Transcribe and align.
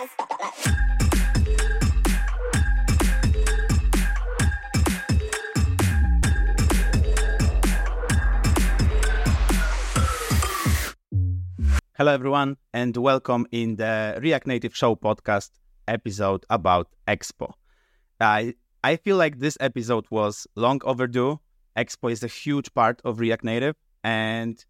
Hello, 0.00 0.08
everyone, 12.14 12.56
and 12.72 12.96
welcome 12.96 13.46
in 13.52 13.76
the 13.76 14.18
React 14.22 14.46
Native 14.46 14.74
Show 14.74 14.96
podcast 14.96 15.50
episode 15.86 16.46
about 16.48 16.88
Expo. 17.06 17.52
I 18.18 18.54
I 18.82 18.96
feel 18.96 19.18
like 19.18 19.38
this 19.38 19.58
episode 19.60 20.06
was 20.10 20.46
long 20.56 20.80
overdue. 20.82 21.40
Expo 21.76 22.10
is 22.10 22.22
a 22.22 22.26
huge 22.26 22.72
part 22.72 23.02
of 23.04 23.20
React 23.20 23.44
Native, 23.44 23.76
and 24.02 24.64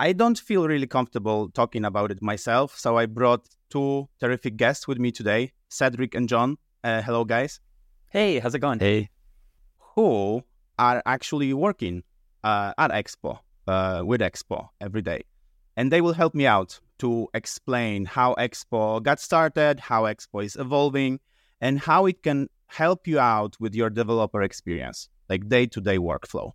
I 0.00 0.14
don't 0.14 0.38
feel 0.38 0.66
really 0.66 0.86
comfortable 0.86 1.50
talking 1.50 1.84
about 1.84 2.10
it 2.10 2.22
myself. 2.22 2.78
So 2.78 2.96
I 2.96 3.04
brought 3.04 3.46
two 3.68 4.08
terrific 4.18 4.56
guests 4.56 4.88
with 4.88 4.98
me 4.98 5.12
today, 5.12 5.52
Cedric 5.68 6.14
and 6.14 6.26
Jon. 6.26 6.56
Uh, 6.82 7.02
hello, 7.02 7.22
guys. 7.26 7.60
Hey, 8.08 8.38
how's 8.38 8.54
it 8.54 8.60
going? 8.60 8.80
Hey. 8.80 9.10
Who 9.94 10.42
are 10.78 11.02
actually 11.04 11.52
working 11.52 12.02
uh, 12.42 12.72
at 12.78 12.92
Expo 12.92 13.40
uh, 13.66 14.00
with 14.02 14.22
Expo 14.22 14.70
every 14.80 15.02
day 15.02 15.24
and 15.76 15.92
they 15.92 16.00
will 16.00 16.14
help 16.14 16.34
me 16.34 16.46
out 16.46 16.80
to 17.00 17.28
explain 17.34 18.06
how 18.06 18.34
Expo 18.36 19.02
got 19.02 19.20
started, 19.20 19.80
how 19.80 20.04
Expo 20.04 20.42
is 20.42 20.56
evolving, 20.56 21.20
and 21.60 21.78
how 21.78 22.06
it 22.06 22.22
can 22.22 22.48
help 22.68 23.06
you 23.06 23.18
out 23.18 23.54
with 23.60 23.74
your 23.74 23.90
developer 23.90 24.40
experience, 24.40 25.10
like 25.28 25.46
day 25.50 25.66
to 25.66 25.78
day 25.78 25.98
workflow. 25.98 26.52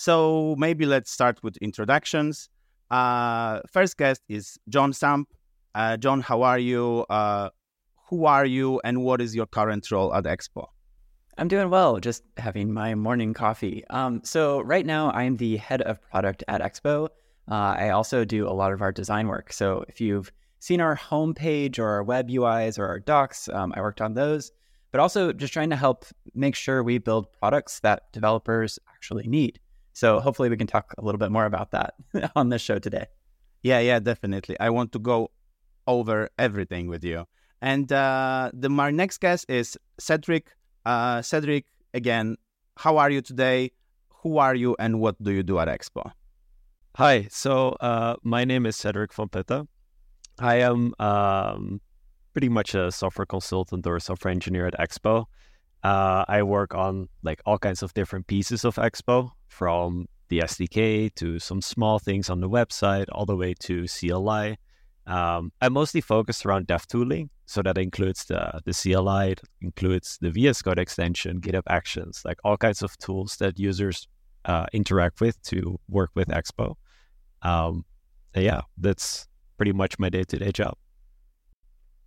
So 0.00 0.56
maybe 0.56 0.86
let's 0.86 1.10
start 1.10 1.42
with 1.42 1.58
introductions. 1.58 2.48
Uh, 2.90 3.60
first 3.70 3.98
guest 3.98 4.22
is 4.30 4.58
Jon 4.66 4.94
Samp. 4.94 5.28
Uh, 5.74 5.98
Jon, 5.98 6.22
how 6.22 6.40
are 6.40 6.58
you? 6.58 7.04
Uh, 7.10 7.50
who 8.08 8.24
are 8.24 8.46
you, 8.46 8.80
and 8.82 9.02
what 9.04 9.20
is 9.20 9.36
your 9.36 9.44
current 9.44 9.90
role 9.90 10.14
at 10.14 10.24
Expo? 10.24 10.68
I'm 11.36 11.48
doing 11.48 11.68
well, 11.68 12.00
just 12.00 12.22
having 12.38 12.72
my 12.72 12.94
morning 12.94 13.34
coffee. 13.34 13.84
Um, 13.90 14.22
so, 14.24 14.62
right 14.62 14.86
now, 14.86 15.10
I'm 15.10 15.36
the 15.36 15.58
head 15.58 15.82
of 15.82 16.00
product 16.00 16.44
at 16.48 16.62
Expo. 16.62 17.08
Uh, 17.50 17.74
I 17.76 17.90
also 17.90 18.24
do 18.24 18.48
a 18.48 18.54
lot 18.54 18.72
of 18.72 18.80
our 18.80 18.92
design 18.92 19.28
work. 19.28 19.52
So 19.52 19.84
if 19.86 20.00
you've 20.00 20.32
seen 20.60 20.80
our 20.80 20.96
homepage 20.96 21.78
or 21.78 21.86
our 21.86 22.02
web 22.02 22.30
UIs 22.30 22.78
or 22.78 22.86
our 22.86 23.00
docs, 23.00 23.50
um, 23.50 23.74
I 23.76 23.82
worked 23.82 24.00
on 24.00 24.14
those, 24.14 24.50
but 24.92 25.00
also 25.00 25.30
just 25.34 25.52
trying 25.52 25.68
to 25.68 25.76
help 25.76 26.06
make 26.34 26.54
sure 26.54 26.82
we 26.82 26.96
build 26.96 27.30
products 27.34 27.80
that 27.80 28.10
developers 28.14 28.78
actually 28.94 29.28
need. 29.28 29.60
So 29.92 30.20
hopefully 30.20 30.48
we 30.48 30.56
can 30.56 30.66
talk 30.66 30.94
a 30.98 31.04
little 31.04 31.18
bit 31.18 31.30
more 31.30 31.46
about 31.46 31.72
that 31.72 31.94
on 32.36 32.48
this 32.48 32.62
show 32.62 32.78
today. 32.78 33.06
Yeah, 33.62 33.80
yeah, 33.80 33.98
definitely. 33.98 34.58
I 34.58 34.70
want 34.70 34.92
to 34.92 34.98
go 34.98 35.30
over 35.86 36.30
everything 36.38 36.88
with 36.88 37.04
you. 37.04 37.26
And 37.60 37.92
uh, 37.92 38.50
the 38.54 38.70
my 38.70 38.90
next 38.90 39.18
guest 39.18 39.46
is 39.48 39.76
Cedric. 39.98 40.52
Uh, 40.86 41.20
Cedric, 41.20 41.66
again, 41.92 42.36
how 42.76 42.96
are 42.96 43.10
you 43.10 43.20
today? 43.20 43.72
Who 44.22 44.38
are 44.38 44.54
you, 44.54 44.76
and 44.78 45.00
what 45.00 45.22
do 45.22 45.30
you 45.30 45.42
do 45.42 45.58
at 45.58 45.68
Expo? 45.68 46.12
Hi, 46.96 47.28
so 47.30 47.70
uh, 47.80 48.16
my 48.22 48.44
name 48.44 48.66
is 48.66 48.76
Cedric 48.76 49.12
van 49.12 49.28
Putten. 49.28 49.68
I 50.38 50.56
am 50.56 50.94
um, 50.98 51.80
pretty 52.32 52.48
much 52.48 52.74
a 52.74 52.90
software 52.90 53.26
consultant 53.26 53.86
or 53.86 53.96
a 53.96 54.00
software 54.00 54.32
engineer 54.32 54.66
at 54.66 54.78
Expo. 54.78 55.26
Uh, 55.82 56.24
I 56.28 56.42
work 56.42 56.74
on 56.74 57.08
like 57.22 57.40
all 57.46 57.58
kinds 57.58 57.82
of 57.82 57.92
different 57.94 58.26
pieces 58.26 58.64
of 58.64 58.76
Expo, 58.76 59.30
from 59.50 60.06
the 60.28 60.38
SDK 60.38 61.14
to 61.16 61.38
some 61.38 61.60
small 61.60 61.98
things 61.98 62.30
on 62.30 62.40
the 62.40 62.48
website, 62.48 63.06
all 63.12 63.26
the 63.26 63.36
way 63.36 63.52
to 63.60 63.86
CLI. 63.86 64.56
Um, 65.06 65.52
I'm 65.60 65.72
mostly 65.72 66.00
focused 66.00 66.46
around 66.46 66.68
dev 66.68 66.86
tooling, 66.86 67.30
so 67.46 67.62
that 67.62 67.76
includes 67.76 68.24
the 68.24 68.60
the 68.64 68.72
CLI, 68.72 69.32
it 69.32 69.40
includes 69.60 70.18
the 70.20 70.30
VS 70.30 70.62
Code 70.62 70.78
extension, 70.78 71.40
GitHub 71.40 71.64
Actions, 71.68 72.22
like 72.24 72.38
all 72.44 72.56
kinds 72.56 72.82
of 72.82 72.96
tools 72.98 73.36
that 73.36 73.58
users 73.58 74.06
uh, 74.44 74.66
interact 74.72 75.20
with 75.20 75.40
to 75.42 75.78
work 75.88 76.10
with 76.14 76.28
Expo. 76.28 76.76
Um, 77.42 77.84
yeah, 78.34 78.62
that's 78.78 79.26
pretty 79.56 79.72
much 79.72 79.98
my 79.98 80.08
day 80.08 80.24
to 80.24 80.38
day 80.38 80.52
job. 80.52 80.74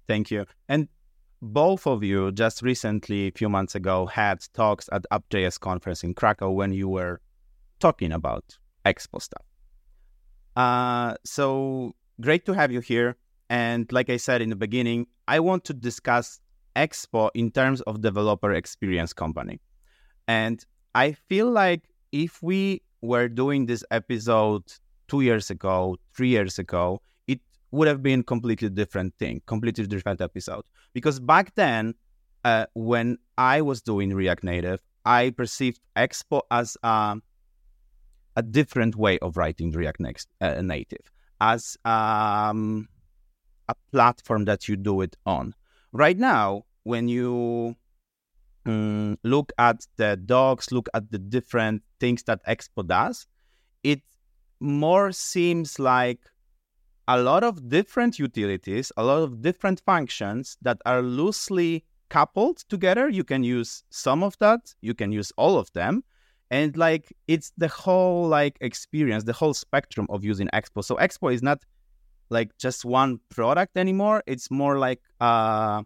Thank 0.08 0.32
you. 0.32 0.46
And 0.70 0.88
both 1.42 1.86
of 1.88 2.04
you 2.04 2.32
just 2.32 2.62
recently, 2.62 3.28
a 3.28 3.32
few 3.32 3.50
months 3.50 3.76
ago, 3.76 4.06
had 4.06 4.40
talks 4.54 4.88
at 4.92 5.06
App.js 5.12 5.60
conference 5.60 6.04
in 6.04 6.14
Krakow 6.14 6.52
when 6.52 6.72
you 6.72 6.88
were 6.88 7.20
talking 7.84 8.14
about 8.14 8.46
Expo 8.86 9.22
stuff. 9.22 9.46
Uh, 10.56 11.16
so 11.26 11.94
great 12.22 12.46
to 12.46 12.54
have 12.54 12.72
you 12.72 12.80
here. 12.80 13.18
And 13.50 13.92
like 13.92 14.10
I 14.10 14.18
said 14.18 14.42
in 14.42 14.50
the 14.50 14.56
beginning, 14.56 15.08
I 15.28 15.38
want 15.42 15.66
to 15.66 15.74
discuss 15.74 16.40
Expo 16.78 17.30
in 17.34 17.52
terms 17.52 17.82
of 17.82 18.02
developer 18.02 18.54
experience 18.54 19.12
company. 19.14 19.60
And 20.28 20.58
I 20.96 21.12
feel 21.12 21.50
like 21.52 21.84
if 22.12 22.42
we 22.42 22.82
were 23.02 23.28
doing 23.28 23.66
this 23.66 23.84
episode 23.92 24.64
two 25.10 25.22
years 25.22 25.50
ago, 25.50 25.98
three 26.16 26.30
years 26.30 26.58
ago, 26.60 27.02
it 27.28 27.42
would 27.72 27.90
have 27.90 28.02
been 28.02 28.24
completely 28.24 28.70
different 28.70 29.14
thing, 29.20 29.42
completely 29.46 29.86
different 29.88 30.22
episode. 30.22 30.64
Because 30.94 31.20
back 31.20 31.54
then, 31.56 31.96
uh, 32.46 32.66
when 32.74 33.18
I 33.38 33.62
was 33.62 33.82
doing 33.82 34.14
React 34.14 34.44
Native, 34.46 34.80
I 35.06 35.32
perceived 35.32 35.82
Expo 35.98 36.42
as 36.50 36.78
a, 36.84 37.18
a 38.36 38.42
different 38.42 38.96
way 38.96 39.20
of 39.20 39.38
writing 39.38 39.72
React 39.72 40.00
Next, 40.00 40.28
uh, 40.42 40.62
Native, 40.62 41.12
as 41.42 41.78
um, 41.86 42.88
a 43.70 43.76
platform 43.92 44.46
that 44.46 44.68
you 44.68 44.76
do 44.76 45.02
it 45.02 45.16
on. 45.26 45.54
Right 45.92 46.18
now, 46.18 46.64
when 46.84 47.08
you 47.08 47.76
um, 48.66 49.18
look 49.24 49.52
at 49.58 49.86
the 49.98 50.18
docs, 50.18 50.72
look 50.72 50.90
at 50.94 51.12
the 51.12 51.20
different 51.20 51.84
things 52.00 52.24
that 52.24 52.46
Expo 52.48 52.86
does, 52.86 53.28
it 53.84 54.02
more 54.60 55.12
seems 55.12 55.80
like 55.80 56.20
a 57.08 57.20
lot 57.20 57.44
of 57.44 57.68
different 57.70 58.18
utilities, 58.18 58.92
a 58.98 59.04
lot 59.04 59.22
of 59.22 59.42
different 59.42 59.82
functions 59.86 60.58
that 60.62 60.80
are 60.86 61.02
loosely 61.02 61.84
coupled 62.10 62.58
together. 62.70 63.10
You 63.10 63.24
can 63.24 63.44
use 63.44 63.84
some 63.90 64.24
of 64.24 64.38
that, 64.40 64.74
you 64.82 64.94
can 64.94 65.12
use 65.12 65.32
all 65.36 65.58
of 65.58 65.72
them. 65.74 66.04
And 66.54 66.78
like 66.78 67.12
it's 67.28 67.52
the 67.58 67.68
whole 67.68 68.28
like 68.28 68.60
experience, 68.62 69.24
the 69.24 69.34
whole 69.34 69.56
spectrum 69.56 70.06
of 70.12 70.24
using 70.24 70.48
Expo. 70.54 70.84
So 70.84 70.96
Expo 70.98 71.34
is 71.34 71.42
not 71.42 71.66
like 72.30 72.56
just 72.60 72.86
one 72.86 73.20
product 73.30 73.76
anymore. 73.76 74.22
It's 74.28 74.52
more 74.52 74.78
like 74.78 75.02
uh, 75.20 75.82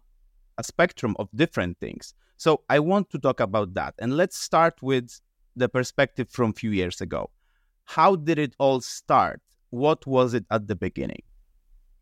a 0.58 0.62
spectrum 0.62 1.16
of 1.18 1.30
different 1.34 1.78
things. 1.80 2.12
So 2.36 2.64
I 2.68 2.80
want 2.80 3.08
to 3.12 3.18
talk 3.18 3.40
about 3.40 3.72
that. 3.74 3.94
And 3.98 4.14
let's 4.18 4.38
start 4.38 4.74
with 4.82 5.18
the 5.56 5.70
perspective 5.70 6.28
from 6.28 6.50
a 6.50 6.52
few 6.52 6.72
years 6.72 7.00
ago. 7.00 7.30
How 7.86 8.14
did 8.16 8.38
it 8.38 8.54
all 8.58 8.82
start? 8.82 9.40
What 9.70 10.06
was 10.06 10.34
it 10.34 10.44
at 10.50 10.68
the 10.68 10.76
beginning? 10.76 11.22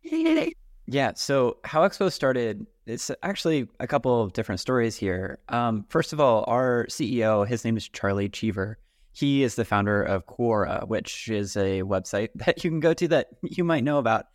Yeah, 0.88 1.12
so 1.14 1.56
how 1.64 1.82
Expo 1.82 2.12
started, 2.12 2.64
it's 2.86 3.10
actually 3.22 3.69
a 3.80 3.88
couple 3.88 4.22
of 4.22 4.32
different 4.32 4.60
stories 4.60 4.97
here. 4.97 5.41
Um, 5.48 5.84
first 5.88 6.12
of 6.12 6.20
all, 6.20 6.44
our 6.47 6.86
CEO, 6.88 7.47
his 7.47 7.64
name 7.64 7.76
is 7.76 7.88
Charlie 7.88 8.28
Cheever. 8.28 8.78
He 9.12 9.42
is 9.42 9.56
the 9.56 9.64
founder 9.64 10.02
of 10.02 10.26
Quora, 10.26 10.86
which 10.86 11.28
is 11.28 11.56
a 11.56 11.82
website 11.82 12.28
that 12.36 12.62
you 12.62 12.70
can 12.70 12.80
go 12.80 12.94
to 12.94 13.08
that 13.08 13.28
you 13.42 13.64
might 13.64 13.82
know 13.82 13.98
about. 13.98 14.26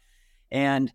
And 0.52 0.92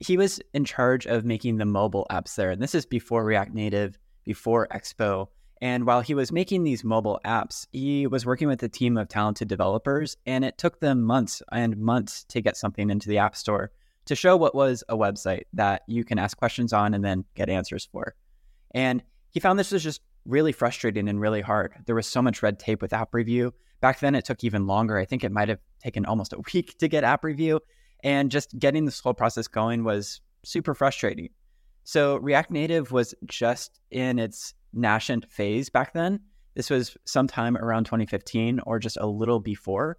he 0.00 0.16
was 0.16 0.40
in 0.54 0.64
charge 0.64 1.06
of 1.06 1.24
making 1.24 1.58
the 1.58 1.66
mobile 1.66 2.06
apps 2.10 2.34
there. 2.36 2.50
And 2.50 2.62
this 2.62 2.74
is 2.74 2.86
before 2.86 3.24
React 3.24 3.52
Native, 3.52 3.98
before 4.24 4.68
Expo. 4.68 5.28
And 5.60 5.84
while 5.84 6.00
he 6.00 6.14
was 6.14 6.32
making 6.32 6.62
these 6.62 6.84
mobile 6.84 7.20
apps, 7.26 7.66
he 7.72 8.06
was 8.06 8.24
working 8.24 8.48
with 8.48 8.62
a 8.62 8.68
team 8.68 8.96
of 8.96 9.08
talented 9.08 9.48
developers, 9.48 10.16
and 10.24 10.44
it 10.44 10.56
took 10.56 10.78
them 10.78 11.02
months 11.02 11.42
and 11.50 11.76
months 11.76 12.24
to 12.28 12.40
get 12.40 12.56
something 12.56 12.90
into 12.90 13.08
the 13.08 13.18
App 13.18 13.36
Store 13.36 13.72
to 14.08 14.14
show 14.14 14.36
what 14.36 14.54
was 14.54 14.82
a 14.88 14.96
website 14.96 15.44
that 15.52 15.82
you 15.86 16.04
can 16.04 16.18
ask 16.18 16.36
questions 16.36 16.72
on 16.72 16.94
and 16.94 17.04
then 17.04 17.24
get 17.34 17.48
answers 17.48 17.88
for. 17.92 18.14
And 18.74 19.02
he 19.30 19.40
found 19.40 19.58
this 19.58 19.72
was 19.72 19.82
just 19.82 20.00
really 20.24 20.52
frustrating 20.52 21.08
and 21.08 21.20
really 21.20 21.40
hard. 21.40 21.74
There 21.86 21.94
was 21.94 22.06
so 22.06 22.20
much 22.20 22.42
red 22.42 22.58
tape 22.58 22.82
with 22.82 22.92
app 22.92 23.14
review. 23.14 23.52
Back 23.80 24.00
then, 24.00 24.14
it 24.14 24.24
took 24.24 24.42
even 24.42 24.66
longer. 24.66 24.98
I 24.98 25.04
think 25.04 25.24
it 25.24 25.32
might 25.32 25.48
have 25.48 25.60
taken 25.82 26.04
almost 26.04 26.32
a 26.32 26.40
week 26.54 26.76
to 26.78 26.88
get 26.88 27.04
app 27.04 27.22
review. 27.22 27.60
And 28.02 28.30
just 28.30 28.58
getting 28.58 28.84
this 28.84 29.00
whole 29.00 29.14
process 29.14 29.46
going 29.46 29.84
was 29.84 30.20
super 30.44 30.74
frustrating. 30.74 31.30
So 31.84 32.16
React 32.16 32.50
Native 32.50 32.92
was 32.92 33.14
just 33.26 33.80
in 33.90 34.18
its 34.18 34.54
nascent 34.72 35.30
phase 35.30 35.68
back 35.70 35.92
then. 35.92 36.20
This 36.54 36.70
was 36.70 36.96
sometime 37.04 37.56
around 37.56 37.84
2015 37.84 38.60
or 38.66 38.78
just 38.78 38.96
a 38.98 39.06
little 39.06 39.40
before. 39.40 39.98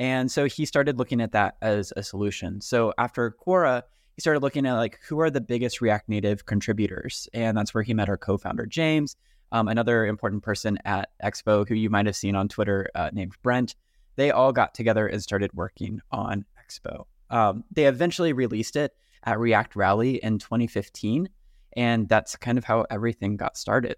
And 0.00 0.32
so 0.32 0.46
he 0.46 0.64
started 0.64 0.98
looking 0.98 1.20
at 1.20 1.32
that 1.32 1.58
as 1.60 1.92
a 1.94 2.02
solution. 2.02 2.62
So 2.62 2.94
after 2.96 3.30
Quora, 3.30 3.82
he 4.16 4.22
started 4.22 4.42
looking 4.42 4.64
at 4.64 4.72
like 4.72 4.98
who 5.06 5.20
are 5.20 5.28
the 5.28 5.42
biggest 5.42 5.82
React 5.82 6.08
Native 6.08 6.46
contributors, 6.46 7.28
and 7.34 7.54
that's 7.54 7.74
where 7.74 7.82
he 7.82 7.92
met 7.92 8.08
our 8.08 8.16
co-founder 8.16 8.64
James, 8.64 9.14
um, 9.52 9.68
another 9.68 10.06
important 10.06 10.42
person 10.42 10.78
at 10.86 11.10
Expo 11.22 11.68
who 11.68 11.74
you 11.74 11.90
might 11.90 12.06
have 12.06 12.16
seen 12.16 12.34
on 12.34 12.48
Twitter 12.48 12.88
uh, 12.94 13.10
named 13.12 13.34
Brent. 13.42 13.76
They 14.16 14.30
all 14.30 14.52
got 14.52 14.74
together 14.74 15.06
and 15.06 15.22
started 15.22 15.52
working 15.52 16.00
on 16.10 16.46
Expo. 16.66 17.04
Um, 17.28 17.64
they 17.70 17.84
eventually 17.84 18.32
released 18.32 18.76
it, 18.76 18.94
at 19.24 19.38
React 19.38 19.76
Rally 19.76 20.16
in 20.16 20.38
2015, 20.38 21.28
and 21.76 22.08
that's 22.08 22.36
kind 22.36 22.58
of 22.58 22.64
how 22.64 22.86
everything 22.90 23.36
got 23.36 23.56
started. 23.56 23.96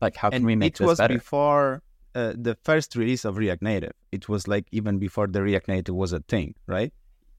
Like, 0.00 0.16
how 0.16 0.30
can 0.30 0.44
we 0.44 0.56
make 0.56 0.74
it 0.74 0.78
this 0.78 0.86
was 0.86 0.98
better? 0.98 1.14
before 1.14 1.82
uh, 2.14 2.32
the 2.36 2.56
first 2.62 2.96
release 2.96 3.24
of 3.24 3.36
React 3.36 3.62
Native. 3.62 3.92
It 4.12 4.28
was 4.28 4.46
like 4.46 4.66
even 4.72 4.98
before 4.98 5.26
the 5.26 5.42
React 5.42 5.68
Native 5.68 5.94
was 5.94 6.12
a 6.12 6.20
thing, 6.20 6.54
right? 6.66 6.92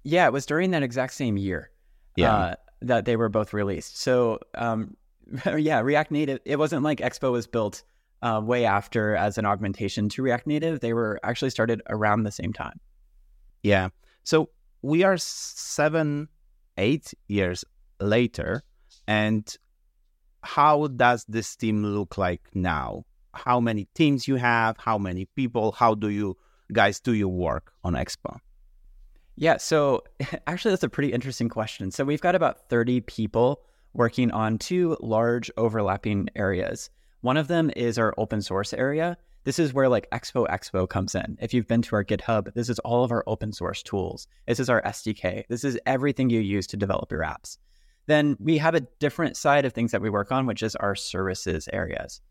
Yeah, 0.03 0.27
it 0.27 0.33
was 0.33 0.45
during 0.45 0.71
that 0.71 0.83
exact 0.83 1.13
same 1.13 1.37
year. 1.37 1.71
Yeah. 2.15 2.33
Uh, 2.33 2.55
that 2.81 3.05
they 3.05 3.15
were 3.15 3.29
both 3.29 3.53
released. 3.53 3.97
So, 3.97 4.39
um, 4.53 4.95
yeah, 5.57 5.79
React 5.79 6.11
Native. 6.11 6.39
It 6.45 6.59
wasn't 6.59 6.83
like 6.83 6.99
Expo 6.99 7.31
was 7.31 7.47
built 7.47 7.83
uh, 8.21 8.41
way 8.43 8.65
after 8.65 9.15
as 9.15 9.37
an 9.37 9.45
augmentation 9.45 10.09
to 10.09 10.21
React 10.21 10.47
Native. 10.47 10.79
They 10.79 10.93
were 10.93 11.19
actually 11.23 11.49
started 11.49 11.81
around 11.89 12.23
the 12.23 12.31
same 12.31 12.53
time. 12.53 12.79
Yeah. 13.63 13.89
So 14.23 14.49
we 14.81 15.03
are 15.03 15.17
seven, 15.17 16.27
eight 16.77 17.13
years 17.27 17.65
later, 17.99 18.63
and 19.07 19.57
how 20.41 20.87
does 20.87 21.25
this 21.27 21.55
team 21.55 21.83
look 21.83 22.17
like 22.17 22.41
now? 22.53 23.05
How 23.35 23.59
many 23.59 23.87
teams 23.93 24.27
you 24.27 24.35
have? 24.35 24.77
How 24.77 24.97
many 24.97 25.25
people? 25.25 25.71
How 25.71 25.95
do 25.95 26.09
you 26.09 26.37
guys 26.71 26.99
do 26.99 27.13
your 27.13 27.27
work 27.29 27.73
on 27.83 27.93
Expo? 27.93 28.39
Yeah, 29.35 29.57
so 29.57 30.03
actually, 30.47 30.71
that's 30.71 30.83
a 30.83 30.89
pretty 30.89 31.13
interesting 31.13 31.49
question. 31.49 31.91
So 31.91 32.03
we've 32.03 32.21
got 32.21 32.35
about 32.35 32.69
30 32.69 33.01
people 33.01 33.61
working 33.93 34.31
on 34.31 34.57
two 34.57 34.97
large 34.99 35.51
overlapping 35.57 36.29
areas. 36.35 36.89
One 37.21 37.37
of 37.37 37.47
them 37.47 37.71
is 37.75 37.97
our 37.97 38.13
open 38.17 38.41
source 38.41 38.73
area. 38.73 39.17
This 39.45 39.59
is 39.59 39.73
where 39.73 39.89
like 39.89 40.09
Expo 40.09 40.47
Expo 40.47 40.89
comes 40.89 41.15
in. 41.15 41.37
If 41.39 41.53
you've 41.53 41.67
been 41.67 41.81
to 41.83 41.95
our 41.95 42.03
GitHub, 42.03 42.53
this 42.55 42.67
is 42.67 42.79
all 42.79 43.03
of 43.03 43.11
our 43.11 43.23
open 43.27 43.53
source 43.53 43.83
tools. 43.83 44.27
This 44.47 44.59
is 44.59 44.69
our 44.69 44.81
SDK. 44.81 45.43
This 45.47 45.63
is 45.63 45.79
everything 45.85 46.29
you 46.29 46.39
use 46.39 46.67
to 46.67 46.77
develop 46.77 47.11
your 47.11 47.21
apps. 47.21 47.57
Then 48.07 48.37
we 48.39 48.57
have 48.57 48.75
a 48.75 48.81
different 48.99 49.37
side 49.37 49.65
of 49.65 49.73
things 49.73 49.91
that 49.91 50.01
we 50.01 50.09
work 50.09 50.31
on, 50.31 50.45
which 50.45 50.63
is 50.63 50.75
our 50.75 50.95
services 50.95 51.69
areas. 51.71 52.21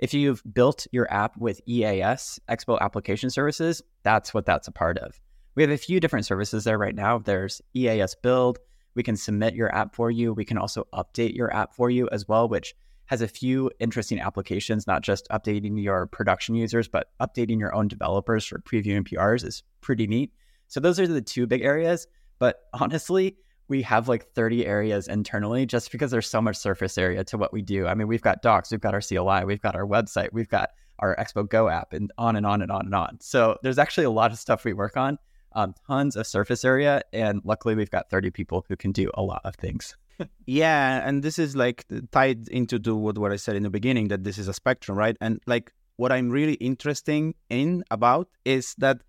If 0.00 0.14
you've 0.14 0.42
built 0.54 0.86
your 0.92 1.12
app 1.12 1.36
with 1.36 1.60
EAS, 1.66 2.40
Expo 2.48 2.80
Application 2.80 3.28
Services, 3.28 3.82
that's 4.02 4.32
what 4.32 4.46
that's 4.46 4.66
a 4.66 4.72
part 4.72 4.96
of. 4.96 5.20
We 5.56 5.62
have 5.62 5.70
a 5.70 5.76
few 5.76 6.00
different 6.00 6.24
services 6.24 6.64
there 6.64 6.78
right 6.78 6.94
now. 6.94 7.18
There's 7.18 7.60
EAS 7.76 8.14
Build. 8.14 8.60
We 8.94 9.02
can 9.02 9.14
submit 9.14 9.54
your 9.54 9.74
app 9.74 9.94
for 9.94 10.10
you. 10.10 10.32
We 10.32 10.46
can 10.46 10.56
also 10.56 10.86
update 10.94 11.36
your 11.36 11.54
app 11.54 11.74
for 11.74 11.90
you 11.90 12.08
as 12.12 12.26
well, 12.26 12.48
which 12.48 12.74
has 13.06 13.20
a 13.20 13.28
few 13.28 13.70
interesting 13.78 14.18
applications, 14.20 14.86
not 14.86 15.02
just 15.02 15.28
updating 15.28 15.82
your 15.82 16.06
production 16.06 16.54
users, 16.54 16.88
but 16.88 17.10
updating 17.20 17.60
your 17.60 17.74
own 17.74 17.86
developers 17.86 18.46
for 18.46 18.58
preview 18.58 18.96
and 18.96 19.06
PRs 19.06 19.44
is 19.44 19.62
pretty 19.82 20.06
neat. 20.06 20.32
So 20.68 20.80
those 20.80 20.98
are 20.98 21.06
the 21.06 21.20
two 21.20 21.46
big 21.46 21.60
areas. 21.60 22.06
But 22.38 22.62
honestly, 22.72 23.36
we 23.70 23.82
have 23.82 24.08
like 24.08 24.26
30 24.34 24.66
areas 24.66 25.06
internally 25.06 25.64
just 25.64 25.92
because 25.92 26.10
there's 26.10 26.28
so 26.28 26.42
much 26.42 26.56
surface 26.56 26.98
area 26.98 27.22
to 27.24 27.38
what 27.38 27.52
we 27.52 27.62
do. 27.62 27.86
I 27.86 27.94
mean, 27.94 28.08
we've 28.08 28.20
got 28.20 28.42
docs, 28.42 28.72
we've 28.72 28.80
got 28.80 28.94
our 28.94 29.00
CLI, 29.00 29.44
we've 29.44 29.62
got 29.62 29.76
our 29.76 29.86
website, 29.86 30.30
we've 30.32 30.48
got 30.48 30.70
our 30.98 31.14
Expo 31.16 31.48
Go 31.48 31.68
app, 31.68 31.92
and 31.92 32.12
on 32.18 32.34
and 32.34 32.44
on 32.44 32.62
and 32.62 32.70
on 32.72 32.86
and 32.86 32.94
on. 32.94 33.18
So 33.20 33.56
there's 33.62 33.78
actually 33.78 34.04
a 34.04 34.10
lot 34.10 34.32
of 34.32 34.38
stuff 34.38 34.64
we 34.64 34.72
work 34.72 34.96
on, 34.96 35.18
um, 35.52 35.74
tons 35.86 36.16
of 36.16 36.26
surface 36.26 36.64
area. 36.64 37.02
And 37.12 37.40
luckily, 37.44 37.76
we've 37.76 37.90
got 37.90 38.10
30 38.10 38.30
people 38.32 38.66
who 38.68 38.76
can 38.76 38.90
do 38.90 39.08
a 39.14 39.22
lot 39.22 39.40
of 39.44 39.54
things. 39.54 39.96
yeah. 40.46 41.06
And 41.06 41.22
this 41.22 41.38
is 41.38 41.54
like 41.54 41.86
tied 42.10 42.48
into 42.48 42.80
to 42.80 42.96
what, 42.96 43.18
what 43.18 43.30
I 43.30 43.36
said 43.36 43.54
in 43.54 43.62
the 43.62 43.70
beginning 43.70 44.08
that 44.08 44.24
this 44.24 44.36
is 44.36 44.48
a 44.48 44.52
spectrum, 44.52 44.98
right? 44.98 45.16
And 45.20 45.40
like 45.46 45.72
what 45.96 46.10
I'm 46.10 46.28
really 46.28 46.54
interested 46.54 47.34
in 47.48 47.84
about 47.90 48.28
is 48.44 48.74
that 48.78 49.00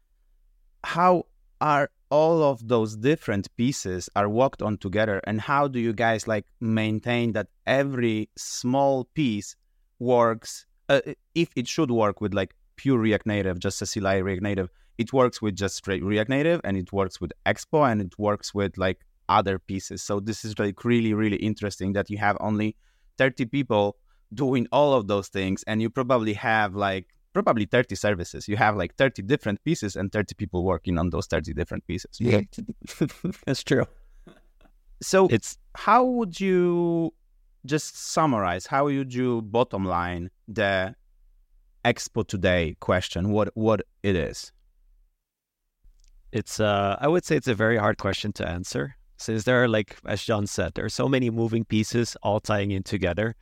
how 0.84 1.25
are 1.60 1.90
all 2.12 2.44
of 2.44 2.68
those 2.68 2.96
different 2.96 3.48
pieces 3.56 4.10
are 4.16 4.30
worked 4.30 4.62
on 4.62 4.78
together? 4.78 5.22
And 5.25 5.42
how 5.42 5.68
do 5.68 5.80
you 5.80 5.94
guys 5.94 6.28
like 6.28 6.46
maintain 6.60 7.31
that 7.34 7.48
every 7.66 8.30
small 8.38 9.06
piece 9.16 9.56
works 9.98 10.68
uh, 10.90 11.02
if 11.36 11.50
it 11.56 11.68
should 11.68 11.90
work 11.90 12.22
with 12.22 12.34
like 12.34 12.54
pure 12.75 12.98
react 12.98 13.25
native 13.25 13.60
just 13.60 13.81
a 13.81 13.86
CLI 13.86 14.22
react 14.22 14.42
native 14.42 14.69
it 14.98 15.13
works 15.13 15.42
with 15.42 15.56
just 15.56 15.75
straight 15.75 16.04
react 16.04 16.30
native 16.30 16.60
and 16.63 16.75
it 16.75 16.92
works 16.92 17.22
with 17.22 17.31
expo 17.46 17.90
and 17.90 18.02
it 18.02 18.18
works 18.19 18.54
with 18.54 18.78
like 18.78 19.00
other 19.30 19.58
pieces? 19.60 20.04
So 20.04 20.19
this 20.19 20.44
is 20.44 20.60
like 20.60 20.84
really 20.84 21.13
really 21.13 21.38
interesting 21.38 21.94
that 21.94 22.10
you 22.10 22.18
have 22.18 22.38
only 22.40 22.75
30 23.18 23.46
people 23.46 23.98
doing 24.34 24.68
all 24.72 24.94
of 24.94 25.08
those 25.08 25.28
things 25.28 25.63
and 25.68 25.81
you 25.81 25.90
probably 25.90 26.34
have 26.34 26.75
like 26.75 27.08
probably 27.33 27.66
30 27.66 27.95
services. 27.95 28.48
You 28.48 28.57
have 28.57 28.75
like 28.75 28.95
30 28.95 29.24
different 29.24 29.63
pieces 29.63 29.95
and 29.95 30.12
30 30.12 30.36
people 30.36 30.63
working 30.63 30.98
on 30.98 31.10
those 31.10 31.28
30 31.28 31.54
different 31.54 31.86
pieces. 31.88 32.18
Yeah, 32.19 32.42
that's 33.45 33.63
true. 33.63 33.86
So 35.01 35.28
it's 35.28 35.57
how 35.75 36.06
would 36.06 36.39
you 36.39 37.13
just 37.66 37.98
summarize? 37.98 38.68
How 38.68 38.86
would 38.86 39.13
you 39.13 39.42
bottom 39.42 39.86
line 39.86 40.30
the 40.48 40.95
Expo 41.83 42.28
today 42.28 42.75
question? 42.80 43.31
What 43.31 43.50
what 43.56 43.81
it 44.04 44.16
is? 44.16 44.51
It's 46.31 46.60
uh, 46.60 46.98
I 47.00 47.07
would 47.07 47.25
say 47.25 47.36
it's 47.36 47.48
a 47.48 47.56
very 47.56 47.77
hard 47.77 47.98
question 47.98 48.31
to 48.34 48.48
answer 48.48 48.95
since 49.22 49.44
there 49.44 49.63
are 49.63 49.68
like 49.68 49.98
as 50.06 50.24
Jon 50.24 50.48
said, 50.48 50.74
there 50.74 50.86
are 50.86 50.89
so 50.89 51.07
many 51.07 51.30
moving 51.30 51.63
pieces 51.63 52.18
all 52.24 52.39
tying 52.39 52.72
in 52.72 52.84
together. 52.84 53.36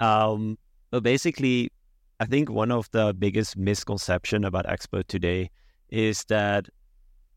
Um, 0.00 0.58
but 0.90 1.02
basically, 1.02 1.70
I 2.18 2.24
think 2.24 2.50
one 2.50 2.72
of 2.72 2.90
the 2.92 3.14
biggest 3.18 3.58
misconception 3.58 4.44
about 4.44 4.64
Expo 4.66 5.06
today 5.06 5.50
is 5.90 6.24
that 6.24 6.66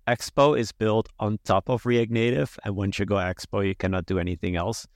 Expo 0.08 0.58
is 0.58 0.72
built 0.72 1.10
on 1.20 1.38
top 1.44 1.70
of 1.70 1.86
React 1.86 2.12
Native, 2.12 2.58
and 2.64 2.76
once 2.76 2.98
you 2.98 3.06
go 3.06 3.16
Expo, 3.16 3.66
you 3.66 3.76
cannot 3.76 4.06
do 4.06 4.20
anything 4.20 4.56
else. 4.56 4.88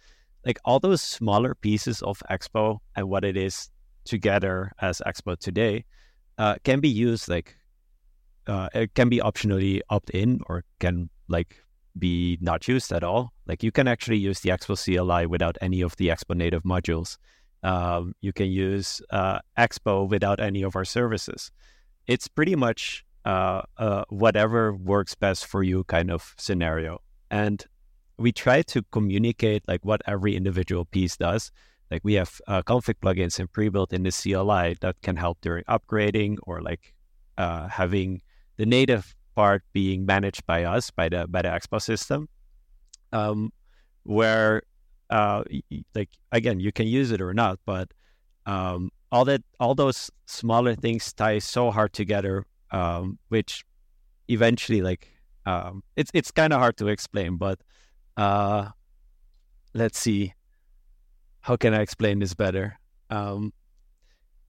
Like 0.45 0.57
all 0.63 0.79
those 0.79 1.01
smaller 1.01 1.53
pieces 1.53 2.01
of 2.01 2.23
Expo 2.31 2.79
and 2.95 3.09
what 3.09 3.25
it 3.25 3.35
is 3.35 3.69
together 4.05 4.71
as 4.81 5.01
Expo 5.05 5.37
today 5.37 5.85
uh, 6.37 6.55
can 6.63 6.79
be 6.79 6.89
used 6.89 7.29
like 7.29 7.55
uh, 8.47 8.67
it 8.73 8.93
can 8.93 9.07
be 9.07 9.19
optionally 9.19 9.81
opt 9.89 10.09
in 10.09 10.39
or 10.47 10.63
can 10.79 11.09
like 11.27 11.57
be 11.99 12.37
not 12.41 12.67
used 12.67 12.91
at 12.91 13.03
all. 13.03 13.33
Like 13.47 13.63
you 13.63 13.71
can 13.71 13.87
actually 13.87 14.17
use 14.17 14.39
the 14.39 14.49
Expo 14.49 14.75
CLI 14.75 15.27
without 15.27 15.57
any 15.61 15.81
of 15.81 15.95
the 15.97 16.07
Expo 16.07 16.35
native 16.35 16.63
modules. 16.63 17.17
Um, 17.63 18.13
you 18.21 18.33
can 18.33 18.47
use 18.47 19.01
uh, 19.09 19.39
Expo 19.57 20.07
without 20.07 20.39
any 20.39 20.63
of 20.63 20.75
our 20.75 20.85
services. 20.85 21.51
It's 22.07 22.27
pretty 22.27 22.55
much 22.55 23.05
uh, 23.25 23.61
uh, 23.77 24.03
whatever 24.09 24.73
works 24.73 25.15
best 25.15 25.45
for 25.45 25.63
you 25.63 25.85
kind 25.85 26.11
of 26.11 26.35
scenario. 26.37 27.01
And 27.31 27.65
we 28.17 28.31
try 28.31 28.61
to 28.63 28.83
communicate 28.91 29.63
like 29.67 29.83
what 29.85 30.01
every 30.05 30.35
individual 30.35 30.85
piece 30.85 31.17
does. 31.17 31.51
Like 31.89 32.01
we 32.03 32.13
have 32.15 32.41
uh, 32.47 32.61
config 32.63 32.95
plugins 33.01 33.39
and 33.39 33.51
pre-built 33.51 33.93
in 33.93 34.03
the 34.03 34.11
CLI 34.11 34.75
that 34.81 35.01
can 35.01 35.15
help 35.15 35.39
during 35.41 35.63
upgrading 35.65 36.37
or 36.43 36.61
like 36.61 36.93
uh, 37.37 37.67
having 37.67 38.21
the 38.57 38.65
native 38.65 39.15
part 39.35 39.63
being 39.73 40.05
managed 40.05 40.45
by 40.45 40.63
us 40.63 40.91
by 40.91 41.09
the 41.09 41.27
by 41.27 41.41
the 41.41 41.49
Expo 41.49 41.81
system. 41.81 42.27
Um, 43.11 43.53
where 44.03 44.63
uh, 45.13 45.43
like 45.93 46.09
again, 46.31 46.59
you 46.59 46.71
can 46.71 46.87
use 46.87 47.11
it 47.11 47.21
or 47.21 47.33
not, 47.33 47.59
but 47.65 47.93
um, 48.47 48.89
all 49.11 49.25
that 49.25 49.43
all 49.59 49.75
those 49.75 50.09
smaller 50.25 50.73
things 50.75 51.13
tie 51.13 51.37
so 51.37 51.69
hard 51.69 51.93
together, 51.93 52.45
um, 52.71 53.19
which 53.29 53.63
eventually 54.27 54.81
like 54.81 55.07
um, 55.45 55.83
it's 55.95 56.09
it's 56.15 56.31
kind 56.31 56.51
of 56.51 56.59
hard 56.59 56.77
to 56.77 56.87
explain. 56.87 57.37
But 57.37 57.61
uh, 58.17 58.69
let's 59.75 59.99
see, 59.99 60.33
how 61.41 61.57
can 61.57 61.75
I 61.75 61.81
explain 61.81 62.17
this 62.17 62.33
better? 62.33 62.79
Um, 63.11 63.53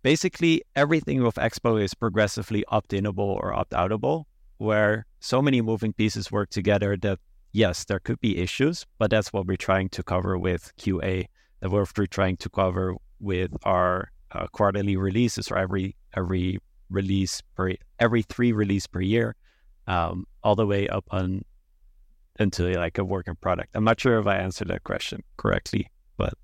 basically, 0.03 0.63
everything 0.75 1.23
with 1.23 1.35
Expo 1.35 1.83
is 1.83 1.93
progressively 1.93 2.65
opt-inable 2.69 3.37
or 3.43 3.53
opt-outable, 3.53 4.25
where 4.57 5.05
so 5.21 5.43
many 5.43 5.61
moving 5.61 5.93
pieces 5.93 6.33
work 6.33 6.49
together 6.49 6.97
that 7.03 7.19
yes, 7.55 7.85
there 7.85 8.01
could 8.01 8.21
be 8.21 8.37
issues, 8.39 8.85
but 8.99 9.11
that's 9.11 9.33
what 9.33 9.47
we're 9.47 9.57
trying 9.57 9.89
to 9.91 10.03
cover 10.03 10.37
with 10.37 10.73
QA. 10.77 11.27
That 11.61 11.71
we're 11.71 11.87
trying 11.87 12.37
to 12.39 12.51
cover 12.51 12.95
with 13.21 13.53
our 13.63 14.11
uh, 14.33 14.49
quarterly 14.49 14.97
releases 14.97 15.51
or 15.51 15.57
every 15.57 15.97
every 16.15 16.59
release 16.91 17.41
per 17.57 17.73
every 17.99 18.23
three 18.23 18.53
release 18.53 18.87
per 18.87 19.01
year, 19.01 19.37
um, 19.87 20.27
all 20.43 20.57
the 20.57 20.67
way 20.67 20.89
up 20.89 21.07
on 21.11 21.43
until 22.39 22.75
like 22.75 22.99
a 22.99 23.05
working 23.05 23.37
product. 23.37 23.71
I'm 23.75 23.85
not 23.85 23.99
sure 23.99 24.19
if 24.19 24.27
I 24.27 24.37
answered 24.37 24.69
that 24.69 24.85
question 24.85 25.23
correctly, 25.39 25.89
but 26.19 26.35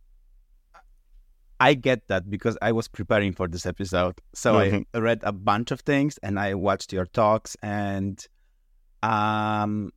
I 1.58 1.74
get 1.74 2.08
that 2.08 2.30
because 2.30 2.56
I 2.62 2.72
was 2.72 2.88
preparing 2.88 3.32
for 3.32 3.48
this 3.48 3.66
episode. 3.66 4.14
So 4.32 4.54
mm-hmm. 4.54 4.82
I 4.94 4.98
read 5.00 5.20
a 5.24 5.32
bunch 5.32 5.72
of 5.72 5.80
things 5.80 6.18
and 6.22 6.38
I 6.38 6.54
watched 6.54 6.92
your 6.92 7.06
talks 7.06 7.56
and 7.62 8.24
um 9.02 9.90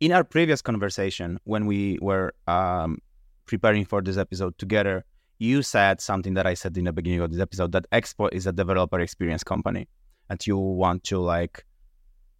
in 0.00 0.12
our 0.12 0.24
previous 0.24 0.60
conversation 0.62 1.38
when 1.44 1.66
we 1.66 1.98
were 2.02 2.32
um, 2.46 2.98
preparing 3.46 3.84
for 3.84 4.02
this 4.02 4.16
episode 4.16 4.56
together 4.58 5.04
you 5.38 5.62
said 5.62 6.00
something 6.00 6.34
that 6.34 6.46
i 6.46 6.54
said 6.54 6.76
in 6.76 6.84
the 6.84 6.92
beginning 6.92 7.20
of 7.20 7.30
this 7.30 7.40
episode 7.40 7.72
that 7.72 7.86
expo 7.90 8.28
is 8.32 8.46
a 8.46 8.52
developer 8.52 9.00
experience 9.00 9.42
company 9.44 9.88
and 10.28 10.46
you 10.46 10.56
want 10.56 11.04
to 11.04 11.18
like 11.18 11.64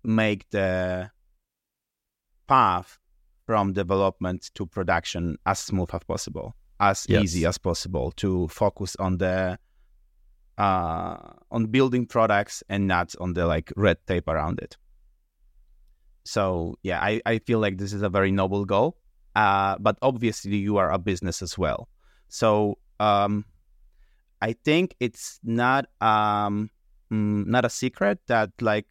make 0.05 0.49
the 0.51 1.11
path 2.47 2.99
from 3.47 3.73
development 3.73 4.51
to 4.55 4.67
production 4.67 5.37
as 5.47 5.59
smooth 5.61 5.89
as 5.93 6.03
possible, 6.05 6.55
as 6.81 7.07
Yes. 7.09 7.23
easy 7.23 7.47
as 7.47 7.59
possible 7.59 8.11
to 8.13 8.49
focus 8.49 8.97
on 8.97 9.19
the 9.19 9.59
uh, 10.59 11.17
on 11.51 11.67
building 11.67 12.07
products 12.07 12.63
and 12.69 12.87
not 12.87 13.15
on 13.21 13.35
the 13.35 13.47
like 13.47 13.73
red 13.77 13.99
tape 14.07 14.27
around 14.27 14.59
it. 14.61 14.77
So 16.27 16.77
yeah, 16.83 17.01
I, 17.01 17.21
I 17.25 17.39
feel 17.39 17.59
like 17.61 17.79
this 17.79 17.93
is 17.93 18.03
a 18.03 18.09
very 18.09 18.31
noble 18.31 18.65
goal. 18.65 18.99
Uh, 19.35 19.77
but 19.79 19.99
obviously 20.03 20.57
you 20.57 20.79
are 20.79 20.91
a 20.91 20.99
business 20.99 21.43
as 21.43 21.59
well. 21.59 21.89
So 22.29 22.79
um, 22.99 23.45
I 24.41 24.55
think 24.55 24.97
it's 24.99 25.39
not 25.45 25.87
um, 26.01 26.71
mm, 27.13 27.47
not 27.47 27.65
a 27.65 27.71
secret 27.71 28.19
that 28.29 28.51
like 28.61 28.87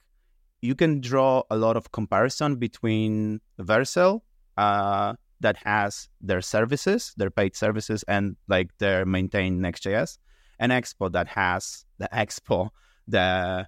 you 0.62 0.76
can 0.76 1.02
draw 1.02 1.44
a 1.50 1.58
lot 1.58 1.78
of 1.78 1.92
comparison 1.92 2.56
between 2.58 3.42
Vercel 3.60 4.22
uh, 4.58 5.14
that 5.42 5.58
has 5.58 6.10
their 6.22 6.42
services, 6.42 7.14
their 7.18 7.30
paid 7.30 7.56
services, 7.56 8.04
and 8.08 8.36
like 8.48 8.70
their 8.78 9.06
maintained 9.06 9.62
Next.js, 9.62 10.18
and 10.60 10.72
Expo 10.72 11.12
that 11.12 11.28
has 11.28 11.86
the 11.98 12.10
Expo, 12.14 12.70
the 13.08 13.68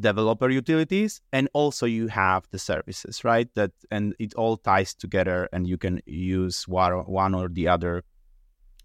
developer 0.00 0.50
utilities, 0.50 1.20
and 1.32 1.48
also 1.52 1.86
you 1.86 2.08
have 2.08 2.46
the 2.50 2.58
services, 2.58 3.24
right? 3.24 3.48
That 3.54 3.72
and 3.90 4.14
it 4.18 4.34
all 4.34 4.56
ties 4.56 4.94
together, 4.94 5.48
and 5.52 5.66
you 5.66 5.78
can 5.78 6.00
use 6.06 6.68
one 6.68 7.34
or, 7.34 7.48
the 7.48 7.68
other, 7.68 8.04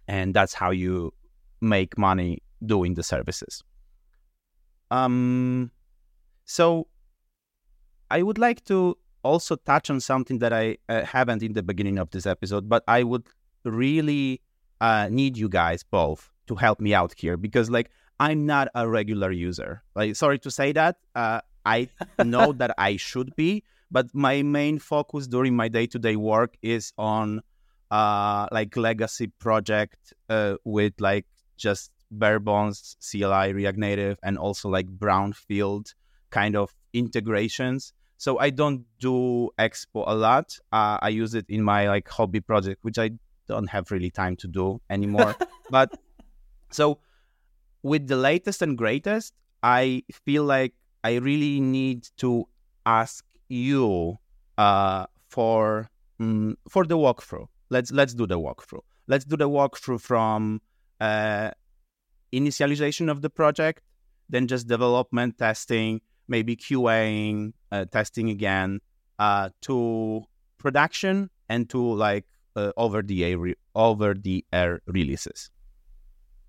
and 0.08 0.34
that's 0.34 0.54
how 0.54 0.72
you 0.72 1.14
make 1.62 1.98
money 1.98 2.42
doing 2.66 2.94
the 2.94 3.04
services. 3.04 3.64
Um, 4.92 5.72
so 6.46 6.88
I 8.12 8.22
would 8.22 8.38
like 8.38 8.64
to 8.66 8.98
also 9.24 9.56
touch 9.56 9.90
on 9.90 10.00
something 10.00 10.40
that 10.40 10.54
I 10.54 10.78
uh, 10.90 11.04
haven't 11.04 11.42
in 11.42 11.54
the 11.54 11.64
beginning 11.64 11.98
of 11.98 12.12
this 12.12 12.26
episode, 12.26 12.70
but 12.70 12.84
I 12.88 13.04
would 13.04 13.28
really 13.64 14.42
uh, 14.82 15.08
need 15.10 15.38
you 15.38 15.50
guys 15.50 15.84
both 15.84 16.30
to 16.48 16.56
help 16.56 16.80
me 16.80 16.94
out 16.94 17.14
here 17.18 17.38
because, 17.38 17.70
like, 17.70 17.90
I'm 18.24 18.46
not 18.46 18.70
a 18.74 18.88
regular 18.88 19.32
user. 19.32 19.84
Like, 19.96 20.16
sorry 20.16 20.40
to 20.40 20.50
say 20.50 20.72
that. 20.72 20.96
Uh, 21.14 21.42
I 21.66 21.90
know 22.24 22.54
that 22.54 22.74
I 22.78 22.96
should 22.96 23.36
be, 23.36 23.64
but 23.92 24.08
my 24.14 24.44
main 24.44 24.80
focus 24.80 25.28
during 25.28 25.58
my 25.58 25.68
day-to-day 25.68 26.16
work 26.16 26.56
is 26.62 26.94
on 26.98 27.42
uh, 27.92 28.48
like 28.50 28.78
legacy 28.78 29.28
project 29.28 30.14
uh, 30.30 30.56
with 30.64 30.94
like 31.00 31.26
just 31.58 31.92
bare 32.12 32.40
bones 32.40 32.96
CLI 33.02 33.52
React 33.52 33.78
Native 33.78 34.18
and 34.24 34.38
also 34.38 34.70
like 34.70 34.88
brownfield 34.88 35.94
kind 36.30 36.56
of 36.56 36.74
integrations. 36.94 37.92
So 38.18 38.40
I 38.40 38.52
don't 38.52 38.86
do 39.00 39.50
Expo 39.60 40.06
a 40.08 40.16
lot. 40.16 40.58
Uh, 40.72 40.98
I 41.02 41.10
use 41.10 41.34
it 41.36 41.46
in 41.50 41.62
my 41.62 41.90
like 41.90 42.08
hobby 42.08 42.40
project, 42.40 42.80
which 42.84 42.98
I 42.98 43.12
don't 43.50 43.68
have 43.68 43.92
really 43.92 44.12
time 44.12 44.38
to 44.38 44.48
do 44.48 44.80
anymore. 44.90 45.36
but 45.70 45.92
so 46.72 47.00
with 47.84 48.08
the 48.08 48.16
latest 48.16 48.62
and 48.62 48.78
greatest, 48.78 49.34
I 49.62 50.04
feel 50.26 50.44
like 50.46 50.74
I 51.04 51.16
really 51.16 51.60
need 51.60 52.08
to 52.18 52.48
ask 52.86 53.26
you 53.50 54.18
uh, 54.58 55.06
for 55.30 55.90
mm, 56.20 56.56
for 56.70 56.86
the 56.86 56.98
walkthrough. 56.98 57.48
Let's 57.70 57.92
let's 57.92 58.14
do 58.14 58.26
the 58.26 58.40
walkthrough. 58.40 58.82
Let's 59.08 59.26
do 59.26 59.38
the 59.38 59.50
walkthrough 59.50 60.02
from 60.02 60.62
uh, 61.00 61.52
initialization 62.34 63.10
of 63.10 63.22
the 63.22 63.30
project, 63.30 63.82
then 64.30 64.48
just 64.48 64.68
development 64.68 65.38
testing, 65.38 66.02
maybe 66.28 66.56
QAing, 66.56 67.54
uh, 67.72 67.86
testing 67.86 68.30
again, 68.30 68.80
uh, 69.20 69.50
to 69.62 70.24
production 70.58 71.30
and 71.50 71.70
to 71.70 71.80
like 71.80 72.26
uh, 72.56 72.72
over 72.78 73.02
the 73.02 73.26
air 73.26 73.38
re- 73.38 73.56
over 73.76 74.14
the 74.14 74.46
air 74.54 74.82
releases. 74.88 75.50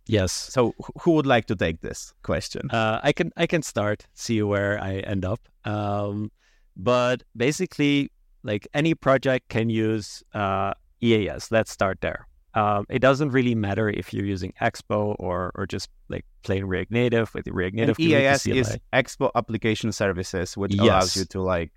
Yes. 0.07 0.33
So, 0.33 0.75
who 1.01 1.13
would 1.13 1.27
like 1.27 1.47
to 1.47 1.57
take 1.57 1.81
this 1.81 2.13
question? 2.23 2.71
Uh, 2.71 3.01
I 3.03 3.13
can 3.13 3.33
I 3.37 3.47
can 3.47 3.63
start, 3.63 4.07
see 4.15 4.43
where 4.43 4.83
I 4.83 4.97
end 4.99 5.25
up. 5.25 5.41
Um, 5.65 6.31
but 6.77 7.23
basically, 7.37 8.11
like 8.43 8.69
any 8.75 8.95
project 8.95 9.49
can 9.49 9.71
use 9.71 10.23
uh, 10.35 10.75
EAS. 11.01 11.51
Let's 11.51 11.71
start 11.71 12.01
there. 12.01 12.27
Um, 12.55 12.87
it 12.89 13.01
doesn't 13.01 13.31
really 13.31 13.55
matter 13.55 13.89
if 13.89 14.15
you're 14.15 14.25
using 14.25 14.53
Expo 14.61 15.17
or 15.19 15.51
or 15.55 15.67
just 15.67 15.89
like 16.09 16.25
plain 16.43 16.65
React 16.65 16.93
Native 16.93 17.35
with 17.35 17.47
the 17.47 17.53
React 17.53 17.75
And 17.75 17.81
Native 17.81 17.97
community 17.97 18.51
EAS 18.53 18.69
is 18.69 18.79
Expo 18.93 19.31
Application 19.35 19.91
Services, 19.91 20.57
which 20.57 20.77
allows 20.79 21.17
you 21.17 21.25
to 21.27 21.41
like 21.41 21.73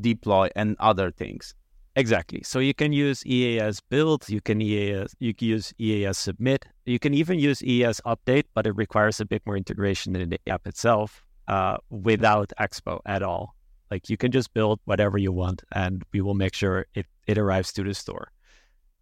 deploy 0.00 0.48
and 0.56 0.76
other 0.80 1.10
things. 1.10 1.54
Exactly. 1.98 2.40
So 2.44 2.60
you 2.60 2.74
can 2.74 2.92
use 2.92 3.26
EAS 3.26 3.80
build, 3.80 4.28
you 4.28 4.40
can 4.40 4.62
EAS, 4.62 5.16
you 5.18 5.34
can 5.34 5.48
use 5.48 5.74
EAS 5.80 6.16
submit, 6.16 6.64
you 6.86 7.00
can 7.00 7.12
even 7.12 7.40
use 7.40 7.60
EAS 7.60 8.00
update, 8.06 8.44
but 8.54 8.68
it 8.68 8.76
requires 8.76 9.18
a 9.18 9.24
bit 9.24 9.42
more 9.44 9.56
integration 9.56 10.14
in 10.14 10.28
the 10.28 10.38
app 10.46 10.64
itself 10.68 11.24
uh, 11.48 11.78
without 11.90 12.52
Expo 12.60 13.00
at 13.04 13.24
all. 13.24 13.56
Like 13.90 14.08
you 14.08 14.16
can 14.16 14.30
just 14.30 14.54
build 14.54 14.78
whatever 14.84 15.18
you 15.18 15.32
want, 15.32 15.64
and 15.72 16.04
we 16.12 16.20
will 16.20 16.34
make 16.34 16.54
sure 16.54 16.86
it 16.94 17.06
it 17.26 17.36
arrives 17.36 17.72
to 17.72 17.82
the 17.82 17.94
store. 17.94 18.30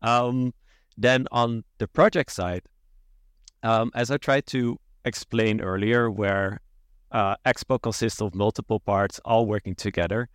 Um, 0.01 0.55
then 0.97 1.27
on 1.31 1.65
the 1.77 1.89
project 1.89 2.33
side, 2.33 2.63
um, 3.63 3.91
as 3.95 4.11
I 4.11 4.17
tried 4.17 4.47
to 4.47 4.79
explain 5.05 5.61
earlier, 5.61 6.11
where 6.11 6.63
uh, 7.13 7.37
Expo 7.45 7.79
consists 7.79 8.23
of 8.23 8.35
multiple 8.35 8.81
parts 8.81 9.21
all 9.27 9.45
working 9.45 9.75
together, 9.75 10.31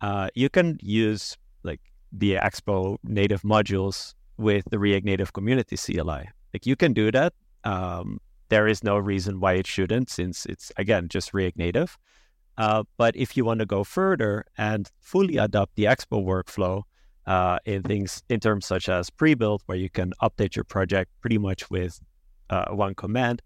uh, 0.00 0.26
you 0.34 0.48
can 0.48 0.76
use 0.80 1.36
like 1.62 1.80
the 2.12 2.34
Expo 2.34 2.96
native 3.04 3.42
modules 3.42 4.14
with 4.36 4.64
the 4.70 4.78
React 4.78 5.04
Native 5.04 5.32
Community 5.32 5.76
CLI. 5.76 6.28
Like 6.52 6.66
you 6.66 6.76
can 6.76 6.92
do 6.92 7.10
that. 7.12 7.32
Um, 7.64 8.20
there 8.48 8.66
is 8.66 8.82
no 8.82 8.98
reason 8.98 9.38
why 9.38 9.54
it 9.54 9.66
shouldn't, 9.66 10.10
since 10.10 10.46
it's 10.46 10.72
again 10.76 11.08
just 11.08 11.32
React 11.32 11.56
Native. 11.56 11.98
Uh, 12.58 12.84
but 12.96 13.16
if 13.16 13.36
you 13.36 13.44
want 13.44 13.60
to 13.60 13.66
go 13.66 13.84
further 13.84 14.44
and 14.58 14.90
fully 15.00 15.36
adopt 15.36 15.76
the 15.76 15.84
Expo 15.84 16.22
workflow 16.22 16.82
uh, 17.26 17.58
in 17.64 17.82
things 17.82 18.22
in 18.28 18.40
terms 18.40 18.66
such 18.66 18.88
as 18.88 19.08
pre-build, 19.08 19.62
where 19.66 19.78
you 19.78 19.88
can 19.88 20.12
update 20.20 20.56
your 20.56 20.64
project 20.64 21.10
pretty 21.20 21.38
much 21.38 21.70
with 21.70 22.00
uh, 22.50 22.66
one 22.70 22.94
command, 22.94 23.40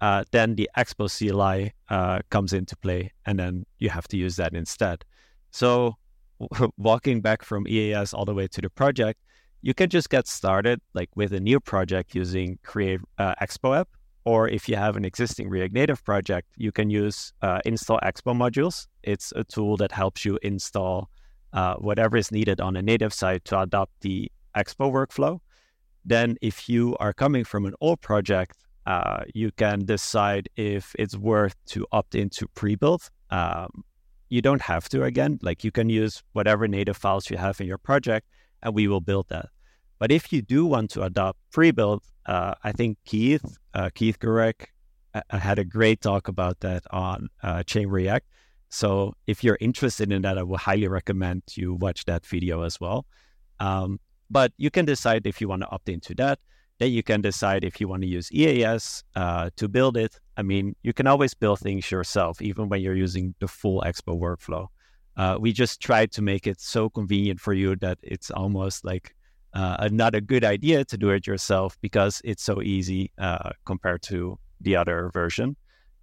uh, 0.00 0.24
then 0.30 0.54
the 0.54 0.68
Expo 0.76 1.06
CLI 1.06 1.72
uh, 1.90 2.20
comes 2.30 2.52
into 2.52 2.76
play, 2.76 3.12
and 3.24 3.38
then 3.38 3.64
you 3.78 3.90
have 3.90 4.08
to 4.08 4.16
use 4.16 4.36
that 4.36 4.54
instead. 4.54 5.04
So 5.50 5.96
walking 6.78 7.20
back 7.20 7.42
from 7.42 7.66
EAS 7.66 8.14
all 8.14 8.24
the 8.24 8.34
way 8.34 8.46
to 8.48 8.60
the 8.60 8.70
project, 8.70 9.20
you 9.62 9.74
can 9.74 9.88
just 9.88 10.10
get 10.10 10.26
started 10.28 10.80
like 10.94 11.10
with 11.16 11.32
a 11.32 11.40
new 11.40 11.60
project 11.60 12.14
using 12.14 12.58
Create 12.62 13.00
uh, 13.18 13.34
Expo 13.40 13.78
app. 13.78 13.88
Or 14.24 14.48
if 14.48 14.68
you 14.68 14.74
have 14.76 14.96
an 14.96 15.04
existing 15.04 15.48
React 15.48 15.72
Native 15.72 16.04
project, 16.04 16.48
you 16.56 16.72
can 16.72 16.90
use 16.90 17.32
uh, 17.42 17.60
install 17.64 18.00
Expo 18.02 18.34
modules. 18.34 18.88
It's 19.04 19.32
a 19.36 19.44
tool 19.44 19.76
that 19.76 19.92
helps 19.92 20.24
you 20.24 20.38
install 20.42 21.08
uh, 21.52 21.74
whatever 21.76 22.16
is 22.16 22.32
needed 22.32 22.60
on 22.60 22.76
a 22.76 22.82
native 22.82 23.14
side 23.14 23.44
to 23.46 23.60
adopt 23.60 23.92
the 24.00 24.30
Expo 24.56 24.90
workflow. 24.92 25.38
Then, 26.04 26.36
if 26.40 26.68
you 26.68 26.96
are 26.98 27.12
coming 27.12 27.44
from 27.44 27.66
an 27.66 27.74
old 27.80 28.00
project, 28.00 28.56
uh, 28.86 29.24
you 29.34 29.50
can 29.52 29.84
decide 29.84 30.48
if 30.56 30.94
it's 30.98 31.16
worth 31.16 31.56
to 31.66 31.86
opt 31.92 32.14
into 32.14 32.46
pre-build. 32.54 33.08
Um, 33.30 33.84
you 34.28 34.42
don't 34.42 34.62
have 34.62 34.88
to 34.90 35.04
again. 35.04 35.38
Like 35.42 35.64
you 35.64 35.70
can 35.70 35.88
use 35.88 36.22
whatever 36.32 36.66
native 36.68 36.96
files 36.96 37.30
you 37.30 37.36
have 37.36 37.60
in 37.60 37.66
your 37.66 37.78
project, 37.78 38.26
and 38.62 38.74
we 38.74 38.88
will 38.88 39.00
build 39.00 39.28
that. 39.28 39.46
But 39.98 40.12
if 40.12 40.32
you 40.32 40.42
do 40.42 40.66
want 40.66 40.90
to 40.90 41.02
adopt 41.02 41.38
pre-build, 41.52 42.02
uh, 42.26 42.54
I 42.62 42.72
think 42.72 42.98
Keith 43.04 43.44
uh, 43.74 43.90
Keith 43.94 44.18
Gurek 44.18 44.66
uh, 45.14 45.38
had 45.38 45.58
a 45.58 45.64
great 45.64 46.00
talk 46.00 46.28
about 46.28 46.60
that 46.60 46.84
on 46.90 47.28
uh, 47.42 47.62
Chain 47.62 47.88
React. 47.88 48.26
So 48.68 49.14
if 49.26 49.44
you're 49.44 49.58
interested 49.60 50.12
in 50.12 50.22
that, 50.22 50.38
I 50.38 50.42
would 50.42 50.60
highly 50.60 50.88
recommend 50.88 51.42
you 51.54 51.74
watch 51.74 52.04
that 52.06 52.26
video 52.26 52.62
as 52.62 52.80
well. 52.80 53.06
Um, 53.60 54.00
but 54.28 54.52
you 54.58 54.70
can 54.70 54.84
decide 54.84 55.26
if 55.26 55.40
you 55.40 55.48
want 55.48 55.62
to 55.62 55.70
opt 55.70 55.88
into 55.88 56.14
that. 56.16 56.40
Then 56.78 56.92
you 56.92 57.02
can 57.02 57.22
decide 57.22 57.64
if 57.64 57.80
you 57.80 57.88
want 57.88 58.02
to 58.02 58.08
use 58.08 58.30
EAS 58.32 59.02
uh, 59.14 59.50
to 59.56 59.68
build 59.68 59.96
it. 59.96 60.18
I 60.36 60.42
mean, 60.42 60.76
you 60.82 60.92
can 60.92 61.06
always 61.06 61.32
build 61.32 61.60
things 61.60 61.90
yourself, 61.90 62.42
even 62.42 62.68
when 62.68 62.82
you're 62.82 62.96
using 62.96 63.34
the 63.40 63.48
full 63.48 63.82
Expo 63.86 64.18
workflow. 64.18 64.66
Uh, 65.16 65.38
we 65.40 65.52
just 65.52 65.80
tried 65.80 66.12
to 66.12 66.22
make 66.22 66.46
it 66.46 66.60
so 66.60 66.90
convenient 66.90 67.40
for 67.40 67.54
you 67.54 67.76
that 67.76 67.98
it's 68.02 68.30
almost 68.30 68.84
like 68.84 69.14
uh, 69.54 69.88
not 69.90 70.14
a 70.14 70.20
good 70.20 70.44
idea 70.44 70.84
to 70.84 70.98
do 70.98 71.08
it 71.08 71.26
yourself 71.26 71.78
because 71.80 72.20
it's 72.24 72.42
so 72.42 72.60
easy 72.60 73.10
uh, 73.16 73.50
compared 73.64 74.02
to 74.02 74.38
the 74.60 74.76
other 74.76 75.10
version. 75.14 75.56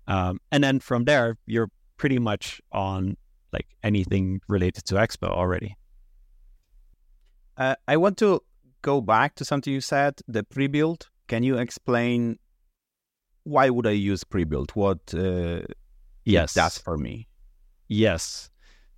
Um, 0.07 0.39
and 0.51 0.63
then 0.63 0.79
from 0.79 1.05
there, 1.05 1.37
you're 1.45 1.69
pretty 1.97 2.17
much 2.17 2.59
on 2.71 3.15
like 3.51 3.67
anything 3.83 4.41
related 4.47 4.85
to 4.85 4.95
Expo 4.95 5.29
already. 5.29 5.77
Uh, 7.55 7.75
I 7.87 7.97
want 7.97 8.17
to 8.17 8.41
go 8.83 9.01
back 9.01 9.33
to 9.35 9.43
something 9.43 9.73
you 9.73 9.81
said, 9.81 10.21
the 10.27 10.43
pre-build. 10.43 11.09
Can 11.27 11.41
you 11.41 11.57
explain 11.57 12.37
why 13.43 13.69
would 13.69 13.87
I 13.87 13.91
use 13.91 14.23
pre-build? 14.23 14.71
What 14.71 15.13
uh, 15.13 15.61
Yes. 16.25 16.53
does 16.53 16.77
for 16.77 16.97
me? 16.97 17.27
Yes. 17.87 18.49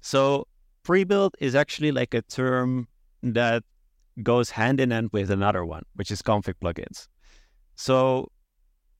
So 0.02 0.48
pre-build 0.84 1.36
is 1.40 1.56
actually 1.56 1.92
like 1.92 2.14
a 2.14 2.22
term 2.22 2.88
that 3.24 3.64
goes 4.22 4.52
hand 4.52 4.80
in 4.80 4.92
hand 4.92 5.10
with 5.12 5.32
another 5.32 5.66
one, 5.66 5.84
which 5.96 6.12
is 6.12 6.22
config 6.22 6.56
plugins. 6.62 7.08
So 7.76 8.32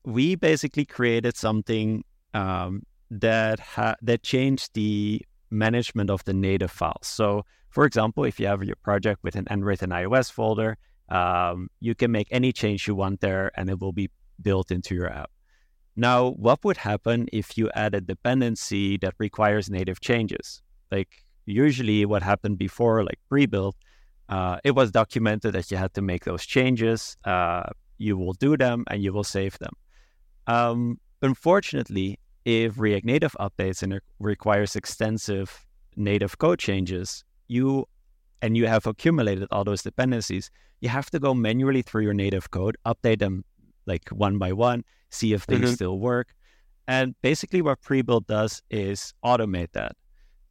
we 0.04 0.34
basically 0.34 0.84
created 0.84 1.36
something 1.36 2.04
um, 2.34 2.82
that 3.10 3.60
ha- 3.60 3.96
that 4.02 4.22
changed 4.22 4.74
the 4.74 5.22
management 5.50 6.10
of 6.10 6.24
the 6.24 6.34
native 6.34 6.70
files. 6.70 7.06
So, 7.06 7.44
for 7.76 7.84
example, 7.84 8.24
if 8.24 8.40
you 8.40 8.46
have 8.46 8.64
your 8.64 8.76
project 8.76 9.22
with 9.22 9.36
an 9.36 9.46
Android 9.48 9.82
and 9.82 9.92
iOS 9.92 10.32
folder, 10.32 10.78
um, 11.10 11.68
you 11.78 11.94
can 11.94 12.10
make 12.10 12.26
any 12.30 12.50
change 12.50 12.88
you 12.88 12.94
want 12.94 13.20
there, 13.20 13.52
and 13.54 13.68
it 13.68 13.78
will 13.78 13.92
be 13.92 14.08
built 14.40 14.70
into 14.70 14.94
your 14.94 15.10
app. 15.12 15.30
Now, 15.94 16.30
what 16.46 16.64
would 16.64 16.78
happen 16.78 17.28
if 17.34 17.58
you 17.58 17.68
add 17.74 17.94
a 17.94 18.00
dependency 18.00 18.96
that 19.02 19.12
requires 19.18 19.68
native 19.68 20.00
changes? 20.00 20.62
Like 20.90 21.10
usually, 21.44 22.06
what 22.06 22.22
happened 22.22 22.56
before, 22.56 23.04
like 23.04 23.20
pre-build, 23.28 23.74
uh, 24.30 24.56
it 24.64 24.74
was 24.74 24.90
documented 24.90 25.52
that 25.52 25.70
you 25.70 25.76
had 25.76 25.92
to 25.98 26.00
make 26.00 26.24
those 26.24 26.46
changes. 26.46 27.18
Uh, 27.26 27.64
you 27.98 28.16
will 28.16 28.32
do 28.32 28.56
them 28.56 28.84
and 28.88 29.02
you 29.04 29.12
will 29.12 29.28
save 29.38 29.58
them. 29.58 29.74
Um, 30.46 30.98
unfortunately, 31.20 32.20
if 32.46 32.78
React 32.78 33.04
Native 33.04 33.36
updates 33.38 33.82
and 33.82 33.92
it 33.92 34.02
requires 34.18 34.76
extensive 34.76 35.66
native 35.94 36.38
code 36.38 36.58
changes, 36.58 37.22
you 37.48 37.86
and 38.42 38.56
you 38.56 38.66
have 38.66 38.86
accumulated 38.86 39.48
all 39.50 39.64
those 39.64 39.82
dependencies, 39.82 40.50
you 40.80 40.88
have 40.88 41.10
to 41.10 41.18
go 41.18 41.34
manually 41.34 41.82
through 41.82 42.02
your 42.02 42.14
native 42.14 42.50
code, 42.50 42.76
update 42.84 43.18
them 43.18 43.44
like 43.86 44.08
one 44.10 44.38
by 44.38 44.52
one, 44.52 44.84
see 45.10 45.32
if 45.32 45.44
things 45.44 45.64
mm-hmm. 45.64 45.74
still 45.74 45.98
work. 45.98 46.34
And 46.88 47.14
basically, 47.22 47.62
what 47.62 47.80
pre-build 47.82 48.26
does 48.26 48.62
is 48.70 49.12
automate 49.24 49.72
that. 49.72 49.92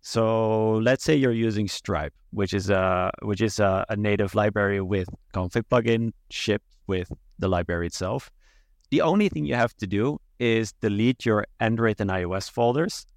So 0.02 0.74
let's 0.78 1.04
say 1.04 1.16
you're 1.16 1.32
using 1.32 1.68
Stripe, 1.68 2.14
which 2.32 2.54
is 2.54 2.70
a 2.70 3.12
which 3.24 3.42
is 3.42 3.60
a, 3.60 3.86
a 3.90 3.96
native 3.96 4.36
library 4.36 4.82
with 4.82 5.08
config 5.34 5.64
plugin 5.72 6.12
shipped 6.30 6.68
with 6.88 7.12
the 7.40 7.48
library 7.48 7.88
itself. 7.88 8.30
The 8.92 9.02
only 9.02 9.30
thing 9.30 9.46
you 9.46 9.56
have 9.56 9.76
to 9.78 9.88
do 9.88 10.20
is 10.40 10.74
delete 10.74 11.26
your 11.26 11.46
Android 11.60 12.00
and 12.00 12.10
iOS 12.10 12.52
folders, 12.52 13.08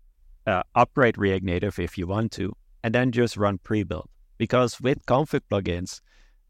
uh, 0.46 0.62
upgrade 0.74 1.18
React 1.18 1.44
Native 1.44 1.78
if 1.78 1.98
you 1.98 2.06
want 2.06 2.32
to, 2.32 2.54
and 2.88 2.94
then 2.94 3.12
just 3.12 3.36
run 3.36 3.58
pre-build. 3.58 4.08
Because 4.38 4.80
with 4.80 5.04
config 5.04 5.42
plugins, 5.50 6.00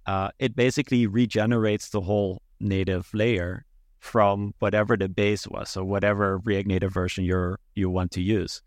uh, 0.07 0.31
it 0.39 0.55
basically 0.55 1.07
regenerates 1.07 1.91
the 1.91 2.03
whole 2.03 2.43
native 2.61 3.11
layer 3.13 3.65
from 3.99 4.55
whatever 4.61 4.97
the 4.97 5.09
base 5.09 5.49
was, 5.49 5.77
or 5.77 5.85
whatever 5.85 6.39
React 6.39 6.69
Native 6.69 6.93
version 6.95 7.25
you're 7.25 7.59
you 7.75 7.91
want 7.91 8.13
to 8.13 8.23
use 8.23 8.63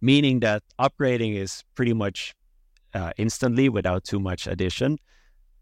meaning 0.00 0.40
that 0.40 0.62
upgrading 0.78 1.36
is 1.36 1.64
pretty 1.74 1.92
much 1.92 2.34
uh, 2.94 3.12
instantly 3.16 3.68
without 3.68 4.04
too 4.04 4.20
much 4.20 4.46
addition. 4.46 4.98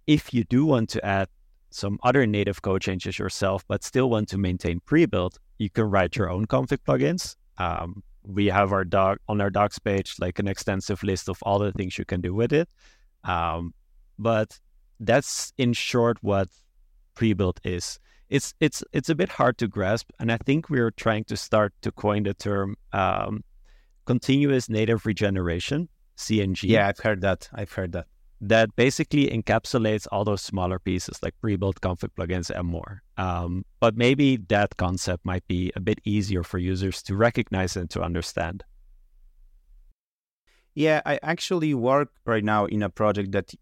If 0.06 0.34
you 0.34 0.44
do 0.44 0.66
want 0.66 0.90
to 0.90 1.04
add 1.04 1.28
some 1.70 1.98
other 2.02 2.26
native 2.26 2.62
code 2.62 2.82
changes 2.82 3.18
yourself, 3.18 3.64
but 3.66 3.82
still 3.82 4.10
want 4.10 4.28
to 4.28 4.38
maintain 4.38 4.80
pre-build, 4.80 5.38
you 5.58 5.70
can 5.70 5.84
write 5.84 6.16
your 6.16 6.30
own 6.30 6.46
config 6.46 6.78
plugins. 6.86 7.36
Um, 7.58 8.02
we 8.26 8.46
have 8.46 8.72
our 8.72 8.84
doc 8.84 9.18
on 9.28 9.40
our 9.40 9.50
docs 9.50 9.78
page, 9.78 10.16
like 10.18 10.38
an 10.38 10.48
extensive 10.48 11.02
list 11.02 11.28
of 11.28 11.38
all 11.42 11.58
the 11.58 11.72
things 11.72 11.98
you 11.98 12.04
can 12.04 12.20
do 12.20 12.34
with 12.34 12.52
it. 12.52 12.68
Um, 13.24 13.74
but 14.18 14.58
that's 15.00 15.52
in 15.58 15.72
short 15.72 16.18
what 16.22 16.48
pre-build 17.14 17.60
is. 17.64 17.98
It's 18.30 18.54
it's 18.58 18.82
it's 18.92 19.10
a 19.10 19.14
bit 19.14 19.28
hard 19.28 19.58
to 19.58 19.68
grasp, 19.68 20.10
and 20.18 20.32
I 20.32 20.38
think 20.38 20.70
we're 20.70 20.90
trying 20.90 21.24
to 21.24 21.36
start 21.36 21.74
to 21.82 21.92
coin 21.92 22.22
the 22.22 22.34
term 22.34 22.76
um, 22.92 23.44
continuous 24.06 24.68
native 24.68 25.04
regeneration, 25.06 25.88
CNG. 26.16 26.70
Yeah, 26.70 26.88
I've 26.88 26.98
heard 26.98 27.20
that. 27.20 27.48
I've 27.52 27.72
heard 27.72 27.92
that. 27.92 28.06
That 28.46 28.76
basically 28.76 29.28
encapsulates 29.28 30.06
all 30.12 30.24
those 30.24 30.42
smaller 30.42 30.78
pieces 30.78 31.22
like 31.22 31.34
pre-build 31.40 31.80
config 31.80 32.10
plugins 32.16 32.50
and 32.50 32.68
more. 32.68 33.02
Um, 33.16 33.64
but 33.80 33.96
maybe 33.96 34.36
that 34.48 34.76
concept 34.76 35.24
might 35.24 35.46
be 35.48 35.72
a 35.74 35.80
bit 35.80 35.98
easier 36.04 36.42
for 36.42 36.58
users 36.58 37.02
to 37.04 37.16
recognize 37.16 37.74
and 37.74 37.88
to 37.90 38.02
understand. 38.02 38.62
Yeah, 40.74 41.00
I 41.06 41.18
actually 41.22 41.72
work 41.72 42.10
right 42.26 42.44
now 42.44 42.66
in 42.66 42.82
a 42.82 42.90
project 42.90 43.32
that 43.32 43.54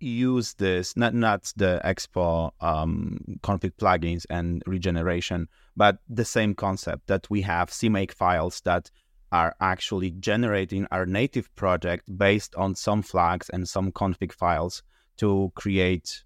use 0.00 0.54
this 0.54 0.96
not 0.96 1.14
not 1.14 1.52
the 1.56 1.80
expo 1.84 2.50
um, 2.60 3.18
config 3.42 3.72
plugins 3.80 4.26
and 4.28 4.62
regeneration 4.66 5.48
but 5.76 5.98
the 6.08 6.24
same 6.24 6.54
concept 6.54 7.06
that 7.06 7.28
we 7.30 7.40
have 7.40 7.70
cmake 7.70 8.12
files 8.12 8.60
that 8.64 8.90
are 9.34 9.56
actually 9.60 10.12
generating 10.12 10.86
our 10.92 11.04
native 11.04 11.52
project 11.56 12.04
based 12.16 12.54
on 12.54 12.72
some 12.76 13.02
flags 13.02 13.50
and 13.50 13.68
some 13.68 13.90
config 13.90 14.32
files 14.32 14.84
to 15.16 15.50
create 15.56 16.22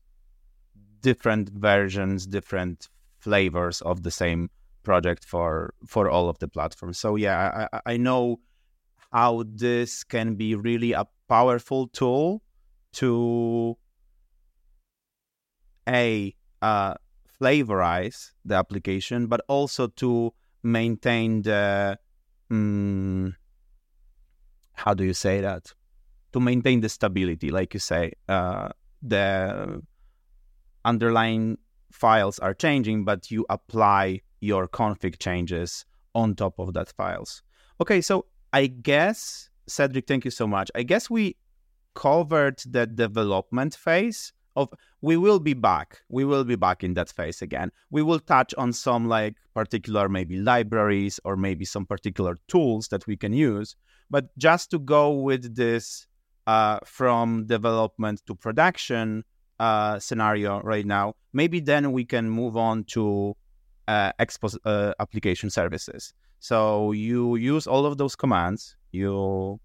different 1.00 1.48
versions, 1.48 2.26
different 2.26 2.90
flavors 3.18 3.80
of 3.80 4.02
the 4.02 4.10
same 4.10 4.50
project 4.82 5.24
for 5.24 5.72
for 5.86 6.10
all 6.10 6.28
of 6.28 6.38
the 6.38 6.48
platforms. 6.48 6.98
So 6.98 7.16
yeah, 7.16 7.66
I, 7.72 7.80
I 7.94 7.96
know 7.96 8.40
how 9.10 9.44
this 9.46 10.04
can 10.04 10.34
be 10.34 10.54
really 10.54 10.92
a 10.92 11.06
powerful 11.28 11.88
tool 11.88 12.42
to 13.00 13.78
a 15.88 16.34
uh, 16.60 16.94
flavorize 17.40 18.32
the 18.44 18.56
application, 18.56 19.28
but 19.28 19.40
also 19.48 19.86
to 19.86 20.34
maintain 20.62 21.40
the 21.40 21.98
mm, 22.50 23.34
how 24.74 24.94
do 24.94 25.04
you 25.04 25.14
say 25.14 25.40
that? 25.40 25.72
To 26.32 26.40
maintain 26.40 26.80
the 26.80 26.88
stability, 26.88 27.50
like 27.50 27.74
you 27.74 27.80
say, 27.80 28.12
uh, 28.28 28.68
the 29.02 29.82
underlying 30.84 31.58
files 31.90 32.38
are 32.38 32.54
changing, 32.54 33.04
but 33.04 33.30
you 33.30 33.46
apply 33.48 34.20
your 34.40 34.68
config 34.68 35.18
changes 35.18 35.84
on 36.14 36.34
top 36.34 36.58
of 36.58 36.74
that 36.74 36.88
files. 36.92 37.42
Okay, 37.80 38.00
so 38.00 38.26
I 38.52 38.66
guess 38.66 39.50
Cedric, 39.66 40.06
thank 40.06 40.24
you 40.24 40.30
so 40.30 40.46
much. 40.46 40.70
I 40.74 40.82
guess 40.82 41.10
we 41.10 41.36
covered 41.94 42.58
the 42.66 42.86
development 42.86 43.74
phase 43.74 44.32
of 44.58 44.68
we 45.00 45.16
will 45.16 45.38
be 45.38 45.54
back. 45.54 46.00
We 46.08 46.24
will 46.24 46.44
be 46.44 46.56
back 46.56 46.84
in 46.84 46.94
that 46.94 47.10
phase 47.10 47.40
again. 47.42 47.70
We 47.90 48.02
will 48.02 48.20
touch 48.20 48.54
on 48.58 48.72
some 48.72 49.08
like 49.08 49.36
particular 49.54 50.08
maybe 50.08 50.36
libraries 50.38 51.20
or 51.24 51.36
maybe 51.36 51.64
some 51.64 51.86
particular 51.86 52.36
tools 52.48 52.88
that 52.88 53.06
we 53.06 53.16
can 53.16 53.32
use. 53.32 53.76
But 54.10 54.36
just 54.38 54.70
to 54.72 54.78
go 54.78 55.12
with 55.12 55.54
this 55.54 56.06
uh, 56.46 56.78
from 56.84 57.46
development 57.46 58.22
to 58.26 58.34
production 58.34 59.24
uh, 59.60 59.98
scenario 59.98 60.60
right 60.62 60.86
now 60.86 61.14
maybe 61.32 61.60
then 61.60 61.92
we 61.92 62.04
can 62.04 62.28
move 62.28 62.56
on 62.56 62.84
to 62.84 63.36
uh, 63.86 64.12
uh, 64.64 64.92
application 65.00 65.50
services. 65.50 66.12
So 66.40 66.92
you 66.92 67.36
use 67.36 67.66
all 67.66 67.86
of 67.86 67.96
those 67.96 68.14
commands. 68.14 68.76
You 68.92 69.60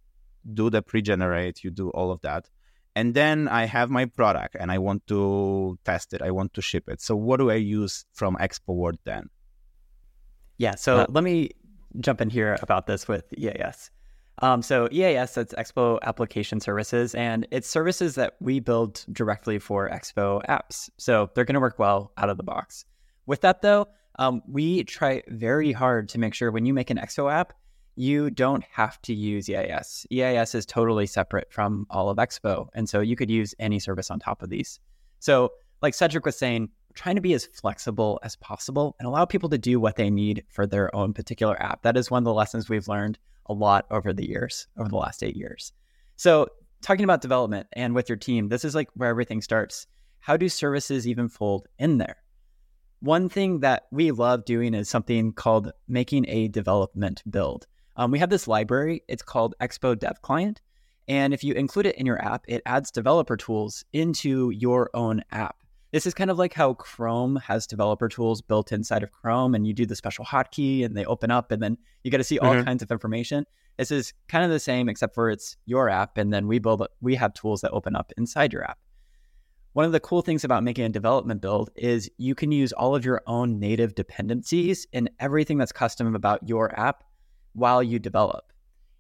do 0.54 0.70
the 0.70 0.82
pre-generate. 0.82 1.64
You 1.64 1.72
do 1.72 1.90
all 1.92 2.12
of 2.12 2.22
that 2.22 2.50
and 2.96 3.14
then 3.14 3.48
I 3.48 3.66
have 3.66 3.90
my 3.90 4.06
product 4.06 4.56
and 4.60 4.72
I 4.72 4.78
want 4.78 5.08
to 5.08 5.78
test 5.84 6.14
it. 6.14 6.22
I 6.22 6.32
want 6.32 6.54
to 6.54 6.62
ship 6.62 6.88
it. 6.88 7.02
So 7.02 7.16
what 7.16 7.38
do 7.38 7.50
I 7.50 7.56
use 7.56 8.06
from 8.14 8.36
Expo 8.38 8.76
World 8.76 9.00
then? 9.04 9.30
Yeah. 10.58 10.76
So 10.76 10.98
uh, 10.98 11.06
let 11.10 11.24
me 11.24 11.52
jump 12.00 12.22
in 12.22 12.30
here 12.30 12.58
about 12.62 12.88
this 12.88 13.08
with 13.08 13.26
EAS. 13.38 13.90
Um, 14.40 14.62
so 14.62 14.88
EAS, 14.92 15.36
that's 15.36 15.54
Expo 15.54 16.00
Application 16.02 16.60
Services, 16.60 17.14
and 17.14 17.48
it's 17.52 17.68
services 17.68 18.16
that 18.16 18.36
we 18.40 18.60
build 18.60 19.06
directly 19.12 19.60
for 19.60 19.90
Expo 19.90 20.44
apps. 20.46 20.90
So 20.98 21.30
they're 21.34 21.46
going 21.46 21.54
to 21.54 21.60
work 21.60 21.78
well 21.78 22.12
out 22.18 22.30
of 22.30 22.38
the 22.38 22.44
box. 22.44 22.86
With 23.26 23.42
that, 23.42 23.62
though, 23.62 23.88
um, 24.20 24.42
we 24.48 24.84
try 24.84 25.22
very 25.28 25.72
hard 25.72 26.10
to 26.10 26.20
make 26.20 26.34
sure 26.34 26.52
when 26.52 26.66
you 26.66 26.74
make 26.74 26.90
an 26.90 26.98
Expo 26.98 27.32
app, 27.32 27.54
you 27.96 28.30
don't 28.30 28.64
have 28.72 29.02
to 29.04 29.14
use 29.14 29.50
EAS. 29.50 30.06
EAS 30.12 30.56
is 30.56 30.66
totally 30.66 31.06
separate 31.06 31.52
from 31.52 31.86
all 31.90 32.10
of 32.10 32.18
Expo. 32.18 32.68
And 32.74 32.90
so 32.90 33.02
you 33.02 33.16
could 33.16 33.30
use 33.30 33.54
any 33.60 33.80
service 33.80 34.10
on 34.10 34.20
top 34.20 34.42
of 34.42 34.50
these. 34.50 34.80
So, 35.20 35.52
like 35.82 35.94
Cedric 35.94 36.26
was 36.26 36.38
saying, 36.38 36.70
trying 36.94 37.16
to 37.16 37.22
be 37.22 37.34
as 37.34 37.46
flexible 37.46 38.20
as 38.24 38.36
possible 38.38 38.96
and 39.00 39.08
allow 39.08 39.26
people 39.26 39.50
to 39.50 39.58
do 39.58 39.80
what 39.80 39.96
they 39.96 40.10
need 40.10 40.44
for 40.50 40.66
their 40.66 40.94
own 40.96 41.14
particular 41.14 41.62
app. 41.62 41.82
That 41.82 41.98
is 41.98 42.10
one 42.10 42.24
of 42.24 42.26
the 42.26 42.34
lessons 42.34 42.70
we've 42.70 42.88
learned 42.88 43.20
a 43.48 43.54
lot 43.54 43.86
over 43.92 44.14
the 44.14 44.28
years, 44.28 44.68
over 44.78 44.90
the 44.90 44.96
last 44.96 45.24
eight 45.24 45.36
years. 45.36 45.74
So, 46.16 46.48
talking 46.82 47.04
about 47.04 47.22
development 47.22 47.68
and 47.74 47.96
with 47.96 48.10
your 48.10 48.18
team, 48.18 48.50
this 48.50 48.66
is 48.66 48.76
like 48.76 48.90
where 48.96 49.10
everything 49.10 49.42
starts. 49.42 49.88
How 50.20 50.38
do 50.38 50.48
services 50.48 51.08
even 51.08 51.28
fold 51.28 51.68
in 51.80 51.98
there? 51.98 52.18
One 53.02 53.28
thing 53.28 53.60
that 53.60 53.88
we 53.92 54.12
love 54.12 54.46
doing 54.46 54.74
is 54.74 54.90
something 54.90 55.34
called 55.34 55.74
making 55.88 56.26
a 56.30 56.48
development 56.48 57.22
build. 57.30 57.68
Um, 57.96 58.12
we 58.12 58.20
have 58.20 58.30
this 58.30 58.48
library. 58.48 59.04
It's 59.08 59.24
called 59.24 59.56
Expo 59.62 59.98
Dev 59.98 60.22
Client. 60.22 60.62
And 61.08 61.34
if 61.34 61.44
you 61.44 61.54
include 61.54 61.86
it 61.86 61.96
in 61.98 62.06
your 62.06 62.24
app, 62.24 62.46
it 62.48 62.62
adds 62.66 62.90
developer 62.90 63.38
tools 63.38 63.84
into 63.94 64.52
your 64.52 64.90
own 64.94 65.22
app. 65.32 65.58
This 65.92 66.08
is 66.08 66.16
kind 66.16 66.32
of 66.32 66.40
like 66.40 66.54
how 66.54 66.74
Chrome 66.74 67.36
has 67.36 67.68
developer 67.68 68.10
tools 68.10 68.42
built 68.42 68.72
inside 68.72 69.04
of 69.04 69.12
Chrome, 69.12 69.54
and 69.54 69.68
you 69.68 69.74
do 69.74 69.86
the 69.86 69.96
special 69.96 70.26
hotkey 70.26 70.84
and 70.84 70.98
they 70.98 71.06
open 71.06 71.30
up, 71.30 71.52
and 71.52 71.62
then 71.62 71.78
you 72.04 72.10
get 72.10 72.18
to 72.18 72.24
see 72.24 72.40
all 72.40 72.54
mm-hmm. 72.54 72.64
kinds 72.64 72.82
of 72.82 72.90
information. 72.90 73.46
This 73.78 73.92
is 73.92 74.12
kind 74.28 74.44
of 74.44 74.50
the 74.50 74.60
same, 74.60 74.90
except 74.90 75.14
for 75.14 75.30
it's 75.30 75.56
your 75.66 75.90
app, 75.90 76.18
and 76.18 76.34
then 76.34 76.48
we 76.48 76.58
build 76.58 76.88
we 77.00 77.14
have 77.16 77.34
tools 77.36 77.62
that 77.62 77.72
open 77.72 77.96
up 77.96 78.12
inside 78.18 78.54
your 78.54 78.64
app. 78.64 78.80
one 79.74 79.86
of 79.86 79.92
the 79.92 80.00
cool 80.00 80.22
things 80.22 80.44
about 80.44 80.64
making 80.64 80.86
a 80.86 80.90
development 80.90 81.42
build 81.42 81.70
is 81.76 82.10
you 82.18 82.34
can 82.34 82.52
use 82.52 82.72
all 82.72 82.96
of 82.96 83.06
your 83.06 83.22
own 83.28 83.60
native 83.60 83.94
dependencies 83.94 84.88
and 84.94 85.10
everything 85.20 85.58
that's 85.58 85.72
custom 85.72 86.16
about 86.16 86.48
your 86.48 86.80
app 86.80 87.04
while 87.54 87.82
you 87.82 88.00
develop. 88.00 88.52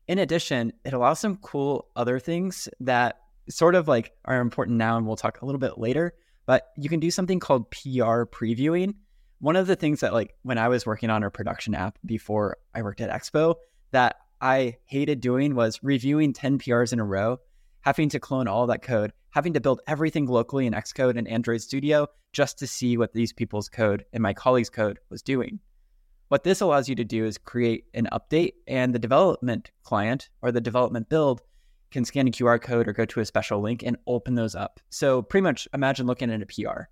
In 0.08 0.20
addition, 0.20 0.74
it 0.84 0.94
allows 0.94 1.20
some 1.20 1.38
cool 1.38 1.88
other 1.96 2.20
things 2.20 2.68
that 2.80 3.20
sort 3.50 3.76
of 3.76 3.88
like 3.88 4.13
are 4.26 4.39
important 4.39 4.78
now 4.78 4.98
and 4.98 5.06
we'll 5.06 5.16
talk 5.16 5.42
a 5.42 5.46
little 5.46 5.60
bit 5.60 5.78
later, 5.78 6.13
but 6.46 6.72
you 6.78 6.89
can 6.89 7.00
do 7.00 7.12
something 7.12 7.39
called 7.39 7.72
PR 7.72 8.24
previewing. 8.26 8.96
One 9.39 9.56
of 9.56 9.68
the 9.68 9.76
things 9.76 10.00
that 10.02 10.13
like 10.13 10.36
when 10.44 10.58
I 10.58 10.68
was 10.70 10.86
working 10.86 11.10
on 11.10 11.24
our 11.24 11.30
production 11.30 11.76
app 11.76 11.98
before 12.06 12.58
I 12.74 12.82
worked 12.82 13.02
at 13.02 13.10
Expo 13.10 13.56
that 13.92 14.18
I 14.42 14.78
hated 14.86 15.22
doing 15.22 15.56
was 15.56 15.80
reviewing 15.84 16.34
10 16.34 16.60
PRs 16.60 16.94
in 16.94 17.00
a 17.00 17.06
row, 17.06 17.39
having 17.82 18.10
to 18.10 18.20
clone 18.20 18.48
all 18.48 18.68
that 18.68 18.82
code, 18.82 19.13
having 19.30 19.54
to 19.54 19.62
build 19.62 19.82
everything 19.88 20.28
locally 20.28 20.66
in 20.66 20.74
Xcode 20.74 21.18
and 21.18 21.28
Android 21.28 21.62
Studio 21.62 22.08
just 22.34 22.60
to 22.60 22.68
see 22.68 22.98
what 22.98 23.13
these 23.13 23.32
people's 23.32 23.70
code 23.70 24.06
and 24.12 24.22
my 24.22 24.34
colleagues' 24.34 24.70
code 24.70 25.00
was 25.10 25.22
doing. 25.22 25.60
What 26.34 26.43
this 26.43 26.62
allows 26.62 26.89
you 26.89 26.96
to 26.96 27.04
do 27.04 27.26
is 27.26 27.38
create 27.38 27.86
an 27.93 28.08
update, 28.12 28.54
and 28.65 28.91
the 28.91 28.98
development 28.98 29.69
client 29.84 30.30
or 30.41 30.52
the 30.52 30.60
development 30.60 31.08
build 31.08 31.43
can 31.91 32.06
scan 32.06 32.28
a 32.28 32.32
QR 32.32 32.60
code 32.60 32.88
or 32.88 32.93
go 32.93 33.06
to 33.06 33.19
a 33.19 33.26
special 33.26 33.62
link 33.62 33.84
and 33.84 33.98
open 34.08 34.34
those 34.34 34.56
up. 34.56 34.80
So, 34.89 35.22
pretty 35.22 35.43
much 35.43 35.67
imagine 35.76 36.08
looking 36.08 36.32
at 36.32 36.41
a 36.41 36.48
PR. 36.48 36.86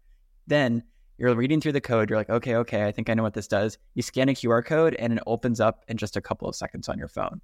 Then 0.46 0.84
you're 1.18 1.34
reading 1.34 1.60
through 1.60 1.72
the 1.72 1.82
code, 1.82 2.08
you're 2.08 2.20
like, 2.20 2.30
okay, 2.30 2.54
okay, 2.58 2.86
I 2.86 2.92
think 2.92 3.10
I 3.10 3.16
know 3.16 3.24
what 3.24 3.34
this 3.34 3.48
does. 3.48 3.80
You 3.96 4.04
scan 4.04 4.30
a 4.30 4.34
QR 4.34 4.64
code 4.64 4.94
and 5.00 5.14
it 5.14 5.24
opens 5.26 5.60
up 5.60 5.86
in 5.88 5.98
just 5.98 6.16
a 6.16 6.22
couple 6.22 6.48
of 6.48 6.56
seconds 6.56 6.88
on 6.88 7.00
your 7.00 7.08
phone. 7.08 7.42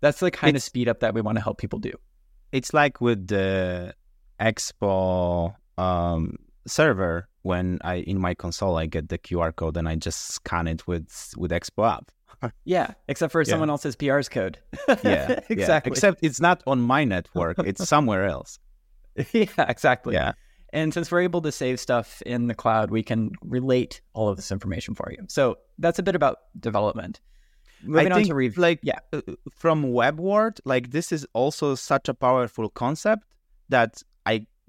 That's 0.00 0.18
the 0.18 0.32
kind 0.32 0.56
it's, 0.56 0.64
of 0.64 0.66
speed 0.66 0.88
up 0.88 0.98
that 0.98 1.14
we 1.14 1.20
want 1.20 1.38
to 1.38 1.44
help 1.44 1.58
people 1.58 1.78
do. 1.78 1.92
It's 2.50 2.74
like 2.74 3.00
with 3.00 3.28
the 3.28 3.94
Expo 4.40 5.54
um, 5.78 6.38
server 6.66 7.28
when 7.42 7.78
I 7.82 7.96
in 7.96 8.18
my 8.18 8.34
console 8.34 8.76
I 8.76 8.86
get 8.86 9.08
the 9.08 9.18
QR 9.18 9.54
code 9.54 9.76
and 9.76 9.88
I 9.88 9.96
just 9.96 10.28
scan 10.28 10.66
it 10.66 10.86
with 10.86 11.34
with 11.36 11.50
Expo 11.50 11.90
app. 11.90 12.10
yeah, 12.64 12.92
except 13.08 13.32
for 13.32 13.42
yeah. 13.42 13.50
someone 13.50 13.70
else's 13.70 13.96
PR's 13.96 14.28
code. 14.28 14.58
yeah, 15.02 15.40
exactly. 15.48 15.58
Yeah. 15.58 15.78
Except 15.84 16.18
it's 16.22 16.40
not 16.40 16.62
on 16.66 16.80
my 16.80 17.04
network; 17.04 17.58
it's 17.60 17.86
somewhere 17.88 18.26
else. 18.26 18.58
yeah, 19.32 19.46
exactly. 19.58 20.14
Yeah. 20.14 20.32
And 20.72 20.94
since 20.94 21.10
we're 21.10 21.22
able 21.22 21.42
to 21.42 21.50
save 21.50 21.80
stuff 21.80 22.22
in 22.22 22.46
the 22.46 22.54
cloud, 22.54 22.92
we 22.92 23.02
can 23.02 23.32
relate 23.42 24.00
all 24.12 24.28
of 24.28 24.36
this 24.36 24.52
information 24.52 24.94
for 24.94 25.10
you. 25.10 25.24
So 25.28 25.58
that's 25.78 25.98
a 25.98 26.02
bit 26.02 26.14
about 26.14 26.38
development. 26.58 27.20
Moving 27.82 28.12
I 28.12 28.16
on 28.16 28.24
to 28.24 28.34
rev- 28.34 28.58
like 28.58 28.78
yeah, 28.82 29.00
uh, 29.12 29.22
from 29.52 29.84
WebWord, 29.84 30.60
like 30.64 30.90
this 30.90 31.12
is 31.12 31.26
also 31.32 31.74
such 31.74 32.08
a 32.08 32.14
powerful 32.14 32.68
concept 32.68 33.24
that 33.68 34.02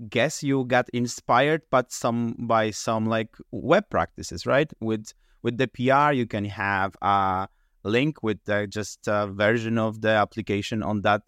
guess 0.09 0.43
you 0.43 0.65
got 0.65 0.89
inspired 0.89 1.61
but 1.69 1.91
some 1.91 2.35
by 2.39 2.71
some 2.71 3.05
like 3.05 3.35
web 3.51 3.89
practices 3.89 4.45
right? 4.45 4.71
With 4.79 5.13
with 5.43 5.57
the 5.57 5.67
pr 5.67 6.13
you 6.13 6.25
can 6.25 6.45
have 6.45 6.95
a 7.01 7.47
link 7.83 8.21
with 8.21 8.43
the, 8.45 8.67
just 8.67 9.07
a 9.07 9.27
version 9.27 9.77
of 9.77 10.01
the 10.01 10.09
application 10.09 10.83
on 10.83 11.01
that 11.01 11.21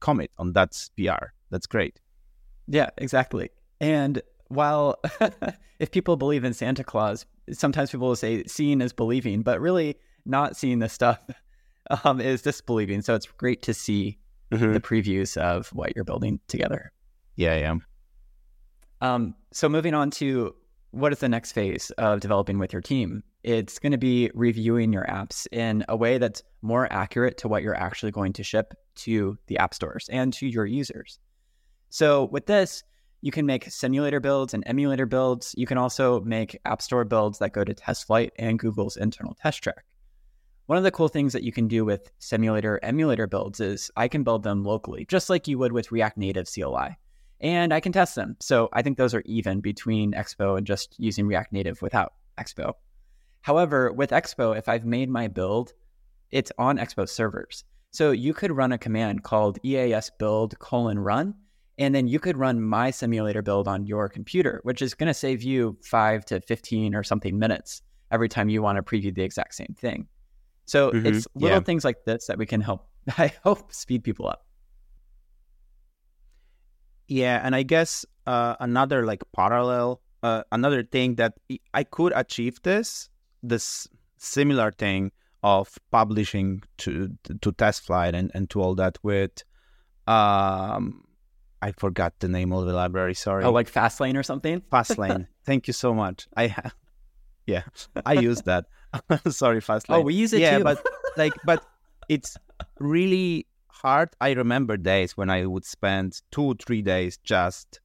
commit 0.00 0.30
on 0.38 0.52
that 0.52 0.72
pr 0.96 1.26
that's 1.50 1.66
great. 1.66 2.00
Yeah 2.66 2.90
exactly. 2.98 3.50
And 3.80 4.22
while 4.48 5.00
if 5.78 5.90
people 5.90 6.16
believe 6.16 6.44
in 6.44 6.52
santa 6.52 6.84
claus 6.84 7.26
sometimes 7.52 7.90
people 7.90 8.08
will 8.08 8.16
say 8.16 8.44
seeing 8.44 8.80
is 8.80 8.92
believing 8.92 9.42
but 9.42 9.60
really 9.60 9.96
not 10.24 10.56
seeing 10.56 10.78
this 10.78 10.92
stuff 10.92 11.18
um, 12.04 12.20
is 12.20 12.42
disbelieving. 12.42 13.02
So 13.02 13.14
it's 13.14 13.26
great 13.26 13.62
to 13.62 13.74
see 13.74 14.18
mm-hmm. 14.50 14.72
the 14.72 14.80
previews 14.80 15.36
of 15.36 15.68
what 15.68 15.94
you're 15.94 16.04
building 16.04 16.40
together. 16.48 16.92
Yeah 17.36 17.56
yeah 17.56 17.74
um, 19.00 19.34
so 19.52 19.68
moving 19.68 19.94
on 19.94 20.10
to 20.12 20.54
what 20.90 21.12
is 21.12 21.18
the 21.18 21.28
next 21.28 21.52
phase 21.52 21.90
of 21.98 22.20
developing 22.20 22.58
with 22.58 22.72
your 22.72 22.82
team? 22.82 23.22
It's 23.42 23.78
going 23.78 23.92
to 23.92 23.98
be 23.98 24.30
reviewing 24.34 24.92
your 24.92 25.04
apps 25.04 25.46
in 25.52 25.84
a 25.88 25.96
way 25.96 26.18
that's 26.18 26.42
more 26.62 26.90
accurate 26.92 27.36
to 27.38 27.48
what 27.48 27.62
you're 27.62 27.76
actually 27.76 28.12
going 28.12 28.32
to 28.34 28.44
ship 28.44 28.74
to 28.96 29.36
the 29.48 29.58
app 29.58 29.74
stores 29.74 30.08
and 30.10 30.32
to 30.34 30.46
your 30.46 30.64
users. 30.64 31.18
So 31.90 32.24
with 32.26 32.46
this, 32.46 32.84
you 33.20 33.32
can 33.32 33.44
make 33.44 33.70
simulator 33.70 34.20
builds 34.20 34.54
and 34.54 34.62
emulator 34.66 35.06
builds. 35.06 35.54
You 35.56 35.66
can 35.66 35.78
also 35.78 36.20
make 36.20 36.60
app 36.64 36.80
store 36.80 37.04
builds 37.04 37.38
that 37.38 37.52
go 37.52 37.64
to 37.64 37.74
test 37.74 38.06
flight 38.06 38.32
and 38.36 38.58
Google's 38.58 38.96
internal 38.96 39.34
test 39.34 39.62
track. 39.62 39.84
One 40.66 40.78
of 40.78 40.84
the 40.84 40.90
cool 40.90 41.08
things 41.08 41.32
that 41.32 41.42
you 41.42 41.52
can 41.52 41.68
do 41.68 41.84
with 41.84 42.10
simulator 42.18 42.80
emulator 42.82 43.26
builds 43.26 43.60
is 43.60 43.90
I 43.96 44.08
can 44.08 44.22
build 44.22 44.44
them 44.44 44.62
locally, 44.62 45.04
just 45.06 45.28
like 45.28 45.48
you 45.48 45.58
would 45.58 45.72
with 45.72 45.92
React 45.92 46.18
Native 46.18 46.48
CLI 46.52 46.96
and 47.44 47.74
I 47.74 47.78
can 47.78 47.92
test 47.92 48.14
them. 48.14 48.36
So 48.40 48.70
I 48.72 48.80
think 48.80 48.96
those 48.96 49.12
are 49.14 49.22
even 49.26 49.60
between 49.60 50.12
Expo 50.12 50.56
and 50.56 50.66
just 50.66 50.98
using 50.98 51.26
React 51.26 51.52
Native 51.52 51.82
without 51.82 52.14
Expo. 52.38 52.72
However, 53.42 53.92
with 53.92 54.10
Expo, 54.10 54.56
if 54.56 54.66
I've 54.66 54.86
made 54.86 55.10
my 55.10 55.28
build, 55.28 55.74
it's 56.30 56.50
on 56.58 56.78
Expo 56.78 57.06
servers. 57.06 57.62
So 57.90 58.12
you 58.12 58.32
could 58.32 58.50
run 58.50 58.72
a 58.72 58.78
command 58.78 59.24
called 59.24 59.58
EAS 59.62 60.10
build 60.18 60.58
colon 60.58 60.98
run, 60.98 61.34
and 61.76 61.94
then 61.94 62.08
you 62.08 62.18
could 62.18 62.38
run 62.38 62.62
my 62.62 62.90
simulator 62.90 63.42
build 63.42 63.68
on 63.68 63.86
your 63.86 64.08
computer, 64.08 64.60
which 64.62 64.80
is 64.80 64.94
going 64.94 65.08
to 65.08 65.14
save 65.14 65.42
you 65.42 65.76
five 65.82 66.24
to 66.24 66.40
15 66.40 66.94
or 66.94 67.02
something 67.02 67.38
minutes 67.38 67.82
every 68.10 68.28
time 68.28 68.48
you 68.48 68.62
want 68.62 68.76
to 68.76 68.82
preview 68.82 69.14
the 69.14 69.22
exact 69.22 69.54
same 69.54 69.74
thing. 69.78 70.08
So 70.64 70.92
mm-hmm. 70.92 71.06
it's 71.06 71.28
little 71.34 71.58
yeah. 71.58 71.62
things 71.62 71.84
like 71.84 72.06
this 72.06 72.26
that 72.26 72.38
we 72.38 72.46
can 72.46 72.62
help, 72.62 72.88
I 73.18 73.34
hope, 73.44 73.70
speed 73.74 74.02
people 74.02 74.28
up. 74.28 74.43
Yeah, 77.08 77.40
and 77.42 77.54
I 77.54 77.62
guess 77.62 78.06
uh, 78.26 78.56
another 78.60 79.04
like 79.04 79.22
parallel, 79.34 80.00
uh, 80.22 80.42
another 80.52 80.82
thing 80.82 81.16
that 81.16 81.34
I 81.72 81.84
could 81.84 82.12
achieve 82.16 82.62
this, 82.62 83.08
this 83.42 83.88
similar 84.16 84.72
thing 84.72 85.12
of 85.42 85.68
publishing 85.90 86.62
to 86.78 87.10
to 87.42 87.52
test 87.52 87.82
flight 87.82 88.14
and, 88.14 88.30
and 88.34 88.48
to 88.50 88.62
all 88.62 88.74
that 88.76 88.98
with, 89.02 89.44
um, 90.06 91.04
I 91.60 91.72
forgot 91.72 92.14
the 92.20 92.28
name 92.28 92.52
of 92.52 92.66
the 92.66 92.72
library. 92.72 93.14
Sorry. 93.14 93.44
Oh, 93.44 93.52
like 93.52 93.70
Fastlane 93.70 94.16
or 94.16 94.22
something. 94.22 94.60
Fastlane. 94.72 95.26
Thank 95.44 95.66
you 95.66 95.72
so 95.72 95.94
much. 95.94 96.26
I 96.36 96.48
have. 96.48 96.74
Yeah, 97.46 97.64
I 98.06 98.14
use 98.14 98.40
that. 98.48 98.64
sorry, 99.28 99.60
Fastlane. 99.60 99.96
Oh, 99.96 100.00
we 100.00 100.14
use 100.14 100.32
it 100.32 100.40
yeah, 100.40 100.56
too. 100.56 100.64
but 100.64 100.82
like, 101.18 101.34
but 101.44 101.62
it's 102.08 102.38
really 102.80 103.46
hard. 103.82 104.10
I 104.20 104.32
remember 104.32 104.76
days 104.76 105.16
when 105.16 105.30
I 105.30 105.46
would 105.46 105.64
spend 105.64 106.20
two, 106.30 106.54
three 106.64 106.82
days 106.82 107.18
just 107.18 107.80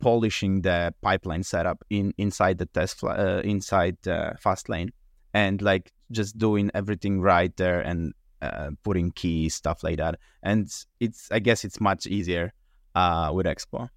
polishing 0.00 0.62
the 0.62 0.92
pipeline 1.02 1.42
setup 1.42 1.84
in 1.90 2.12
inside 2.18 2.58
the 2.58 2.66
test 2.66 3.02
uh, 3.04 3.40
inside 3.44 3.96
the 4.02 4.36
Fastlane, 4.44 4.90
and 5.32 5.60
like 5.62 5.92
just 6.10 6.38
doing 6.38 6.70
everything 6.74 7.20
right 7.20 7.56
there 7.56 7.80
and 7.80 8.12
uh, 8.40 8.70
putting 8.82 9.10
keys 9.12 9.54
stuff 9.54 9.82
like 9.82 9.98
that. 9.98 10.18
And 10.42 10.68
it's 11.00 11.28
I 11.30 11.38
guess 11.38 11.64
it's 11.64 11.80
much 11.80 12.06
easier 12.06 12.52
uh, 12.94 13.30
with 13.32 13.46
Expo. 13.46 13.88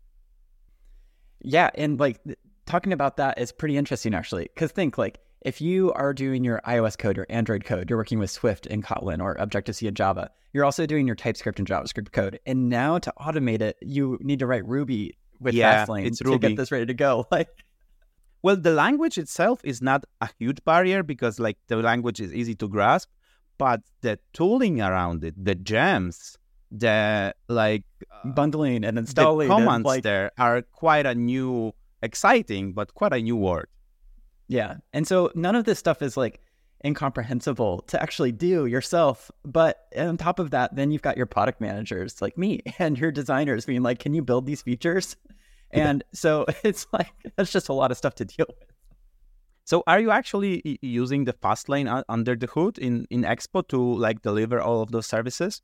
Yeah, 1.41 1.69
and 1.75 1.99
like 1.99 2.19
talking 2.65 2.93
about 2.93 3.17
that 3.17 3.39
is 3.39 3.51
pretty 3.51 3.77
interesting 3.77 4.13
actually. 4.13 4.49
Because 4.53 4.71
think 4.71 4.97
like 4.97 5.19
if 5.45 5.62
you 5.62 5.93
are 5.93 6.12
doing 6.12 6.43
your 6.43 6.60
iOS 6.65 6.97
code 6.97 7.19
or 7.19 7.27
Android 7.29 7.63
code, 7.63 7.88
you're 7.88 7.99
working 7.99 8.17
with 8.17 8.31
Swift 8.31 8.65
and 8.65 8.84
Kotlin 8.84 9.21
or 9.21 9.36
Objective 9.36 9.75
C 9.75 9.88
and 9.88 9.95
Java. 9.95 10.31
You're 10.53 10.65
also 10.65 10.88
doing 10.88 11.05
your 11.05 11.15
TypeScript 11.15 11.60
and 11.60 11.67
JavaScript 11.67 12.12
code. 12.12 12.39
And 12.47 12.67
now 12.67 12.97
to 12.97 13.13
automate 13.19 13.62
it, 13.62 13.77
you 13.79 14.17
need 14.21 14.39
to 14.39 14.47
write 14.47 14.67
Ruby 14.67 15.15
with 15.39 15.53
yeah, 15.53 15.86
Fastlane 15.86 16.08
it's 16.08 16.17
to 16.17 16.23
Ruby. 16.23 16.47
get 16.49 16.58
this 16.58 16.71
ready 16.71 16.88
to 16.88 16.93
go. 16.95 17.27
Like, 17.31 17.49
well, 18.41 18.55
the 18.55 18.71
language 18.71 19.19
itself 19.19 19.62
is 19.63 19.84
not 19.84 20.03
a 20.21 20.29
huge 20.39 20.63
barrier 20.65 21.03
because 21.03 21.39
like 21.39 21.58
the 21.67 21.77
language 21.77 22.19
is 22.19 22.34
easy 22.34 22.55
to 22.55 22.67
grasp, 22.67 23.10
but 23.60 23.81
the 24.01 24.17
tooling 24.34 24.81
around 24.81 25.23
it, 25.23 25.36
the 25.38 25.53
gems, 25.55 26.38
the 26.71 27.36
like 27.49 27.84
uh, 28.12 28.29
bundling 28.29 28.84
and 28.84 28.97
installing 28.97 29.49
the 29.49 29.55
commands 29.55 29.86
like... 29.86 30.03
there 30.03 30.31
are 30.39 30.63
quite 30.63 31.05
a 31.05 31.13
new, 31.13 31.71
exciting, 32.01 32.73
but 32.73 32.95
quite 32.95 33.13
a 33.13 33.21
new 33.21 33.36
word. 33.36 33.67
Yeah. 34.47 34.75
And 34.93 35.08
so 35.08 35.31
none 35.36 35.55
of 35.55 35.65
this 35.65 35.79
stuff 35.79 36.01
is 36.01 36.17
like 36.17 36.41
incomprehensible 36.86 37.79
to 37.88 38.01
actually 38.01 38.31
do 38.31 38.65
yourself. 38.65 39.31
But 39.43 39.88
on 39.97 40.17
top 40.17 40.39
of 40.39 40.51
that, 40.51 40.75
then 40.75 40.91
you've 40.91 41.01
got 41.01 41.17
your 41.17 41.25
product 41.25 41.62
managers 41.62 42.21
like 42.21 42.38
me 42.38 42.62
and 42.79 42.97
your 42.97 43.12
designers 43.12 43.65
being 43.65 43.84
like, 43.84 43.99
can 43.99 44.13
you 44.13 44.21
build 44.21 44.45
these 44.45 44.62
features? 44.62 45.15
And 45.71 46.03
so 46.13 46.45
it's 46.63 46.88
like, 46.93 47.12
that's 47.36 47.51
just 47.51 47.69
a 47.69 47.73
lot 47.73 47.91
of 47.91 47.97
stuff 47.97 48.15
to 48.15 48.25
deal 48.25 48.45
with. 48.47 48.69
So 49.65 49.84
are 49.88 49.99
you 49.99 50.12
actually 50.12 50.77
using 50.84 51.23
the 51.23 51.34
Fastlane 51.34 52.03
under 52.08 52.36
the 52.36 52.45
hood 52.45 52.77
in, 52.77 53.08
in 53.10 53.23
Expo 53.23 53.67
to 53.69 53.95
like 53.95 54.21
deliver 54.21 54.62
all 54.62 54.84
of 54.84 54.91
those 54.91 55.08
services? 55.08 55.63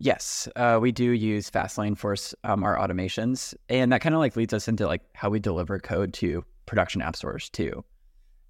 Yes, 0.00 0.48
uh, 0.56 0.78
we 0.82 0.90
do 0.90 1.12
use 1.12 1.48
Fastlane 1.48 1.96
for 1.96 2.16
um, 2.42 2.64
our 2.64 2.76
automations, 2.76 3.54
and 3.68 3.92
that 3.92 4.00
kind 4.00 4.16
of 4.16 4.18
like 4.18 4.34
leads 4.34 4.52
us 4.52 4.66
into 4.66 4.88
like 4.88 5.02
how 5.14 5.30
we 5.30 5.38
deliver 5.38 5.78
code 5.78 6.12
to 6.14 6.44
production 6.66 7.02
app 7.02 7.16
stores 7.16 7.48
too. 7.50 7.84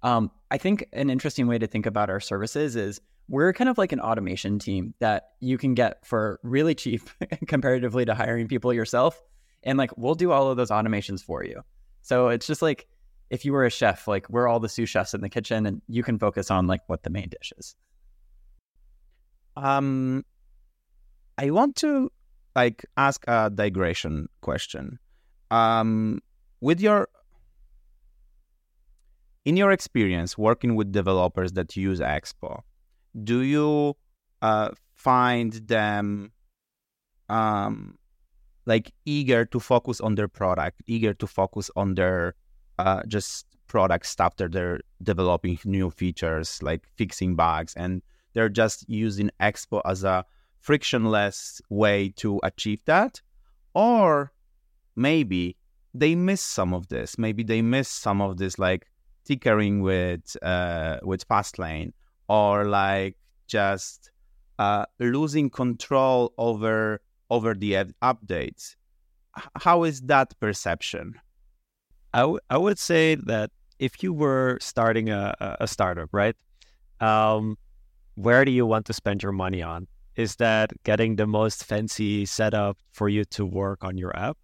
Um, 0.03 0.31
I 0.51 0.57
think 0.57 0.87
an 0.93 1.09
interesting 1.09 1.47
way 1.47 1.57
to 1.57 1.67
think 1.67 1.85
about 1.85 2.09
our 2.09 2.19
services 2.19 2.75
is 2.75 3.01
we're 3.27 3.53
kind 3.53 3.69
of 3.69 3.77
like 3.77 3.91
an 3.91 3.99
automation 3.99 4.59
team 4.59 4.93
that 4.99 5.31
you 5.39 5.57
can 5.57 5.73
get 5.73 6.05
for 6.05 6.39
really 6.43 6.75
cheap 6.75 7.01
comparatively 7.47 8.05
to 8.05 8.13
hiring 8.13 8.47
people 8.47 8.71
yourself. 8.71 9.21
And 9.63 9.77
like 9.77 9.97
we'll 9.97 10.15
do 10.15 10.31
all 10.31 10.51
of 10.51 10.57
those 10.57 10.69
automations 10.69 11.23
for 11.23 11.43
you. 11.43 11.61
So 12.01 12.27
it's 12.27 12.45
just 12.45 12.61
like 12.61 12.87
if 13.29 13.45
you 13.45 13.53
were 13.53 13.65
a 13.65 13.71
chef, 13.71 14.07
like 14.07 14.29
we're 14.29 14.47
all 14.47 14.59
the 14.59 14.69
sous 14.69 14.89
chefs 14.89 15.13
in 15.13 15.21
the 15.21 15.29
kitchen, 15.29 15.65
and 15.65 15.81
you 15.87 16.03
can 16.03 16.19
focus 16.19 16.51
on 16.51 16.67
like 16.67 16.81
what 16.87 17.03
the 17.03 17.09
main 17.09 17.29
dish 17.29 17.51
is. 17.57 17.75
Um, 19.57 20.23
I 21.37 21.49
want 21.49 21.77
to 21.77 22.11
like 22.55 22.85
ask 22.97 23.23
a 23.27 23.49
digression 23.49 24.27
question. 24.41 24.99
Um, 25.51 26.21
with 26.61 26.79
your 26.79 27.09
in 29.45 29.55
your 29.55 29.71
experience 29.71 30.37
working 30.37 30.75
with 30.75 30.91
developers 30.91 31.53
that 31.53 31.75
use 31.75 31.99
Expo, 31.99 32.61
do 33.23 33.41
you 33.41 33.95
uh, 34.41 34.69
find 34.95 35.53
them 35.67 36.31
um, 37.29 37.97
like 38.65 38.91
eager 39.05 39.45
to 39.45 39.59
focus 39.59 40.01
on 40.01 40.15
their 40.15 40.27
product, 40.27 40.81
eager 40.87 41.13
to 41.13 41.27
focus 41.27 41.69
on 41.75 41.95
their 41.95 42.35
uh, 42.79 43.03
just 43.07 43.45
product 43.67 44.05
stuff 44.05 44.35
that 44.37 44.51
they're 44.51 44.79
developing 45.03 45.57
new 45.63 45.89
features, 45.89 46.61
like 46.61 46.83
fixing 46.95 47.35
bugs, 47.35 47.73
and 47.75 48.01
they're 48.33 48.49
just 48.49 48.87
using 48.89 49.29
Expo 49.39 49.81
as 49.85 50.03
a 50.03 50.25
frictionless 50.59 51.61
way 51.69 52.09
to 52.17 52.39
achieve 52.43 52.79
that, 52.85 53.21
or 53.75 54.31
maybe 54.95 55.55
they 55.93 56.15
miss 56.15 56.41
some 56.41 56.73
of 56.73 56.87
this. 56.87 57.17
Maybe 57.17 57.43
they 57.43 57.61
miss 57.61 57.87
some 57.87 58.21
of 58.21 58.37
this, 58.37 58.57
like 58.59 58.87
tinkering 59.25 59.81
with 59.81 60.37
uh, 60.41 60.99
with 61.03 61.27
Fastlane, 61.27 61.93
or 62.27 62.65
like 62.65 63.17
just 63.47 64.11
uh, 64.59 64.85
losing 64.99 65.49
control 65.49 66.33
over 66.37 67.01
over 67.29 67.53
the 67.53 67.73
updates. 68.01 68.75
How 69.57 69.83
is 69.83 70.01
that 70.01 70.39
perception? 70.39 71.15
I, 72.13 72.19
w- 72.19 72.39
I 72.49 72.57
would 72.57 72.79
say 72.79 73.15
that 73.15 73.51
if 73.79 74.01
you 74.01 74.13
were 74.13 74.57
starting 74.61 75.09
a, 75.09 75.35
a 75.59 75.67
startup, 75.67 76.09
right? 76.13 76.35
Um, 77.01 77.57
where 78.15 78.45
do 78.45 78.51
you 78.51 78.65
want 78.65 78.85
to 78.85 78.93
spend 78.93 79.21
your 79.21 79.33
money 79.33 79.61
on? 79.61 79.87
Is 80.15 80.37
that 80.37 80.71
getting 80.83 81.17
the 81.17 81.27
most 81.27 81.65
fancy 81.65 82.25
setup 82.25 82.77
for 82.93 83.09
you 83.09 83.25
to 83.25 83.45
work 83.45 83.83
on 83.83 83.97
your 83.97 84.15
app? 84.15 84.37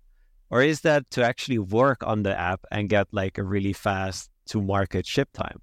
Or 0.50 0.62
is 0.62 0.82
that 0.82 1.10
to 1.12 1.24
actually 1.24 1.60
work 1.60 2.04
on 2.06 2.24
the 2.24 2.38
app 2.38 2.66
and 2.72 2.90
get 2.90 3.08
like 3.14 3.38
a 3.38 3.44
really 3.44 3.72
fast 3.72 4.30
to 4.52 4.62
market 4.62 5.06
ship 5.06 5.30
time? 5.34 5.60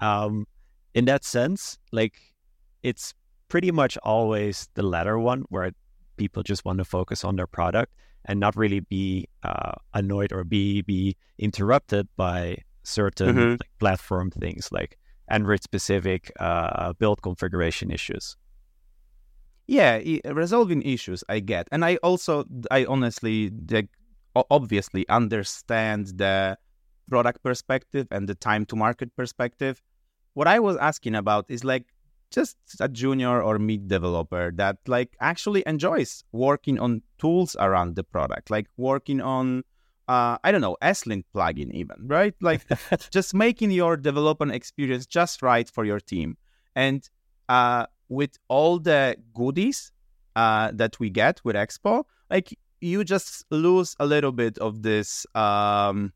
Um, 0.00 0.46
in 0.94 1.06
that 1.06 1.24
sense, 1.24 1.78
like 1.92 2.14
it's 2.82 3.14
pretty 3.48 3.70
much 3.70 3.96
always 4.02 4.68
the 4.74 4.82
latter 4.82 5.18
one 5.18 5.44
where 5.48 5.72
people 6.16 6.42
just 6.42 6.64
want 6.64 6.78
to 6.78 6.84
focus 6.84 7.24
on 7.24 7.36
their 7.36 7.46
product 7.46 7.92
and 8.26 8.38
not 8.38 8.56
really 8.56 8.80
be 8.80 9.28
uh, 9.42 9.72
annoyed 9.94 10.32
or 10.32 10.44
be 10.44 10.82
be 10.82 11.16
interrupted 11.38 12.08
by 12.16 12.56
certain 12.84 13.34
mm-hmm. 13.34 13.50
like, 13.50 13.70
platform 13.78 14.30
things 14.30 14.70
like 14.70 14.98
Android 15.28 15.62
specific 15.62 16.32
uh, 16.40 16.92
build 16.94 17.22
configuration 17.22 17.90
issues. 17.90 18.36
Yeah, 19.66 20.00
resolving 20.26 20.82
issues 20.82 21.24
I 21.28 21.40
get, 21.40 21.68
and 21.72 21.84
I 21.84 21.96
also 22.02 22.44
I 22.70 22.84
honestly 22.84 23.48
the, 23.48 23.88
obviously 24.34 25.08
understand 25.08 26.18
the 26.18 26.58
product 27.08 27.42
perspective 27.42 28.06
and 28.10 28.28
the 28.28 28.34
time 28.34 28.64
to 28.66 28.76
market 28.76 29.14
perspective. 29.16 29.82
What 30.34 30.48
I 30.48 30.60
was 30.60 30.76
asking 30.76 31.14
about 31.14 31.46
is 31.48 31.64
like 31.64 31.86
just 32.30 32.56
a 32.80 32.88
junior 32.88 33.42
or 33.42 33.58
mid 33.58 33.88
developer 33.88 34.50
that 34.56 34.78
like 34.86 35.16
actually 35.20 35.62
enjoys 35.66 36.24
working 36.32 36.78
on 36.78 37.02
tools 37.18 37.56
around 37.60 37.96
the 37.96 38.04
product, 38.04 38.50
like 38.50 38.66
working 38.76 39.20
on 39.20 39.64
uh, 40.08 40.36
I 40.42 40.50
don't 40.50 40.60
know, 40.60 40.76
ESLint 40.82 41.24
plugin 41.34 41.70
even, 41.72 41.96
right? 42.06 42.34
Like 42.40 42.62
just 43.10 43.34
making 43.34 43.70
your 43.70 43.96
development 43.96 44.52
experience 44.52 45.06
just 45.06 45.42
right 45.42 45.68
for 45.70 45.84
your 45.84 46.00
team. 46.00 46.36
And 46.74 47.08
uh, 47.48 47.86
with 48.08 48.36
all 48.48 48.78
the 48.78 49.16
goodies 49.34 49.92
uh, 50.34 50.70
that 50.74 50.98
we 50.98 51.08
get 51.10 51.40
with 51.44 51.56
Expo, 51.56 52.04
like 52.30 52.58
you 52.80 53.04
just 53.04 53.44
lose 53.50 53.94
a 54.00 54.06
little 54.06 54.32
bit 54.32 54.58
of 54.58 54.82
this 54.82 55.24
um, 55.34 56.12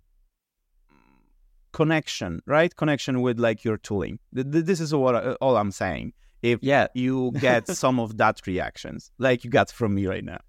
connection, 1.77 2.41
right? 2.47 2.75
Connection 2.75 3.21
with 3.21 3.39
like 3.39 3.62
your 3.62 3.77
tooling. 3.77 4.19
This 4.33 4.81
is 4.81 4.95
what 4.95 5.15
uh, 5.15 5.37
all 5.43 5.59
I'm 5.59 5.71
saying. 5.71 6.15
If 6.43 6.61
yeah. 6.62 6.87
you 6.95 7.33
get 7.39 7.69
some 7.69 8.01
of 8.01 8.17
that 8.17 8.41
reactions, 8.47 9.11
like 9.19 9.45
you 9.45 9.51
got 9.51 9.71
from 9.71 9.95
me 9.95 10.07
right 10.07 10.25
now. 10.25 10.41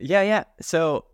Yeah, 0.00 0.22
yeah. 0.22 0.44
So 0.60 1.04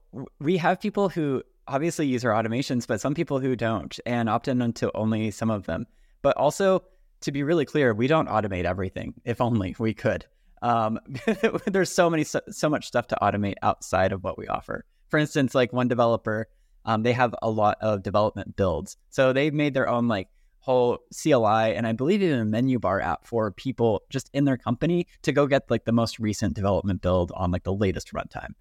we 0.41 0.57
have 0.57 0.81
people 0.81 1.11
who 1.11 1.43
obviously 1.69 2.07
use 2.07 2.25
our 2.25 2.33
automations, 2.33 2.87
but 2.87 3.03
some 3.03 3.13
people 3.13 3.39
who 3.39 3.55
don't 3.55 4.01
and 4.07 4.31
opt 4.31 4.49
in 4.49 4.63
into 4.63 4.91
only 4.97 5.31
some 5.31 5.51
of 5.51 5.67
them. 5.67 5.87
But 6.23 6.39
also, 6.39 6.83
to 7.21 7.31
be 7.31 7.43
really 7.43 7.67
clear, 7.67 7.93
we 7.93 8.07
don't 8.07 8.31
automate 8.31 8.65
everything. 8.65 9.13
If 9.27 9.43
only 9.43 9.77
we 9.79 9.93
could. 9.93 10.25
Um, 10.63 10.99
there's 11.67 11.93
so 11.93 12.09
many 12.09 12.25
so, 12.25 12.41
so, 12.51 12.71
much 12.71 12.87
stuff 12.87 13.09
to 13.09 13.19
automate 13.21 13.57
outside 13.63 14.13
of 14.13 14.25
what 14.25 14.39
we 14.39 14.47
offer. 14.47 14.85
For 15.09 15.19
instance, 15.19 15.55
like 15.55 15.73
one 15.73 15.89
developer, 15.89 16.49
um, 16.85 17.03
they 17.03 17.13
have 17.13 17.35
a 17.43 17.51
lot 17.51 17.79
of 17.81 18.03
development 18.03 18.57
builds, 18.57 18.97
so 19.11 19.33
they've 19.33 19.55
made 19.55 19.75
their 19.75 19.89
own 19.89 20.09
like 20.09 20.29
whole 20.61 20.99
CLI 21.11 21.75
and 21.75 21.87
I 21.87 21.93
believe 21.93 22.23
even 22.23 22.39
a 22.39 22.45
menu 22.45 22.79
bar 22.79 23.01
app 23.01 23.27
for 23.27 23.51
people 23.51 24.03
just 24.11 24.31
in 24.35 24.45
their 24.45 24.59
company 24.59 25.07
to 25.23 25.33
go 25.33 25.47
get 25.47 25.71
like 25.71 25.87
the 25.87 25.93
most 25.93 26.19
recent 26.19 26.55
development 26.55 27.01
build 27.01 27.33
on 27.35 27.51
like 27.51 27.65
the 27.65 27.73
latest 27.73 28.13
runtime. 28.13 28.53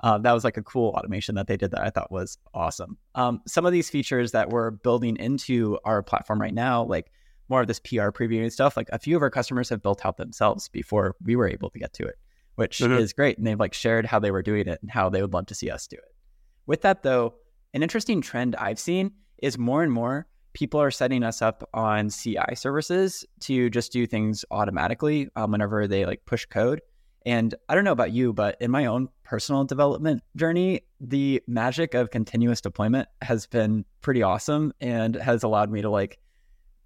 Uh, 0.00 0.18
that 0.18 0.32
was 0.32 0.44
like 0.44 0.56
a 0.56 0.62
cool 0.62 0.90
automation 0.90 1.36
that 1.36 1.46
they 1.46 1.56
did 1.56 1.70
that 1.70 1.80
I 1.80 1.90
thought 1.90 2.10
was 2.10 2.36
awesome. 2.52 2.98
Um, 3.14 3.40
some 3.46 3.64
of 3.64 3.72
these 3.72 3.88
features 3.88 4.32
that 4.32 4.50
we're 4.50 4.72
building 4.72 5.16
into 5.16 5.78
our 5.84 6.02
platform 6.02 6.40
right 6.40 6.52
now, 6.52 6.82
like 6.82 7.10
more 7.48 7.60
of 7.60 7.68
this 7.68 7.78
PR 7.78 8.10
previewing 8.10 8.50
stuff, 8.52 8.76
like 8.76 8.88
a 8.92 8.98
few 8.98 9.16
of 9.16 9.22
our 9.22 9.30
customers 9.30 9.68
have 9.68 9.82
built 9.82 10.04
out 10.04 10.16
themselves 10.16 10.68
before 10.68 11.16
we 11.24 11.36
were 11.36 11.48
able 11.48 11.70
to 11.70 11.78
get 11.78 11.92
to 11.94 12.02
it, 12.04 12.16
which 12.56 12.78
mm-hmm. 12.78 12.94
is 12.94 13.12
great. 13.12 13.38
And 13.38 13.46
they've 13.46 13.58
like 13.58 13.74
shared 13.74 14.04
how 14.04 14.18
they 14.18 14.32
were 14.32 14.42
doing 14.42 14.66
it 14.66 14.78
and 14.82 14.90
how 14.90 15.08
they 15.08 15.22
would 15.22 15.32
love 15.32 15.46
to 15.46 15.54
see 15.54 15.70
us 15.70 15.86
do 15.86 15.96
it. 15.96 16.14
With 16.66 16.82
that 16.82 17.02
though, 17.02 17.34
an 17.74 17.82
interesting 17.82 18.22
trend 18.22 18.56
I've 18.56 18.78
seen 18.78 19.12
is 19.42 19.58
more 19.58 19.82
and 19.82 19.92
more 19.92 20.26
people 20.54 20.80
are 20.80 20.90
setting 20.90 21.22
us 21.22 21.42
up 21.42 21.68
on 21.74 22.08
CI 22.08 22.54
services 22.54 23.26
to 23.40 23.68
just 23.68 23.92
do 23.92 24.06
things 24.06 24.44
automatically 24.50 25.28
um, 25.36 25.50
whenever 25.50 25.86
they 25.86 26.06
like 26.06 26.24
push 26.24 26.46
code. 26.46 26.80
And 27.26 27.54
I 27.68 27.74
don't 27.74 27.84
know 27.84 27.92
about 27.92 28.12
you, 28.12 28.32
but 28.32 28.56
in 28.60 28.70
my 28.70 28.86
own 28.86 29.08
personal 29.24 29.64
development 29.64 30.22
journey, 30.36 30.82
the 31.00 31.42
magic 31.46 31.94
of 31.94 32.10
continuous 32.10 32.60
deployment 32.60 33.08
has 33.22 33.46
been 33.46 33.84
pretty 34.00 34.22
awesome 34.22 34.72
and 34.80 35.16
has 35.16 35.42
allowed 35.42 35.70
me 35.70 35.82
to 35.82 35.90
like, 35.90 36.18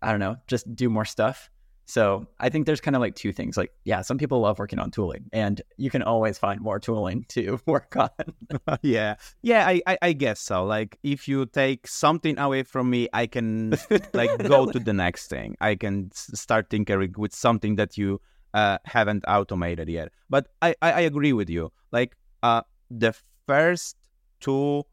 I 0.01 0.11
don't 0.11 0.21
know, 0.21 0.37
just 0.47 0.75
do 0.75 0.89
more 0.89 1.05
stuff. 1.05 1.51
So 1.89 2.27
I 2.39 2.51
think 2.51 2.67
there's 2.67 2.83
kind 2.83 2.95
of 2.95 3.01
like 3.01 3.15
two 3.15 3.33
things. 3.33 3.57
Like, 3.57 3.73
yeah, 3.85 4.03
some 4.03 4.19
people 4.19 4.41
love 4.41 4.59
working 4.59 4.79
on 4.79 4.91
tooling, 4.91 5.31
and 5.33 5.63
you 5.79 5.89
can 5.89 6.03
always 6.03 6.37
find 6.37 6.61
more 6.61 6.79
tooling 6.79 7.25
to 7.31 7.59
work 7.67 7.97
on. 7.97 8.11
yeah, 8.83 9.15
yeah, 9.41 9.67
I, 9.67 9.81
I, 9.87 9.99
I 10.03 10.13
guess 10.13 10.39
so. 10.39 10.67
Like, 10.67 10.99
if 11.03 11.27
you 11.27 11.47
take 11.47 11.87
something 11.89 12.39
away 12.39 12.63
from 12.65 12.91
me, 12.91 13.09
I 13.15 13.27
can 13.27 13.75
like 14.13 14.37
go 14.47 14.67
to 14.71 14.79
the 14.79 14.93
next 14.93 15.29
thing. 15.29 15.57
I 15.63 15.77
can 15.77 16.11
start 16.13 16.69
tinkering 16.69 17.15
with 17.17 17.35
something 17.35 17.77
that 17.77 17.97
you 17.97 18.21
uh, 18.53 18.77
haven't 18.85 19.25
automated 19.27 19.89
yet. 19.89 20.13
But 20.29 20.49
I, 20.61 20.75
I, 20.83 20.93
I 20.93 21.01
agree 21.01 21.33
with 21.33 21.49
you. 21.49 21.73
Like, 21.91 22.17
uh, 22.43 22.63
the 22.91 23.15
first 23.47 23.97
two 24.41 24.85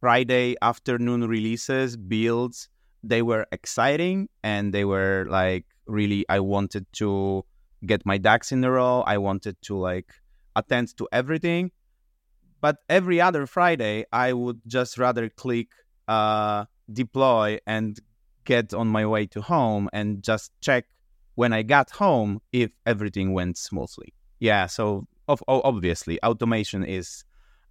Friday 0.00 0.56
afternoon 0.60 1.26
releases 1.26 1.96
builds, 1.96 2.68
they 3.02 3.22
were 3.22 3.46
exciting 3.52 4.28
and 4.44 4.74
they 4.74 4.84
were 4.84 5.26
like 5.30 5.64
really 5.86 6.24
I 6.28 6.40
wanted 6.40 6.86
to 6.94 7.44
get 7.84 8.06
my 8.06 8.18
ducks 8.18 8.52
in 8.52 8.64
a 8.64 8.70
row. 8.70 9.02
I 9.06 9.18
wanted 9.18 9.56
to 9.62 9.76
like 9.76 10.12
attend 10.56 10.96
to 10.98 11.08
everything. 11.12 11.70
But 12.60 12.76
every 12.88 13.20
other 13.20 13.46
Friday, 13.46 14.04
I 14.12 14.32
would 14.32 14.60
just 14.66 14.96
rather 14.96 15.28
click 15.28 15.68
uh, 16.06 16.66
deploy 16.92 17.58
and 17.66 17.98
get 18.44 18.72
on 18.72 18.88
my 18.88 19.04
way 19.06 19.26
to 19.26 19.40
home 19.40 19.88
and 19.92 20.22
just 20.22 20.52
check 20.60 20.86
when 21.34 21.52
I 21.52 21.62
got 21.62 21.90
home 21.90 22.40
if 22.52 22.70
everything 22.86 23.32
went 23.32 23.56
smoothly. 23.58 24.14
Yeah, 24.38 24.66
so 24.66 25.06
of, 25.28 25.42
obviously 25.48 26.22
automation 26.22 26.84
is 26.84 27.24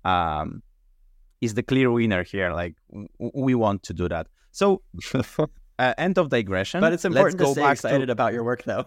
um, 0.04 0.64
is 1.42 1.54
the 1.54 1.64
clear 1.64 1.92
winner 1.92 2.24
here. 2.24 2.52
Like 2.52 2.76
w- 2.92 3.32
we 3.34 3.56
want 3.56 3.84
to 3.84 3.94
do 3.94 4.10
that. 4.10 4.28
So 4.52 4.82
uh, 5.82 5.94
end 5.98 6.18
of 6.18 6.30
digression. 6.30 6.80
But 6.80 6.94
it's 6.94 7.06
important 7.06 7.40
Let's 7.40 7.56
to 7.56 7.62
stay 7.62 7.72
excited 7.72 8.06
to... 8.06 8.12
about 8.12 8.34
your 8.34 8.44
work, 8.44 8.64
though. 8.64 8.86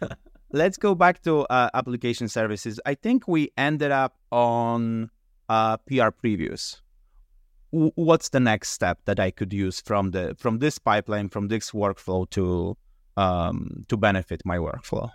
Let's 0.52 0.76
go 0.76 0.94
back 0.94 1.22
to 1.22 1.40
uh, 1.46 1.70
application 1.74 2.28
services. 2.28 2.80
I 2.86 2.94
think 2.94 3.26
we 3.26 3.50
ended 3.56 3.90
up 3.90 4.16
on 4.30 5.10
uh, 5.48 5.78
PR 5.78 6.10
previews. 6.22 6.80
W- 7.72 7.92
what's 7.96 8.30
the 8.30 8.40
next 8.40 8.70
step 8.70 8.98
that 9.06 9.20
I 9.20 9.30
could 9.30 9.52
use 9.52 9.80
from 9.80 10.10
the 10.12 10.34
from 10.38 10.58
this 10.58 10.78
pipeline, 10.78 11.28
from 11.28 11.48
this 11.48 11.72
workflow 11.72 12.28
to 12.30 12.76
um, 13.16 13.84
to 13.88 13.96
benefit 13.96 14.42
my 14.44 14.56
workflow? 14.56 15.10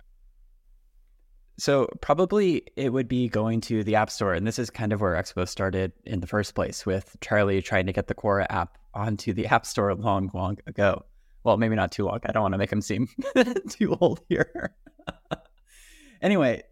So 1.56 1.88
probably 2.00 2.64
it 2.76 2.92
would 2.92 3.06
be 3.06 3.28
going 3.28 3.60
to 3.62 3.84
the 3.84 3.94
App 3.94 4.10
Store, 4.10 4.34
and 4.34 4.44
this 4.46 4.58
is 4.58 4.70
kind 4.70 4.92
of 4.92 5.00
where 5.00 5.14
Expo 5.14 5.46
started 5.48 5.92
in 6.04 6.20
the 6.20 6.26
first 6.26 6.54
place, 6.54 6.84
with 6.84 7.16
Charlie 7.20 7.62
trying 7.62 7.86
to 7.86 7.92
get 7.92 8.08
the 8.08 8.14
Quora 8.14 8.46
app 8.50 8.76
onto 8.94 9.32
the 9.32 9.46
App 9.46 9.66
Store 9.66 9.94
long, 9.94 10.30
long 10.34 10.58
ago. 10.66 11.04
Well, 11.44 11.58
maybe 11.58 11.76
not 11.76 11.92
too 11.92 12.06
long. 12.06 12.20
I 12.24 12.32
don't 12.32 12.42
want 12.42 12.54
to 12.54 12.58
make 12.58 12.72
him 12.72 12.80
seem 12.80 13.08
too 13.68 13.96
old 14.00 14.20
here. 14.28 14.74
anyway, 16.22 16.62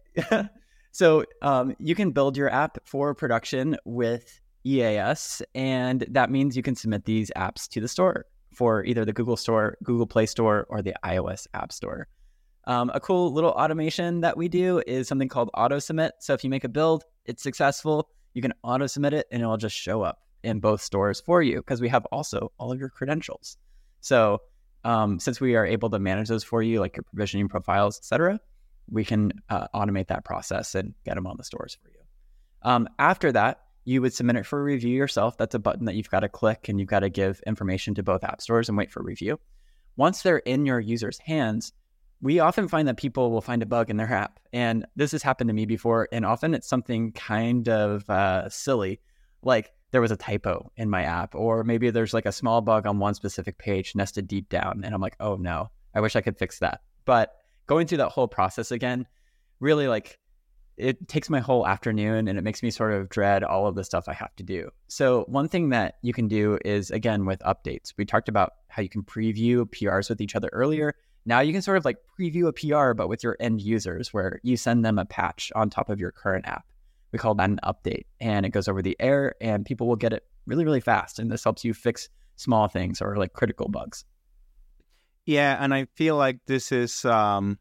so 0.91 1.25
um, 1.41 1.75
you 1.79 1.93
can 1.93 2.11
build 2.11 2.35
your 2.35 2.49
app 2.49 2.77
for 2.85 3.13
production 3.13 3.77
with 3.85 4.39
EAS, 4.65 5.41
and 5.53 6.05
that 6.09 6.31
means 6.31 6.57
you 6.57 6.63
can 6.63 6.75
submit 6.75 7.05
these 7.05 7.29
apps 7.35 7.67
to 7.69 7.81
the 7.81 7.87
store 7.87 8.25
for 8.53 8.83
either 8.85 9.05
the 9.05 9.13
Google 9.13 9.37
Store, 9.37 9.77
Google 9.83 10.07
Play 10.07 10.25
Store, 10.25 10.65
or 10.69 10.81
the 10.81 10.95
iOS 11.03 11.47
App 11.53 11.71
Store. 11.71 12.07
Um, 12.65 12.91
a 12.93 12.99
cool 12.99 13.33
little 13.33 13.51
automation 13.51 14.21
that 14.21 14.37
we 14.37 14.47
do 14.47 14.81
is 14.87 15.07
something 15.07 15.27
called 15.27 15.49
auto 15.53 15.79
submit. 15.79 16.13
So 16.19 16.33
if 16.33 16.43
you 16.43 16.49
make 16.49 16.63
a 16.63 16.69
build, 16.69 17.03
it's 17.25 17.43
successful, 17.43 18.09
you 18.33 18.41
can 18.41 18.53
auto 18.63 18.87
submit 18.87 19.13
it 19.13 19.27
and 19.31 19.41
it'll 19.41 19.57
just 19.57 19.75
show 19.75 20.01
up 20.01 20.22
in 20.43 20.59
both 20.59 20.81
stores 20.81 21.21
for 21.21 21.41
you 21.41 21.57
because 21.57 21.81
we 21.81 21.89
have 21.89 22.05
also 22.07 22.51
all 22.57 22.71
of 22.71 22.79
your 22.79 22.89
credentials. 22.89 23.57
So 24.01 24.41
um, 24.83 25.19
since 25.19 25.39
we 25.39 25.55
are 25.55 25.65
able 25.65 25.89
to 25.89 25.99
manage 25.99 26.27
those 26.27 26.43
for 26.43 26.61
you, 26.61 26.79
like 26.79 26.97
your 26.97 27.03
provisioning 27.03 27.47
profiles, 27.47 27.97
etc., 27.97 28.39
we 28.89 29.05
can 29.05 29.31
uh, 29.49 29.67
automate 29.73 30.07
that 30.07 30.25
process 30.25 30.75
and 30.75 30.93
get 31.05 31.15
them 31.15 31.25
on 31.25 31.37
the 31.37 31.43
stores 31.43 31.77
for 31.81 31.89
you. 31.89 31.99
Um, 32.63 32.87
after 32.99 33.31
that, 33.31 33.61
you 33.85 34.01
would 34.01 34.13
submit 34.13 34.35
it 34.35 34.45
for 34.45 34.63
review 34.63 34.95
yourself. 34.95 35.37
That's 35.37 35.55
a 35.55 35.59
button 35.59 35.85
that 35.85 35.95
you've 35.95 36.09
got 36.09 36.21
to 36.21 36.29
click 36.29 36.69
and 36.69 36.79
you've 36.79 36.89
got 36.89 37.01
to 37.01 37.09
give 37.09 37.41
information 37.45 37.95
to 37.95 38.03
both 38.03 38.23
app 38.23 38.41
stores 38.41 38.69
and 38.69 38.77
wait 38.77 38.91
for 38.91 39.03
review. 39.03 39.39
Once 39.95 40.21
they're 40.21 40.37
in 40.37 40.65
your 40.65 40.79
user's 40.79 41.19
hands, 41.19 41.73
we 42.21 42.39
often 42.39 42.69
find 42.69 42.87
that 42.87 42.97
people 42.97 43.31
will 43.31 43.41
find 43.41 43.61
a 43.61 43.65
bug 43.65 43.89
in 43.89 43.97
their 43.97 44.11
app. 44.11 44.39
And 44.53 44.85
this 44.95 45.11
has 45.11 45.21
happened 45.21 45.49
to 45.49 45.53
me 45.53 45.65
before. 45.65 46.07
And 46.11 46.25
often 46.25 46.53
it's 46.53 46.67
something 46.67 47.11
kind 47.11 47.67
of 47.67 48.09
uh, 48.09 48.49
silly, 48.49 49.01
like 49.41 49.71
there 49.93 50.01
was 50.01 50.11
a 50.11 50.17
typo 50.17 50.71
in 50.75 50.89
my 50.89 51.03
app, 51.03 51.35
or 51.35 51.63
maybe 51.63 51.91
there's 51.91 52.15
like 52.15 52.25
a 52.25 52.31
small 52.31 52.61
bug 52.61 52.87
on 52.87 52.97
one 52.97 53.13
specific 53.13 53.59
page 53.59 53.95
nested 53.95 54.27
deep 54.27 54.49
down. 54.49 54.81
And 54.83 54.93
I'm 54.93 54.99
like, 54.99 55.15
oh 55.19 55.35
no, 55.35 55.69
I 55.93 56.01
wish 56.01 56.15
I 56.15 56.21
could 56.21 56.35
fix 56.35 56.57
that. 56.59 56.81
But 57.05 57.31
going 57.67 57.85
through 57.85 57.99
that 57.99 58.09
whole 58.09 58.27
process 58.27 58.71
again, 58.71 59.05
really 59.59 59.87
like 59.87 60.17
it 60.77 61.07
takes 61.07 61.29
my 61.29 61.39
whole 61.39 61.67
afternoon 61.67 62.27
and 62.27 62.39
it 62.39 62.41
makes 62.41 62.63
me 62.63 62.71
sort 62.71 62.91
of 62.91 63.07
dread 63.07 63.43
all 63.43 63.67
of 63.67 63.75
the 63.75 63.83
stuff 63.83 64.05
I 64.07 64.13
have 64.13 64.35
to 64.37 64.43
do. 64.43 64.71
So, 64.87 65.25
one 65.27 65.47
thing 65.47 65.69
that 65.69 65.97
you 66.01 66.11
can 66.11 66.27
do 66.27 66.57
is 66.65 66.89
again 66.89 67.25
with 67.25 67.39
updates. 67.41 67.93
We 67.95 68.03
talked 68.03 68.29
about 68.29 68.53
how 68.69 68.81
you 68.81 68.89
can 68.89 69.03
preview 69.03 69.69
PRs 69.69 70.09
with 70.09 70.21
each 70.21 70.35
other 70.35 70.49
earlier. 70.53 70.95
Now 71.27 71.41
you 71.41 71.53
can 71.53 71.61
sort 71.61 71.77
of 71.77 71.85
like 71.85 71.97
preview 72.19 72.47
a 72.47 72.51
PR, 72.51 72.95
but 72.95 73.09
with 73.09 73.23
your 73.23 73.37
end 73.39 73.61
users, 73.61 74.11
where 74.11 74.39
you 74.41 74.57
send 74.57 74.83
them 74.83 74.97
a 74.97 75.05
patch 75.05 75.51
on 75.53 75.69
top 75.69 75.89
of 75.89 75.99
your 75.99 76.11
current 76.11 76.47
app. 76.47 76.65
We 77.13 77.19
call 77.19 77.35
that 77.35 77.49
an 77.49 77.59
update, 77.63 78.05
and 78.19 78.45
it 78.45 78.49
goes 78.49 78.67
over 78.67 78.81
the 78.81 78.97
air, 78.99 79.35
and 79.39 79.65
people 79.65 79.87
will 79.87 79.95
get 79.95 80.11
it 80.11 80.25
really, 80.45 80.65
really 80.65 80.81
fast. 80.81 81.19
And 81.19 81.31
this 81.31 81.43
helps 81.43 81.63
you 81.63 81.73
fix 81.73 82.09
small 82.35 82.67
things 82.67 83.01
or 83.01 83.15
like 83.15 83.31
critical 83.33 83.69
bugs. 83.69 84.03
Yeah, 85.25 85.57
and 85.59 85.73
I 85.73 85.85
feel 85.95 86.17
like 86.17 86.39
this 86.47 86.71
is 86.71 87.05
um, 87.05 87.57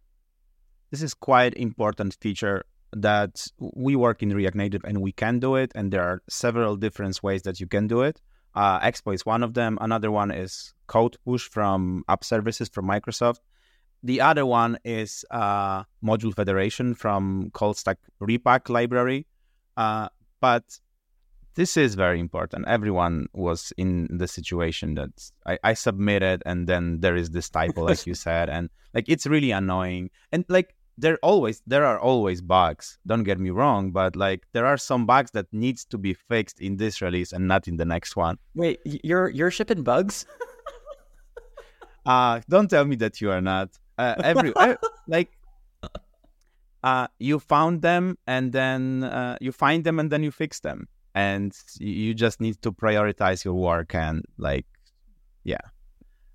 this 0.90 1.02
is 1.02 1.14
quite 1.14 1.54
important 1.54 2.16
feature 2.20 2.64
that 2.92 3.46
we 3.58 3.96
work 3.96 4.22
in 4.22 4.34
React 4.34 4.56
Native 4.56 4.84
and 4.84 5.00
we 5.00 5.12
can 5.12 5.38
do 5.38 5.56
it. 5.56 5.72
And 5.74 5.92
there 5.92 6.02
are 6.02 6.22
several 6.28 6.76
different 6.76 7.22
ways 7.22 7.42
that 7.42 7.60
you 7.60 7.66
can 7.66 7.86
do 7.86 8.02
it. 8.02 8.20
Uh, 8.54 8.80
Expo 8.80 9.14
is 9.14 9.24
one 9.24 9.42
of 9.42 9.54
them. 9.54 9.78
Another 9.80 10.10
one 10.10 10.30
is 10.30 10.74
Code 10.86 11.16
Push 11.24 11.48
from 11.48 12.04
App 12.08 12.22
Services 12.24 12.68
from 12.68 12.86
Microsoft. 12.86 13.38
The 14.02 14.20
other 14.20 14.44
one 14.44 14.78
is 14.84 15.24
uh, 15.30 15.84
Module 16.04 16.34
Federation 16.34 16.94
from 16.94 17.50
CallStack 17.54 17.96
Repack 18.20 18.68
library. 18.68 19.26
Uh, 19.76 20.08
but 20.40 20.64
this 21.54 21.76
is 21.76 21.94
very 21.94 22.18
important. 22.18 22.66
Everyone 22.66 23.26
was 23.32 23.72
in 23.76 24.08
the 24.11 24.26
situation 24.26 24.94
that 24.94 25.11
I, 25.46 25.58
I 25.64 25.74
submitted, 25.74 26.42
and 26.46 26.66
then 26.66 27.00
there 27.00 27.16
is 27.16 27.30
this 27.30 27.50
typo, 27.50 27.85
like 27.85 28.06
you 28.06 28.14
said, 28.26 28.48
and 28.48 28.70
like 28.94 29.04
it's 29.08 29.26
really 29.26 29.50
annoying. 29.50 30.11
And 30.32 30.44
like 30.48 30.74
there 30.98 31.18
always 31.22 31.62
there 31.66 31.85
are 31.85 31.98
always 31.98 32.40
bugs 32.40 32.98
don't 33.06 33.22
get 33.22 33.40
me 33.40 33.50
wrong 33.50 33.90
but 33.90 34.14
like 34.14 34.46
there 34.52 34.66
are 34.66 34.76
some 34.76 35.06
bugs 35.06 35.30
that 35.30 35.46
needs 35.52 35.85
to 35.85 35.96
be 35.96 36.12
fixed 36.12 36.61
in 36.61 36.76
this 36.76 37.00
release 37.00 37.32
and 37.32 37.48
not 37.48 37.66
in 37.66 37.76
the 37.76 37.85
next 37.85 38.14
one 38.14 38.37
wait 38.54 38.78
you're 38.85 39.30
you're 39.30 39.50
shipping 39.50 39.82
bugs 39.82 40.26
uh 42.06 42.40
don't 42.48 42.68
tell 42.68 42.85
me 42.85 42.94
that 42.94 43.20
you 43.20 43.30
are 43.30 43.40
not 43.40 43.70
uh, 43.98 44.14
every 44.22 44.52
uh, 44.56 44.76
like 45.08 45.30
uh 46.83 47.07
you 47.18 47.38
found 47.38 47.83
them 47.83 48.16
and 48.27 48.53
then 48.53 49.05
uh, 49.05 49.37
you 49.40 49.53
find 49.53 49.85
them 49.85 49.99
and 49.99 50.11
then 50.11 50.23
you 50.23 50.31
fix 50.31 50.61
them 50.61 50.88
and 51.14 51.57
you 51.79 52.14
just 52.14 52.40
need 52.40 52.61
to 52.62 52.73
prioritize 52.73 53.45
your 53.45 53.55
work 53.55 53.95
and 53.95 54.25
like 54.38 54.66
yeah 55.45 55.61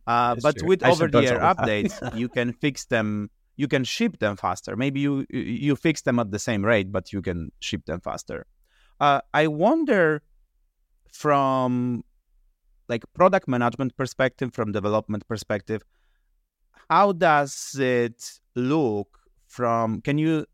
uh, 0.05 0.35
but 0.41 0.57
true. 0.57 0.69
with 0.69 0.83
over 0.85 1.07
the 1.07 1.19
air 1.19 1.39
updates 1.39 1.95
you 2.21 2.29
can 2.29 2.53
fix 2.53 2.85
them 2.85 3.29
you 3.57 3.67
can 3.67 3.83
ship 3.83 4.19
them 4.19 4.37
faster. 4.37 4.75
Maybe 4.77 5.01
you 5.01 5.25
you 5.29 5.75
fix 5.75 6.03
them 6.03 6.19
at 6.19 6.31
the 6.31 6.39
same 6.39 6.63
rate, 6.63 6.91
but 6.91 7.11
you 7.11 7.21
can 7.21 7.51
ship 7.59 7.85
them 7.85 7.99
faster. 7.99 8.45
Uh, 8.99 9.21
I 9.33 9.47
wonder 9.47 10.21
from 11.11 12.03
like 12.87 13.03
product 13.13 13.47
management 13.47 13.97
perspective, 13.97 14.53
from 14.53 14.71
development 14.71 15.27
perspective, 15.27 15.83
how 16.89 17.11
does 17.11 17.75
it 17.77 18.39
look 18.55 19.19
from? 19.47 20.01
Can 20.01 20.17
you 20.17 20.45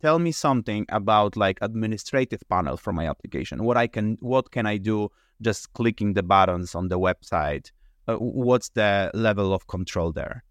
tell 0.00 0.18
me 0.18 0.32
something 0.32 0.86
about 0.88 1.36
like 1.36 1.58
administrative 1.60 2.42
panel 2.48 2.76
for 2.76 2.92
my 2.92 3.08
application? 3.08 3.64
What 3.64 3.76
I 3.76 3.86
can, 3.86 4.16
what 4.20 4.50
can 4.50 4.66
I 4.66 4.76
do 4.76 5.10
just 5.40 5.72
clicking 5.72 6.14
the 6.14 6.22
buttons 6.22 6.74
on 6.74 6.88
the 6.88 6.98
website? 6.98 7.70
Uh, 8.06 8.16
what's 8.16 8.68
the 8.70 9.10
level 9.14 9.54
of 9.54 9.66
control 9.66 10.12
there? 10.12 10.44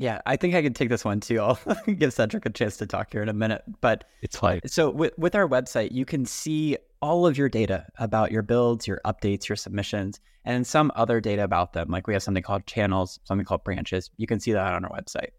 Yeah, 0.00 0.22
I 0.24 0.36
think 0.36 0.54
I 0.54 0.62
can 0.62 0.72
take 0.72 0.88
this 0.88 1.04
one 1.04 1.20
too. 1.20 1.40
I'll 1.40 1.58
give 1.98 2.14
Cedric 2.14 2.46
a 2.46 2.50
chance 2.50 2.78
to 2.78 2.86
talk 2.86 3.12
here 3.12 3.22
in 3.22 3.28
a 3.28 3.34
minute. 3.34 3.62
But 3.82 4.04
it's 4.22 4.42
like 4.42 4.66
so 4.66 4.88
with, 4.88 5.12
with 5.18 5.34
our 5.34 5.46
website, 5.46 5.92
you 5.92 6.06
can 6.06 6.24
see 6.24 6.78
all 7.02 7.26
of 7.26 7.36
your 7.36 7.50
data 7.50 7.86
about 7.98 8.32
your 8.32 8.40
builds, 8.42 8.86
your 8.86 9.00
updates, 9.04 9.46
your 9.46 9.56
submissions, 9.56 10.18
and 10.46 10.66
some 10.66 10.90
other 10.94 11.20
data 11.20 11.44
about 11.44 11.74
them. 11.74 11.88
Like 11.90 12.06
we 12.06 12.14
have 12.14 12.22
something 12.22 12.42
called 12.42 12.66
channels, 12.66 13.20
something 13.24 13.44
called 13.44 13.62
branches. 13.62 14.10
You 14.16 14.26
can 14.26 14.40
see 14.40 14.52
that 14.52 14.72
on 14.72 14.86
our 14.86 14.90
website. 14.90 15.30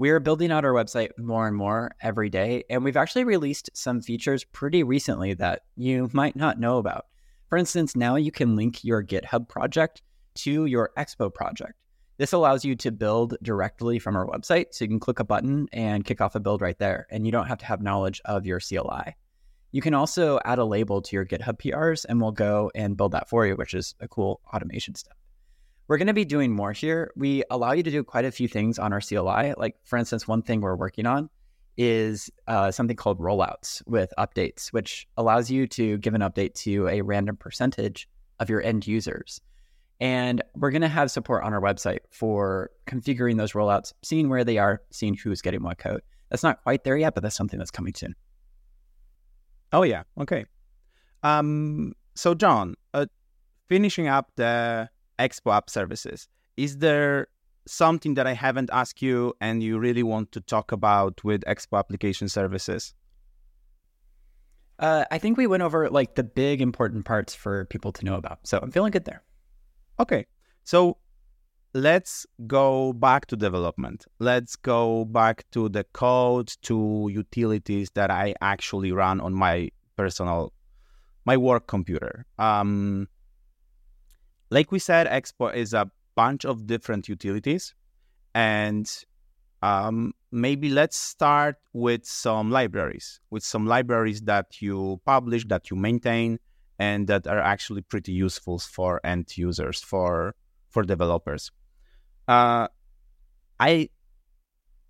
We 0.00 0.08
are 0.08 0.18
building 0.18 0.50
out 0.50 0.64
our 0.64 0.72
website 0.72 1.10
more 1.18 1.46
and 1.46 1.54
more 1.54 1.90
every 2.00 2.30
day, 2.30 2.64
and 2.70 2.82
we've 2.82 2.96
actually 2.96 3.24
released 3.24 3.68
some 3.74 4.00
features 4.00 4.44
pretty 4.44 4.82
recently 4.82 5.34
that 5.34 5.64
you 5.76 6.08
might 6.14 6.34
not 6.34 6.58
know 6.58 6.78
about. 6.78 7.04
For 7.50 7.58
instance, 7.58 7.94
now 7.94 8.16
you 8.16 8.32
can 8.32 8.56
link 8.56 8.82
your 8.82 9.04
GitHub 9.04 9.46
project 9.46 10.00
to 10.36 10.64
your 10.64 10.92
Expo 10.96 11.30
project. 11.34 11.74
This 12.16 12.32
allows 12.32 12.64
you 12.64 12.76
to 12.76 12.90
build 12.90 13.36
directly 13.42 13.98
from 13.98 14.16
our 14.16 14.26
website. 14.26 14.68
So 14.70 14.86
you 14.86 14.88
can 14.88 15.00
click 15.00 15.18
a 15.18 15.24
button 15.24 15.68
and 15.70 16.02
kick 16.02 16.22
off 16.22 16.34
a 16.34 16.40
build 16.40 16.62
right 16.62 16.78
there, 16.78 17.06
and 17.10 17.26
you 17.26 17.30
don't 17.32 17.48
have 17.48 17.58
to 17.58 17.66
have 17.66 17.82
knowledge 17.82 18.22
of 18.24 18.46
your 18.46 18.58
CLI. 18.58 19.14
You 19.70 19.82
can 19.82 19.92
also 19.92 20.40
add 20.46 20.58
a 20.58 20.64
label 20.64 21.02
to 21.02 21.14
your 21.14 21.26
GitHub 21.26 21.60
PRs, 21.60 22.06
and 22.08 22.22
we'll 22.22 22.32
go 22.32 22.70
and 22.74 22.96
build 22.96 23.12
that 23.12 23.28
for 23.28 23.46
you, 23.46 23.54
which 23.54 23.74
is 23.74 23.94
a 24.00 24.08
cool 24.08 24.40
automation 24.54 24.94
step. 24.94 25.19
We're 25.90 25.98
going 25.98 26.06
to 26.06 26.14
be 26.14 26.24
doing 26.24 26.52
more 26.52 26.70
here. 26.70 27.10
We 27.16 27.42
allow 27.50 27.72
you 27.72 27.82
to 27.82 27.90
do 27.90 28.04
quite 28.04 28.24
a 28.24 28.30
few 28.30 28.46
things 28.46 28.78
on 28.78 28.92
our 28.92 29.00
CLI. 29.00 29.54
Like, 29.56 29.74
for 29.82 29.96
instance, 29.96 30.28
one 30.28 30.40
thing 30.40 30.60
we're 30.60 30.76
working 30.76 31.04
on 31.04 31.28
is 31.76 32.30
uh, 32.46 32.70
something 32.70 32.94
called 32.94 33.18
rollouts 33.18 33.82
with 33.88 34.12
updates, 34.16 34.68
which 34.68 35.08
allows 35.16 35.50
you 35.50 35.66
to 35.66 35.98
give 35.98 36.14
an 36.14 36.20
update 36.20 36.54
to 36.54 36.86
a 36.86 37.00
random 37.00 37.36
percentage 37.36 38.08
of 38.38 38.48
your 38.48 38.62
end 38.62 38.86
users. 38.86 39.40
And 39.98 40.44
we're 40.54 40.70
going 40.70 40.82
to 40.82 40.88
have 40.88 41.10
support 41.10 41.42
on 41.42 41.52
our 41.52 41.60
website 41.60 42.02
for 42.12 42.70
configuring 42.86 43.36
those 43.36 43.54
rollouts, 43.54 43.92
seeing 44.04 44.28
where 44.28 44.44
they 44.44 44.58
are, 44.58 44.82
seeing 44.92 45.14
who's 45.16 45.42
getting 45.42 45.64
what 45.64 45.78
code. 45.78 46.02
That's 46.28 46.44
not 46.44 46.62
quite 46.62 46.84
there 46.84 46.96
yet, 46.96 47.14
but 47.14 47.24
that's 47.24 47.34
something 47.34 47.58
that's 47.58 47.72
coming 47.72 47.94
soon. 47.94 48.14
Oh, 49.72 49.82
yeah. 49.82 50.04
Okay. 50.20 50.44
Um, 51.24 51.94
so, 52.14 52.34
Jon, 52.34 52.76
uh, 52.94 53.06
finishing 53.68 54.06
up 54.06 54.30
the 54.36 54.88
Expo 55.20 55.54
app 55.54 55.68
services, 55.70 56.28
is 56.56 56.78
there 56.78 57.28
something 57.66 58.14
that 58.14 58.26
I 58.26 58.32
haven't 58.32 58.70
asked 58.72 59.02
you 59.02 59.34
and 59.40 59.62
you 59.62 59.78
really 59.78 60.02
want 60.02 60.32
to 60.32 60.40
talk 60.40 60.72
about 60.72 61.22
with 61.22 61.42
Expo 61.44 61.78
application 61.78 62.28
services? 62.28 62.94
Uh, 64.78 65.04
I 65.10 65.18
think 65.18 65.36
we 65.36 65.46
went 65.46 65.62
over 65.62 65.90
like 65.90 66.14
the 66.14 66.24
big 66.24 66.62
important 66.62 67.04
parts 67.04 67.34
for 67.34 67.66
people 67.66 67.92
to 67.92 68.04
know 68.04 68.14
about. 68.14 68.38
So 68.44 68.58
I'm 68.62 68.70
feeling 68.70 68.92
good 68.92 69.04
there. 69.04 69.22
Okay, 69.98 70.24
so 70.64 70.96
let's 71.74 72.26
go 72.46 72.94
back 72.94 73.26
to 73.26 73.36
development. 73.36 74.06
Let's 74.18 74.56
go 74.56 75.04
back 75.04 75.44
to 75.52 75.68
the 75.68 75.84
code, 75.92 76.50
to 76.62 77.10
utilities 77.12 77.90
that 77.90 78.10
I 78.10 78.34
actually 78.40 78.92
run 78.92 79.20
on 79.20 79.34
my 79.34 79.70
personal, 79.96 80.54
my 81.26 81.36
work 81.36 81.66
computer. 81.66 82.24
Um, 82.38 83.06
like 84.50 84.72
we 84.72 84.78
said, 84.78 85.06
Expo 85.06 85.54
is 85.54 85.72
a 85.74 85.90
bunch 86.16 86.44
of 86.44 86.66
different 86.66 87.08
utilities, 87.08 87.74
and 88.34 88.90
um, 89.62 90.12
maybe 90.32 90.68
let's 90.70 90.96
start 90.96 91.56
with 91.72 92.04
some 92.04 92.50
libraries, 92.50 93.20
with 93.30 93.42
some 93.42 93.66
libraries 93.66 94.20
that 94.22 94.60
you 94.60 95.00
publish, 95.04 95.44
that 95.46 95.70
you 95.70 95.76
maintain, 95.76 96.38
and 96.78 97.06
that 97.06 97.26
are 97.26 97.38
actually 97.40 97.82
pretty 97.82 98.12
useful 98.12 98.58
for 98.58 99.00
end 99.04 99.36
users, 99.36 99.80
for 99.80 100.34
for 100.68 100.82
developers. 100.82 101.50
Uh, 102.26 102.68
I 103.58 103.90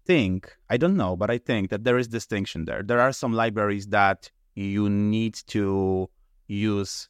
think 0.06 0.56
I 0.68 0.76
don't 0.76 0.96
know, 0.96 1.16
but 1.16 1.30
I 1.30 1.38
think 1.38 1.70
that 1.70 1.84
there 1.84 1.98
is 1.98 2.08
distinction 2.08 2.64
there. 2.64 2.82
There 2.82 3.00
are 3.00 3.12
some 3.12 3.32
libraries 3.32 3.88
that 3.88 4.30
you 4.54 4.88
need 4.88 5.34
to 5.48 6.08
use 6.48 7.08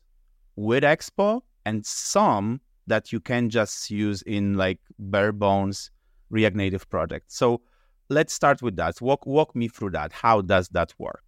with 0.57 0.83
Expo, 0.83 1.43
and 1.65 1.85
some 1.85 2.61
that 2.87 3.13
you 3.13 3.21
can 3.21 3.51
just 3.51 3.91
use 3.91 4.23
in 4.23 4.55
like 4.55 4.81
bare 4.99 5.33
bones 5.33 5.91
React 6.31 6.57
Native 6.57 6.89
project. 6.91 7.33
So 7.33 7.61
let's 8.09 8.33
start 8.33 8.63
with 8.63 8.77
that. 8.77 9.01
Walk 9.01 9.27
walk 9.27 9.55
me 9.55 9.69
through 9.69 9.91
that. 9.91 10.13
How 10.13 10.41
does 10.41 10.69
that 10.69 10.95
work? 10.99 11.23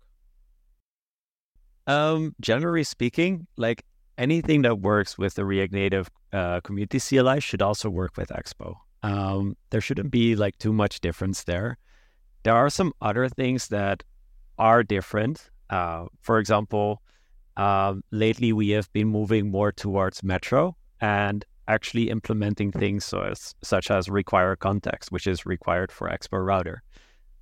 Um, 1.87 2.35
generally 2.41 2.85
speaking, 2.85 3.47
like 3.57 3.85
anything 4.19 4.63
that 4.63 4.81
works 4.81 5.19
with 5.19 5.35
the 5.35 5.45
React 5.45 5.73
Native 5.73 6.11
uh, 6.33 6.61
community 6.61 7.01
CLI 7.01 7.41
should 7.41 7.63
also 7.63 7.91
work 7.91 8.17
with 8.17 8.29
Expo. 8.29 8.77
Um, 9.03 9.57
there 9.71 9.81
shouldn't 9.81 10.11
be 10.11 10.37
like 10.37 10.59
too 10.59 10.73
much 10.73 11.01
difference 11.01 11.45
there. 11.45 11.79
There 12.45 12.55
are 12.55 12.71
some 12.71 12.93
other 13.01 13.29
things 13.29 13.69
that 13.69 14.05
are 14.59 14.83
different. 14.83 15.51
Uh, 15.71 16.07
for 16.21 16.39
example, 16.39 17.03
um, 17.57 18.03
lately 18.11 18.53
we 18.53 18.71
have 18.71 18.93
been 18.93 19.09
moving 19.09 19.51
more 19.51 19.73
towards 19.73 20.23
Metro 20.23 20.77
and 21.01 21.45
actually 21.69 22.11
implementing 22.11 22.73
things 22.73 23.05
so 23.05 23.23
as, 23.23 23.55
such 23.63 23.91
as 23.91 24.09
require 24.09 24.57
context, 24.57 25.13
which 25.13 25.27
is 25.27 25.47
required 25.47 25.93
for 25.93 26.09
Expo 26.09 26.45
Router. 26.45 26.83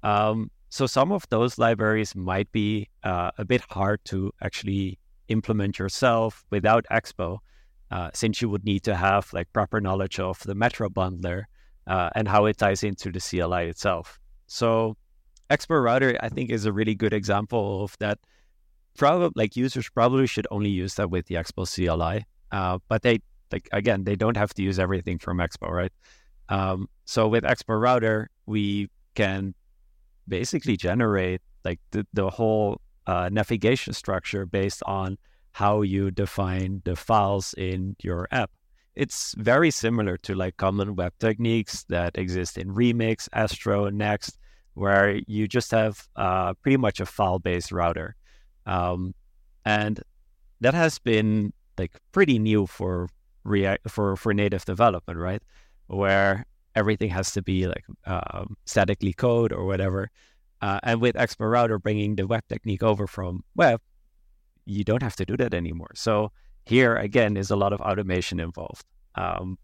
Um, 0.02 0.50
so 0.68 0.86
some 0.86 1.12
of 1.12 1.28
those 1.30 1.58
libraries 1.58 2.14
might 2.14 2.50
be 2.52 2.88
uh, 3.02 3.30
a 3.38 3.44
bit 3.44 3.62
hard 3.70 4.04
to 4.06 4.32
actually 4.42 4.98
implement 5.28 5.78
yourself 5.78 6.44
without 6.50 6.84
Expo, 6.90 7.38
uh, 7.90 8.10
since 8.14 8.40
you 8.40 8.48
would 8.48 8.64
need 8.64 8.82
to 8.84 8.94
have 8.94 9.32
like 9.32 9.52
proper 9.52 9.80
knowledge 9.80 10.20
of 10.20 10.38
the 10.40 10.54
Metro 10.54 10.88
bundler 10.88 11.44
uh, 11.86 12.10
and 12.14 12.28
how 12.28 12.44
it 12.44 12.58
ties 12.58 12.82
into 12.84 13.10
the 13.10 13.20
CLI 13.20 13.68
itself. 13.68 14.18
So 14.46 14.96
Expo 15.50 15.82
Router, 15.82 16.16
I 16.20 16.28
think, 16.28 16.50
is 16.50 16.66
a 16.66 16.72
really 16.72 16.94
good 16.94 17.12
example 17.12 17.82
of 17.82 17.96
that. 17.98 18.18
Probably 18.96 19.30
like 19.34 19.56
users 19.56 19.88
probably 19.88 20.26
should 20.26 20.46
only 20.50 20.70
use 20.70 20.94
that 20.94 21.10
with 21.10 21.26
the 21.26 21.36
Expo 21.36 21.64
CLI, 21.64 22.24
uh, 22.52 22.78
but 22.88 23.02
they 23.02 23.20
like 23.52 23.68
again, 23.72 24.04
they 24.04 24.16
don't 24.16 24.36
have 24.36 24.54
to 24.54 24.62
use 24.62 24.78
everything 24.78 25.18
from 25.18 25.38
Expo, 25.38 25.70
right? 25.70 25.92
Um, 26.48 26.88
so 27.04 27.28
with 27.28 27.44
Expo 27.44 27.80
Router, 27.80 28.30
we 28.46 28.90
can 29.14 29.54
basically 30.28 30.76
generate 30.76 31.40
like 31.64 31.80
the, 31.90 32.06
the 32.12 32.30
whole 32.30 32.80
uh, 33.06 33.28
navigation 33.32 33.92
structure 33.92 34.46
based 34.46 34.82
on 34.86 35.18
how 35.52 35.82
you 35.82 36.10
define 36.10 36.82
the 36.84 36.96
files 36.96 37.54
in 37.58 37.96
your 38.02 38.28
app. 38.30 38.50
It's 38.94 39.34
very 39.38 39.70
similar 39.70 40.16
to 40.18 40.34
like 40.34 40.56
common 40.56 40.96
web 40.96 41.12
techniques 41.18 41.84
that 41.84 42.16
exist 42.18 42.58
in 42.58 42.74
Remix, 42.74 43.28
Astro, 43.32 43.88
Next, 43.88 44.38
where 44.74 45.20
you 45.26 45.48
just 45.48 45.70
have 45.70 46.08
uh, 46.16 46.54
pretty 46.54 46.76
much 46.76 47.00
a 47.00 47.06
file-based 47.06 47.72
router, 47.72 48.16
um, 48.66 49.14
and 49.64 50.00
that 50.60 50.74
has 50.74 50.98
been 50.98 51.52
like 51.78 51.98
pretty 52.12 52.38
new 52.38 52.66
for 52.66 53.08
React 53.44 53.90
for 53.90 54.16
for 54.16 54.34
native 54.34 54.64
development, 54.64 55.18
right? 55.18 55.42
Where 55.86 56.44
everything 56.74 57.10
has 57.10 57.32
to 57.32 57.42
be 57.42 57.66
like 57.66 57.84
um, 58.04 58.56
statically 58.66 59.12
code 59.12 59.52
or 59.52 59.64
whatever. 59.64 60.10
Uh, 60.60 60.78
and 60.82 61.00
with 61.00 61.16
Expo 61.16 61.50
Router 61.50 61.78
bringing 61.78 62.16
the 62.16 62.26
web 62.26 62.42
technique 62.48 62.82
over 62.82 63.06
from 63.06 63.42
web, 63.56 63.80
you 64.66 64.84
don't 64.84 65.02
have 65.02 65.16
to 65.16 65.24
do 65.24 65.36
that 65.38 65.54
anymore. 65.54 65.92
So 65.94 66.32
here 66.66 66.96
again 66.96 67.36
is 67.36 67.50
a 67.50 67.56
lot 67.56 67.72
of 67.72 67.80
automation 67.80 68.40
involved. 68.40 68.84
Um, 69.14 69.58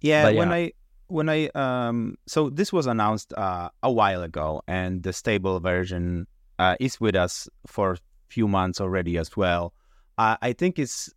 yeah, 0.00 0.28
yeah, 0.28 0.38
when 0.38 0.52
I 0.52 0.72
when 1.08 1.28
I 1.28 1.48
um, 1.54 2.16
so 2.26 2.48
this 2.50 2.72
was 2.72 2.86
announced 2.86 3.32
uh, 3.34 3.68
a 3.82 3.92
while 3.92 4.22
ago, 4.22 4.62
and 4.66 5.02
the 5.02 5.12
stable 5.12 5.60
version 5.60 6.26
uh, 6.58 6.76
is 6.80 7.00
with 7.00 7.14
us 7.14 7.48
for 7.66 7.98
few 8.34 8.48
months 8.48 8.80
already 8.80 9.16
as 9.18 9.36
well. 9.36 9.72
Uh, 10.18 10.36
I 10.42 10.52
think 10.52 10.78
it's 10.78 11.12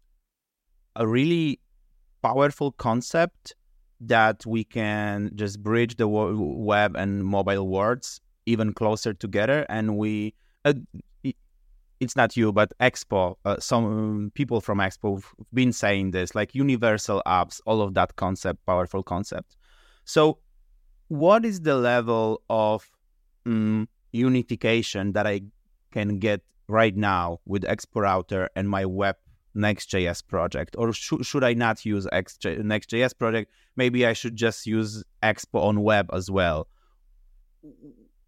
a 0.96 1.06
really 1.08 1.60
powerful 2.22 2.72
concept 2.72 3.54
that 4.02 4.46
we 4.46 4.64
can 4.64 5.32
just 5.36 5.62
bridge 5.62 5.96
the 5.98 6.08
web 6.08 6.96
and 6.96 7.24
mobile 7.24 7.68
worlds 7.68 8.22
even 8.46 8.74
closer 8.74 9.14
together 9.14 9.66
and 9.70 9.98
we 9.98 10.34
uh, 10.66 10.74
it's 12.00 12.16
not 12.16 12.38
you 12.38 12.54
but 12.54 12.72
expo 12.80 13.36
uh, 13.46 13.58
some 13.60 14.32
people 14.36 14.62
from 14.62 14.78
expo 14.78 15.16
have 15.16 15.34
been 15.54 15.74
saying 15.74 16.12
this 16.12 16.36
like 16.36 16.54
universal 16.54 17.24
apps 17.26 17.60
all 17.66 17.82
of 17.82 17.96
that 17.96 18.16
concept 18.16 18.64
powerful 18.66 19.02
concept 19.02 19.56
so 20.06 20.38
what 21.08 21.44
is 21.44 21.62
the 21.62 21.76
level 21.76 22.42
of 22.50 22.88
um, 23.48 23.88
unification 24.12 25.14
that 25.14 25.26
i 25.26 25.42
can 25.92 26.20
get 26.20 26.42
right 26.68 26.96
now 26.96 27.40
with 27.46 27.64
expo 27.64 28.02
router 28.02 28.50
and 28.56 28.70
my 28.70 28.86
web 28.86 29.16
Next.js 29.58 30.26
project, 30.28 30.76
or 30.78 30.94
sh- 30.94 31.24
should 31.24 31.44
I 31.44 31.54
not 31.54 31.84
use 31.84 32.08
X- 32.12 32.38
Next.js 32.46 33.18
project? 33.18 33.52
Maybe 33.76 34.06
I 34.06 34.14
should 34.14 34.36
just 34.36 34.68
use 34.68 35.04
Expo 35.24 35.64
on 35.64 35.82
web 35.82 36.10
as 36.14 36.30
well. 36.30 36.68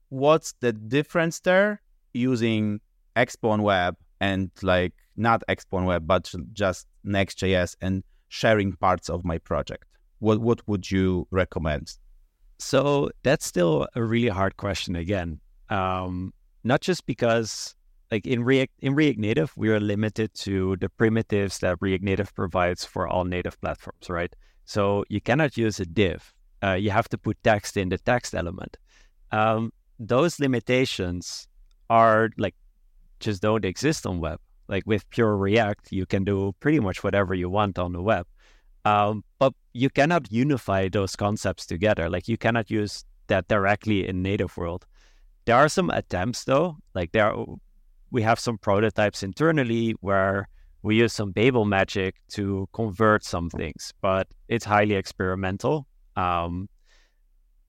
What's 0.09 0.53
the 0.59 0.73
difference 0.73 1.39
there 1.41 1.81
using 2.13 2.81
Expo 3.15 3.51
on 3.51 3.61
web 3.61 3.95
and 4.19 4.49
like 4.63 4.93
not 5.15 5.43
Expo 5.47 5.77
on 5.77 5.85
web, 5.85 6.07
but 6.07 6.33
just 6.51 6.87
Next.js 7.03 7.75
and 7.79 8.03
sharing 8.29 8.73
parts 8.73 9.07
of 9.07 9.23
my 9.23 9.37
project? 9.37 9.85
What 10.17 10.39
what 10.41 10.67
would 10.67 10.89
you 10.89 11.27
recommend? 11.29 11.95
So 12.57 13.11
that's 13.23 13.45
still 13.45 13.87
a 13.95 14.03
really 14.03 14.29
hard 14.29 14.57
question 14.57 14.95
again. 14.95 15.39
Um, 15.69 16.33
not 16.63 16.81
just 16.81 17.05
because 17.05 17.75
like 18.11 18.25
in 18.25 18.43
React 18.43 18.73
in 18.79 18.95
React 18.95 19.19
Native, 19.19 19.53
we 19.55 19.69
are 19.69 19.79
limited 19.79 20.33
to 20.45 20.75
the 20.77 20.89
primitives 20.89 21.59
that 21.59 21.77
React 21.79 22.03
Native 22.03 22.33
provides 22.35 22.83
for 22.85 23.07
all 23.07 23.23
native 23.23 23.59
platforms, 23.61 24.09
right? 24.09 24.33
So 24.65 25.03
you 25.09 25.21
cannot 25.21 25.57
use 25.57 25.79
a 25.79 25.85
div. 25.85 26.33
Uh, 26.63 26.73
you 26.73 26.91
have 26.91 27.07
to 27.09 27.17
put 27.17 27.37
text 27.43 27.77
in 27.77 27.89
the 27.89 27.97
text 27.97 28.35
element. 28.35 28.77
Um, 29.31 29.71
those 29.99 30.39
limitations 30.39 31.47
are 31.89 32.29
like 32.37 32.55
just 33.19 33.41
don't 33.41 33.65
exist 33.65 34.05
on 34.05 34.19
web. 34.19 34.39
Like 34.67 34.83
with 34.85 35.09
pure 35.09 35.35
React, 35.35 35.91
you 35.91 36.05
can 36.05 36.23
do 36.23 36.53
pretty 36.59 36.79
much 36.79 37.03
whatever 37.03 37.33
you 37.33 37.49
want 37.49 37.77
on 37.79 37.93
the 37.93 38.01
web. 38.01 38.25
Um, 38.85 39.23
but 39.39 39.53
you 39.73 39.89
cannot 39.89 40.31
unify 40.31 40.89
those 40.89 41.15
concepts 41.15 41.65
together. 41.65 42.09
Like 42.09 42.27
you 42.27 42.37
cannot 42.37 42.71
use 42.71 43.03
that 43.27 43.47
directly 43.47 44.07
in 44.07 44.21
native 44.21 44.55
world. 44.57 44.85
There 45.45 45.55
are 45.55 45.69
some 45.69 45.89
attempts 45.89 46.43
though, 46.43 46.77
like 46.93 47.11
there 47.11 47.31
are 47.31 47.45
we 48.11 48.21
have 48.21 48.39
some 48.39 48.57
prototypes 48.57 49.23
internally 49.23 49.91
where 50.01 50.47
we 50.81 50.95
use 50.95 51.13
some 51.13 51.31
Babel 51.31 51.65
magic 51.65 52.15
to 52.29 52.67
convert 52.73 53.23
some 53.23 53.49
things, 53.49 53.93
but 54.01 54.27
it's 54.47 54.65
highly 54.65 54.95
experimental. 54.95 55.85
Um, 56.15 56.69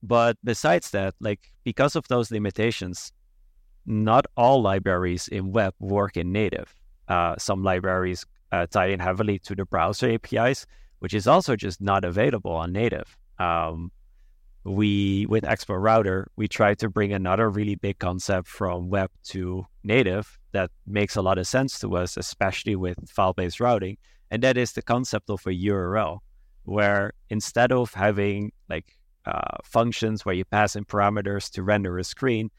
but 0.01 0.37
besides 0.43 0.91
that, 0.91 1.13
like 1.19 1.51
because 1.63 1.95
of 1.95 2.07
those 2.07 2.31
limitations, 2.31 3.11
not 3.85 4.25
all 4.37 4.61
libraries 4.61 5.27
in 5.27 5.51
web 5.51 5.73
work 5.79 6.17
in 6.17 6.31
native. 6.31 6.73
Uh, 7.07 7.35
some 7.37 7.63
libraries 7.63 8.25
uh, 8.51 8.65
tie 8.67 8.87
in 8.87 8.99
heavily 8.99 9.39
to 9.39 9.55
the 9.55 9.65
browser 9.65 10.11
APIs, 10.11 10.65
which 10.99 11.13
is 11.13 11.27
also 11.27 11.55
just 11.55 11.81
not 11.81 12.05
available 12.05 12.51
on 12.51 12.71
native. 12.71 13.17
Um, 13.39 13.91
we 14.63 15.25
with 15.27 15.43
Expo 15.43 15.81
Router, 15.81 16.29
we 16.35 16.47
try 16.47 16.73
to 16.75 16.89
bring 16.89 17.13
another 17.13 17.49
really 17.49 17.75
big 17.75 17.99
concept 17.99 18.47
from 18.47 18.89
web 18.89 19.09
to 19.25 19.65
native 19.83 20.37
that 20.51 20.69
makes 20.85 21.15
a 21.15 21.21
lot 21.21 21.37
of 21.37 21.47
sense 21.47 21.79
to 21.79 21.95
us, 21.95 22.17
especially 22.17 22.75
with 22.75 22.97
file-based 23.09 23.59
routing, 23.59 23.97
and 24.29 24.43
that 24.43 24.57
is 24.57 24.73
the 24.73 24.81
concept 24.81 25.29
of 25.29 25.45
a 25.47 25.49
URL, 25.49 26.19
where 26.63 27.13
instead 27.29 27.71
of 27.71 27.93
having 27.93 28.51
like 28.69 28.97
uh, 29.25 29.57
functions 29.63 30.25
where 30.25 30.35
you 30.35 30.45
pass 30.45 30.75
in 30.75 30.85
parameters 30.85 31.49
to 31.51 31.63
render 31.63 31.97
a 31.97 32.03
screen, 32.03 32.49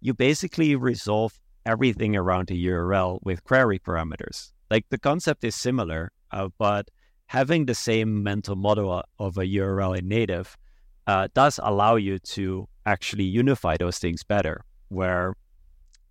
you 0.00 0.14
basically 0.14 0.76
resolve 0.76 1.40
everything 1.66 2.16
around 2.16 2.50
a 2.50 2.54
URL 2.54 3.18
with 3.22 3.44
query 3.44 3.78
parameters. 3.78 4.52
Like 4.70 4.86
the 4.90 4.98
concept 4.98 5.44
is 5.44 5.54
similar, 5.54 6.12
uh, 6.30 6.48
but 6.58 6.88
having 7.26 7.66
the 7.66 7.74
same 7.74 8.22
mental 8.22 8.56
model 8.56 9.02
of 9.18 9.38
a 9.38 9.42
URL 9.42 9.98
in 9.98 10.08
native 10.08 10.56
uh, 11.08 11.26
does 11.34 11.58
allow 11.62 11.96
you 11.96 12.18
to 12.18 12.68
actually 12.84 13.24
unify 13.24 13.76
those 13.76 13.98
things 13.98 14.22
better. 14.22 14.62
Where, 14.90 15.34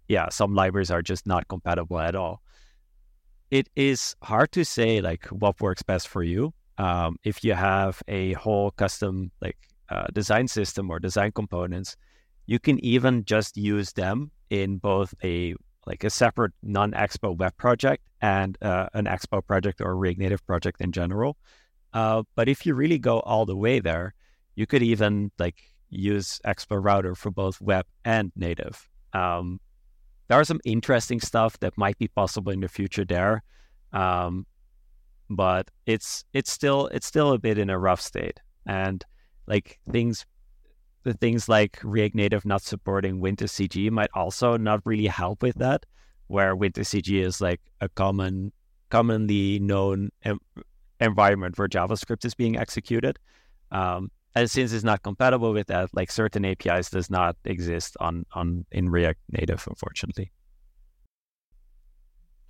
yeah, 0.10 0.30
some 0.30 0.54
libraries 0.56 0.91
are 0.91 1.04
just 1.04 1.26
not 1.26 1.48
compatible 1.48 2.00
at 2.00 2.16
all. 2.16 2.41
It 3.52 3.70
is 3.76 4.16
hard 4.24 4.52
to 4.54 4.66
say 4.66 5.00
like 5.00 5.26
what 5.28 5.62
works 5.62 5.84
best 5.84 6.08
for 6.08 6.24
you. 6.24 6.54
Um, 6.80 7.18
if 7.24 7.43
you 7.43 7.54
have 7.54 8.02
a 8.08 8.34
whole 8.34 8.72
custom 8.72 9.32
like 9.39 9.58
uh, 9.89 10.08
design 10.14 10.48
system 10.48 10.89
or 10.89 11.00
design 11.00 11.32
components, 11.32 11.95
you 12.48 12.60
can 12.60 12.84
even 12.84 13.24
just 13.24 13.56
use 13.56 13.93
them 13.93 14.32
in 14.50 14.78
both 14.78 15.14
a 15.24 15.56
like 15.86 16.04
a 16.04 16.10
separate 16.10 16.52
non-Expo 16.64 17.38
web 17.38 17.56
project 17.58 18.04
and 18.22 18.58
uh, 18.62 18.89
an 18.93 19.06
Expo 19.06 19.45
project 19.45 19.80
or 19.80 19.95
React 19.95 20.20
Native 20.20 20.45
project 20.45 20.82
in 20.82 20.91
general. 20.91 21.38
Uh, 21.93 22.24
but 22.36 22.50
if 22.50 22.66
you 22.66 22.74
really 22.74 23.00
go 23.00 23.20
all 23.22 23.45
the 23.45 23.56
way 23.56 23.80
there, 23.80 24.14
you 24.58 24.66
could 24.66 24.84
even 24.84 25.32
like 25.38 25.64
use 25.89 26.41
Expo 26.43 26.84
Router 26.84 27.16
for 27.16 27.32
both 27.32 27.62
web 27.62 27.86
and 28.03 28.32
native. 28.36 28.89
Um, 29.14 29.62
there 30.28 30.38
are 30.38 30.43
some 30.43 30.60
interesting 30.66 31.22
stuff 31.22 31.58
that 31.60 31.78
might 31.78 31.97
be 31.99 32.10
possible 32.10 32.51
in 32.51 32.60
the 32.60 32.68
future 32.68 33.05
there, 33.05 33.43
um, 33.93 34.45
but 35.30 35.70
it's 35.86 36.26
it's 36.34 36.51
still 36.51 36.88
it's 36.88 37.05
still 37.05 37.32
a 37.32 37.39
bit 37.39 37.58
in 37.58 37.70
a 37.70 37.78
rough 37.78 38.01
state. 38.01 38.39
And 38.66 39.05
like 39.45 39.80
things 39.91 40.26
the 41.03 41.14
things 41.14 41.47
like 41.47 41.80
React 41.84 42.16
Native 42.16 42.43
not 42.43 42.64
supporting 42.64 43.22
WinterCG 43.22 43.91
might 43.91 44.10
also 44.16 44.58
not 44.58 44.82
really 44.86 45.08
help 45.08 45.43
with 45.43 45.55
that, 45.60 45.86
where 46.28 46.55
WinterCG 46.55 47.24
is 47.24 47.39
like 47.39 47.62
a 47.80 47.89
common, 47.89 48.51
commonly 48.89 49.60
known 49.60 50.10
em- 50.24 50.41
environment 50.99 51.60
where 51.60 51.68
JavaScript 51.68 52.26
is 52.26 52.34
being 52.34 52.58
executed. 52.58 53.20
Um, 53.72 54.10
and 54.38 54.51
since 54.51 54.71
it's 54.71 54.83
not 54.83 55.01
compatible 55.01 55.51
with 55.51 55.67
that, 55.67 55.89
like 55.93 56.11
certain 56.11 56.45
APIs 56.45 56.89
does 56.89 57.09
not 57.09 57.35
exist 57.43 57.97
on 57.99 58.25
on 58.33 58.65
in 58.71 58.89
React 58.89 59.19
Native, 59.31 59.65
unfortunately. 59.67 60.31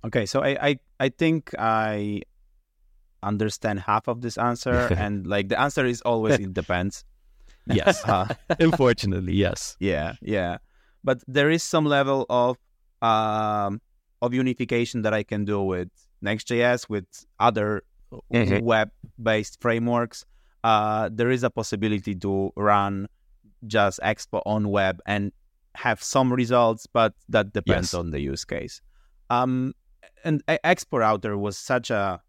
Okay, 0.04 0.26
so 0.26 0.42
I 0.42 0.68
I, 0.68 0.78
I 1.00 1.08
think 1.08 1.54
I 1.58 2.22
understand 3.22 3.80
half 3.80 4.06
of 4.06 4.20
this 4.20 4.36
answer, 4.36 4.92
and 4.96 5.26
like 5.26 5.48
the 5.48 5.58
answer 5.58 5.86
is 5.86 6.00
always 6.02 6.38
it 6.38 6.52
depends. 6.52 7.04
Yes. 7.70 8.02
Uh, 8.08 8.26
Unfortunately, 8.58 9.34
yes. 9.34 9.76
Yeah, 9.78 10.14
yeah. 10.22 10.56
But 11.04 11.22
there 11.28 11.50
is 11.50 11.62
some 11.62 11.84
level 11.84 12.24
of 12.30 12.56
um, 13.02 13.82
of 14.22 14.32
unification 14.32 15.02
that 15.02 15.12
I 15.12 15.22
can 15.22 15.44
do 15.44 15.60
with 15.60 15.90
Next.js, 16.22 16.88
with 16.88 17.04
other 17.38 17.82
mm-hmm. 18.32 18.64
web-based 18.64 19.60
frameworks. 19.60 20.24
Uh, 20.64 21.08
there 21.12 21.30
is 21.30 21.44
a 21.44 21.50
possibility 21.50 22.14
to 22.14 22.52
run 22.56 23.08
just 23.66 24.00
Expo 24.00 24.42
on 24.44 24.68
web 24.68 25.00
and 25.06 25.32
have 25.74 26.02
some 26.02 26.32
results, 26.32 26.86
but 26.86 27.14
that 27.28 27.52
depends 27.52 27.92
yes. 27.92 27.94
on 27.94 28.10
the 28.10 28.20
use 28.20 28.44
case. 28.44 28.80
Um, 29.30 29.74
and 30.24 30.44
Expo 30.46 30.98
Router 31.00 31.36
was 31.38 31.56
such 31.56 31.90
a 31.90 32.20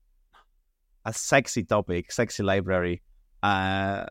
a 1.05 1.13
sexy 1.13 1.63
topic, 1.63 2.11
sexy 2.11 2.43
library. 2.43 3.01
Uh, 3.41 4.05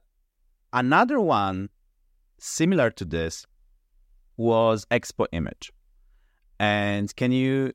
Another 0.73 1.21
one 1.21 1.71
similar 2.39 2.91
to 2.91 3.05
this 3.05 3.47
was 4.37 4.85
Expo 4.91 5.27
Image. 5.33 5.73
And 6.61 7.15
can 7.17 7.33
you 7.33 7.73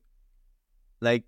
like 1.01 1.23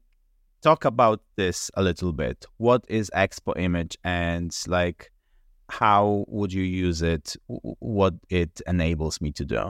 talk 0.66 0.84
about 0.84 1.22
this 1.36 1.70
a 1.76 1.84
little 1.84 2.12
bit? 2.12 2.44
What 2.58 2.86
is 2.88 3.12
Expo 3.16 3.54
Image 3.56 3.96
and 4.04 4.52
like 4.68 5.12
how 5.70 6.26
would 6.28 6.52
you 6.52 6.64
use 6.64 7.04
it? 7.04 7.36
What 7.48 8.16
it 8.30 8.62
enables 8.66 9.22
me 9.22 9.32
to 9.34 9.46
do? 9.46 9.64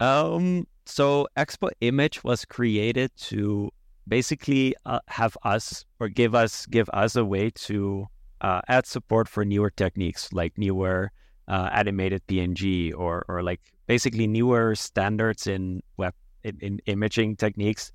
Um 0.00 0.66
so 0.86 1.28
Expo 1.36 1.70
Image 1.80 2.24
was 2.24 2.44
created 2.44 3.12
to 3.30 3.70
basically 4.08 4.74
uh, 4.86 4.98
have 5.06 5.38
us 5.44 5.84
or 6.00 6.08
give 6.08 6.34
us 6.34 6.66
give 6.66 6.90
us 6.92 7.14
a 7.14 7.24
way 7.24 7.50
to 7.68 8.06
uh, 8.40 8.60
add 8.68 8.86
support 8.86 9.28
for 9.28 9.44
newer 9.44 9.70
techniques 9.70 10.32
like 10.32 10.52
newer 10.58 11.12
uh, 11.46 11.68
animated 11.72 12.26
PNG 12.26 12.92
or 12.92 13.24
or 13.28 13.42
like 13.44 13.60
basically 13.86 14.26
newer 14.26 14.74
standards 14.74 15.46
in 15.46 15.80
web 15.96 16.14
in, 16.42 16.58
in 16.60 16.80
imaging 16.86 17.36
techniques 17.36 17.92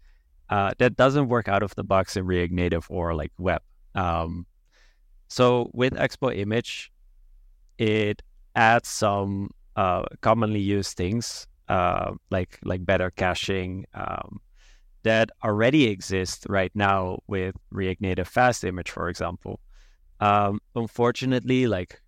uh, 0.50 0.72
that 0.78 0.96
doesn't 0.96 1.28
work 1.28 1.48
out 1.48 1.64
of 1.64 1.76
the 1.76 1.84
box 1.84 2.18
in 2.18 2.26
React 2.26 2.54
Native 2.54 2.88
or 2.90 3.14
like 3.16 3.32
web. 3.38 3.62
Um, 3.96 4.46
so 5.28 5.70
with 5.74 5.94
Expo 5.94 6.36
Image, 6.36 6.92
it 7.78 8.22
adds 8.56 8.90
some 8.90 9.52
uh, 9.76 10.04
commonly 10.22 10.60
used 10.60 10.98
things 10.98 11.48
uh, 11.70 12.14
like 12.32 12.60
like 12.64 12.84
better 12.86 13.12
caching 13.12 13.86
um, 13.94 14.42
that 15.04 15.30
already 15.44 15.88
exist 15.88 16.46
right 16.50 16.72
now 16.76 17.20
with 17.28 17.56
React 17.72 18.02
Native 18.02 18.28
Fast 18.28 18.64
Image, 18.64 18.90
for 18.90 19.08
example. 19.08 19.60
Um, 20.20 20.60
unfortunately, 20.76 21.68
like 21.68 22.02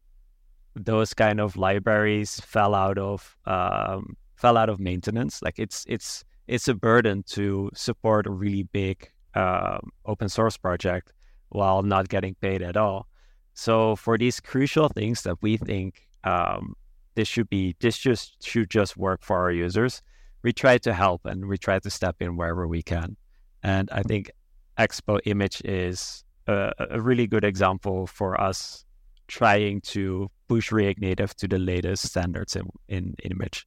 those 0.76 1.14
kind 1.14 1.40
of 1.40 1.56
libraries 1.56 2.40
fell 2.40 2.74
out 2.74 2.98
of 2.98 3.38
um, 3.46 4.18
fell 4.36 4.58
out 4.58 4.70
of 4.70 4.80
maintenance. 4.80 5.42
Like 5.42 5.60
it's 5.60 5.86
it's 5.88 6.26
it's 6.52 6.68
a 6.68 6.76
burden 6.76 7.24
to 7.24 7.72
support 7.74 8.28
a 8.28 8.30
really 8.30 8.64
big 8.64 9.10
uh, 9.36 9.80
open 10.06 10.28
source 10.28 10.58
project 10.58 11.14
while 11.48 11.82
not 11.82 12.10
getting 12.10 12.36
paid 12.36 12.62
at 12.62 12.76
all. 12.76 13.08
So 13.54 13.96
for 13.96 14.18
these 14.18 14.42
crucial 14.42 14.90
things 14.90 15.22
that 15.22 15.42
we 15.42 15.56
think 15.56 16.10
um, 16.26 16.76
this 17.16 17.30
should 17.30 17.50
be 17.50 17.78
this 17.80 17.98
just 17.98 18.44
should 18.44 18.70
just 18.70 18.98
work 18.98 19.24
for 19.24 19.38
our 19.38 19.52
users, 19.52 20.02
we 20.44 20.52
try 20.52 20.78
to 20.80 20.94
help 20.94 21.26
and 21.26 21.48
we 21.48 21.58
try 21.58 21.80
to 21.80 21.90
step 21.90 22.18
in 22.20 22.36
wherever 22.36 22.68
we 22.68 22.84
can. 22.84 23.16
And 23.64 23.90
I 23.90 24.04
think 24.04 24.30
Expo 24.78 25.20
Image 25.24 25.62
is 25.64 26.26
a, 26.48 26.74
a 26.90 27.00
really 27.00 27.28
good 27.28 27.46
example 27.46 28.08
for 28.08 28.40
us 28.40 28.84
trying 29.28 29.80
to 29.82 30.30
push 30.50 30.70
React 30.70 31.00
Native 31.00 31.34
to 31.38 31.48
the 31.48 31.60
latest 31.60 32.08
standards 32.08 32.58
in, 32.58 32.70
in, 32.90 33.16
in 33.24 33.32
image. 33.32 33.66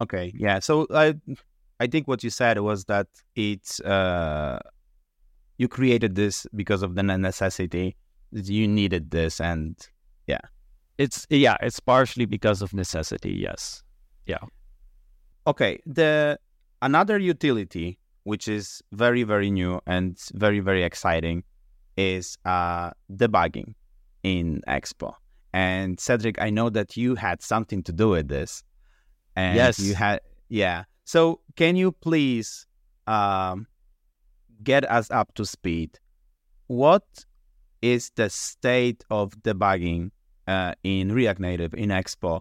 Okay, 0.00 0.32
yeah. 0.36 0.58
So 0.58 0.86
I 0.92 1.14
I 1.80 1.86
think 1.86 2.08
what 2.08 2.24
you 2.24 2.30
said 2.30 2.58
was 2.60 2.84
that 2.86 3.06
it's 3.36 3.80
uh, 3.80 4.58
you 5.58 5.68
created 5.68 6.14
this 6.14 6.46
because 6.54 6.82
of 6.82 6.94
the 6.94 7.02
necessity. 7.02 7.96
You 8.32 8.66
needed 8.66 9.10
this, 9.10 9.40
and 9.40 9.76
yeah, 10.26 10.40
it's 10.98 11.26
yeah, 11.30 11.56
it's 11.60 11.80
partially 11.80 12.26
because 12.26 12.62
of 12.62 12.74
necessity. 12.74 13.32
Yes, 13.32 13.82
yeah. 14.26 14.44
Okay. 15.46 15.80
The 15.86 16.38
another 16.82 17.18
utility 17.18 17.98
which 18.24 18.48
is 18.48 18.82
very, 18.92 19.22
very 19.22 19.50
new 19.50 19.80
and 19.86 20.18
very, 20.32 20.60
very 20.60 20.82
exciting, 20.82 21.44
is 21.96 22.36
uh, 22.44 22.90
debugging 23.12 23.74
in 24.22 24.60
Expo. 24.66 25.14
And 25.52 26.00
Cedric, 26.00 26.40
I 26.40 26.50
know 26.50 26.68
that 26.70 26.96
you 26.96 27.14
had 27.14 27.42
something 27.42 27.82
to 27.84 27.92
do 27.92 28.08
with 28.08 28.28
this. 28.28 28.64
And 29.36 29.56
yes. 29.56 29.78
you 29.78 29.94
had, 29.94 30.20
yeah. 30.48 30.84
So 31.04 31.40
can 31.56 31.76
you 31.76 31.92
please 31.92 32.66
um, 33.06 33.66
get 34.62 34.88
us 34.90 35.10
up 35.10 35.34
to 35.34 35.44
speed? 35.44 35.98
What 36.66 37.04
is 37.82 38.10
the 38.16 38.30
state 38.30 39.04
of 39.10 39.36
debugging 39.42 40.10
uh, 40.46 40.74
in 40.82 41.12
React 41.12 41.40
Native 41.40 41.74
in 41.74 41.90
Expo 41.90 42.40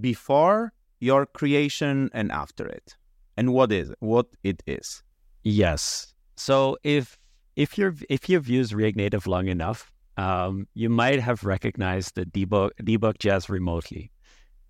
before 0.00 0.72
your 1.00 1.26
creation 1.26 2.10
and 2.12 2.30
after 2.30 2.66
it? 2.66 2.96
And 3.36 3.52
what 3.52 3.72
is 3.72 3.92
what 4.00 4.26
it 4.42 4.62
is? 4.66 5.02
Yes. 5.44 6.14
So 6.36 6.76
if 6.82 7.18
if 7.56 7.78
you're 7.78 7.94
if 8.08 8.28
you've 8.28 8.48
used 8.48 8.72
React 8.72 8.96
Native 8.96 9.26
long 9.26 9.48
enough, 9.48 9.92
um, 10.16 10.66
you 10.74 10.88
might 10.88 11.20
have 11.20 11.44
recognized 11.44 12.14
the 12.16 12.26
debug 12.26 12.70
debug.js 12.82 13.48
remotely. 13.48 14.10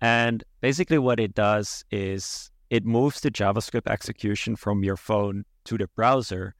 And 0.01 0.43
basically, 0.61 0.97
what 0.97 1.19
it 1.19 1.33
does 1.33 1.83
is 1.91 2.51
it 2.69 2.85
moves 2.85 3.21
the 3.21 3.31
JavaScript 3.31 3.87
execution 3.87 4.55
from 4.55 4.83
your 4.83 4.97
phone 4.97 5.43
to 5.65 5.77
the 5.77 5.87
browser 5.95 6.55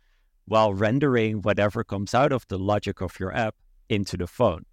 while 0.46 0.74
rendering 0.74 1.42
whatever 1.42 1.84
comes 1.84 2.14
out 2.14 2.32
of 2.32 2.46
the 2.48 2.58
logic 2.58 3.02
of 3.02 3.20
your 3.20 3.34
app 3.34 3.56
into 3.88 4.18
the 4.18 4.28
phone. 4.28 4.66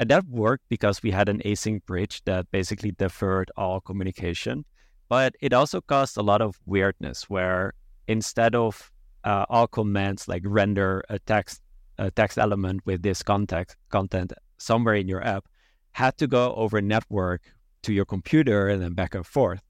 And 0.00 0.10
that 0.10 0.26
worked 0.26 0.64
because 0.68 1.02
we 1.02 1.10
had 1.10 1.28
an 1.28 1.40
async 1.44 1.84
bridge 1.86 2.22
that 2.24 2.50
basically 2.50 2.92
deferred 2.92 3.50
all 3.56 3.80
communication. 3.80 4.64
But 5.08 5.34
it 5.40 5.52
also 5.52 5.80
caused 5.80 6.16
a 6.16 6.22
lot 6.22 6.40
of 6.40 6.58
weirdness 6.66 7.28
where 7.30 7.74
instead 8.08 8.54
of 8.54 8.90
uh, 9.22 9.46
all 9.48 9.66
commands 9.66 10.26
like 10.28 10.42
render 10.44 11.04
a 11.08 11.18
text 11.18 11.60
a 11.96 12.10
text 12.10 12.38
element 12.38 12.80
with 12.84 13.02
this 13.02 13.22
context 13.22 13.76
content 13.88 14.32
somewhere 14.58 14.96
in 14.96 15.06
your 15.06 15.24
app 15.24 15.44
had 15.92 16.16
to 16.18 16.26
go 16.26 16.52
over 16.54 16.82
network 16.82 17.42
to 17.84 17.92
your 17.92 18.04
computer 18.04 18.68
and 18.68 18.82
then 18.82 18.92
back 18.94 19.14
and 19.14 19.26
forth. 19.26 19.62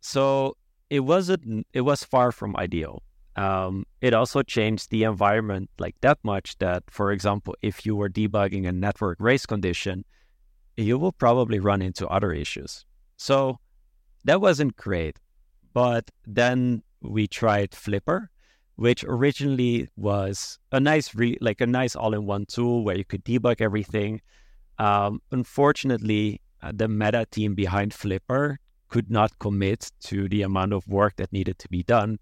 So 0.00 0.56
it 0.90 1.00
wasn't 1.00 1.66
it 1.72 1.82
was 1.82 2.04
far 2.04 2.32
from 2.32 2.56
ideal. 2.56 3.02
Um, 3.36 3.84
it 4.00 4.14
also 4.14 4.42
changed 4.42 4.90
the 4.90 5.02
environment 5.04 5.68
like 5.78 5.96
that 6.00 6.18
much 6.22 6.56
that, 6.58 6.84
for 6.88 7.12
example, 7.12 7.54
if 7.60 7.84
you 7.84 7.94
were 7.94 8.08
debugging 8.08 8.66
a 8.66 8.72
network 8.72 9.18
race 9.20 9.44
condition, 9.44 10.04
you 10.76 10.98
will 10.98 11.12
probably 11.12 11.58
run 11.58 11.82
into 11.82 12.08
other 12.08 12.32
issues. 12.32 12.86
So 13.16 13.58
that 14.24 14.40
wasn't 14.40 14.76
great. 14.76 15.18
But 15.74 16.10
then 16.26 16.82
we 17.02 17.26
tried 17.26 17.74
Flipper, 17.74 18.30
which 18.76 19.04
originally 19.04 19.88
was 19.96 20.58
a 20.72 20.80
nice, 20.80 21.14
re- 21.14 21.38
like 21.42 21.60
a 21.60 21.66
nice 21.66 21.94
all-in-one 21.94 22.46
tool 22.46 22.84
where 22.84 22.96
you 22.96 23.04
could 23.04 23.24
debug 23.24 23.60
everything. 23.60 24.22
Um, 24.78 25.20
unfortunately, 25.30 26.40
the 26.74 26.88
meta 26.88 27.26
team 27.30 27.54
behind 27.54 27.92
Flipper 27.94 28.58
could 28.88 29.10
not 29.10 29.38
commit 29.38 29.90
to 30.00 30.28
the 30.28 30.42
amount 30.42 30.72
of 30.72 30.86
work 30.88 31.16
that 31.16 31.32
needed 31.32 31.58
to 31.58 31.68
be 31.68 31.82
done 31.82 32.18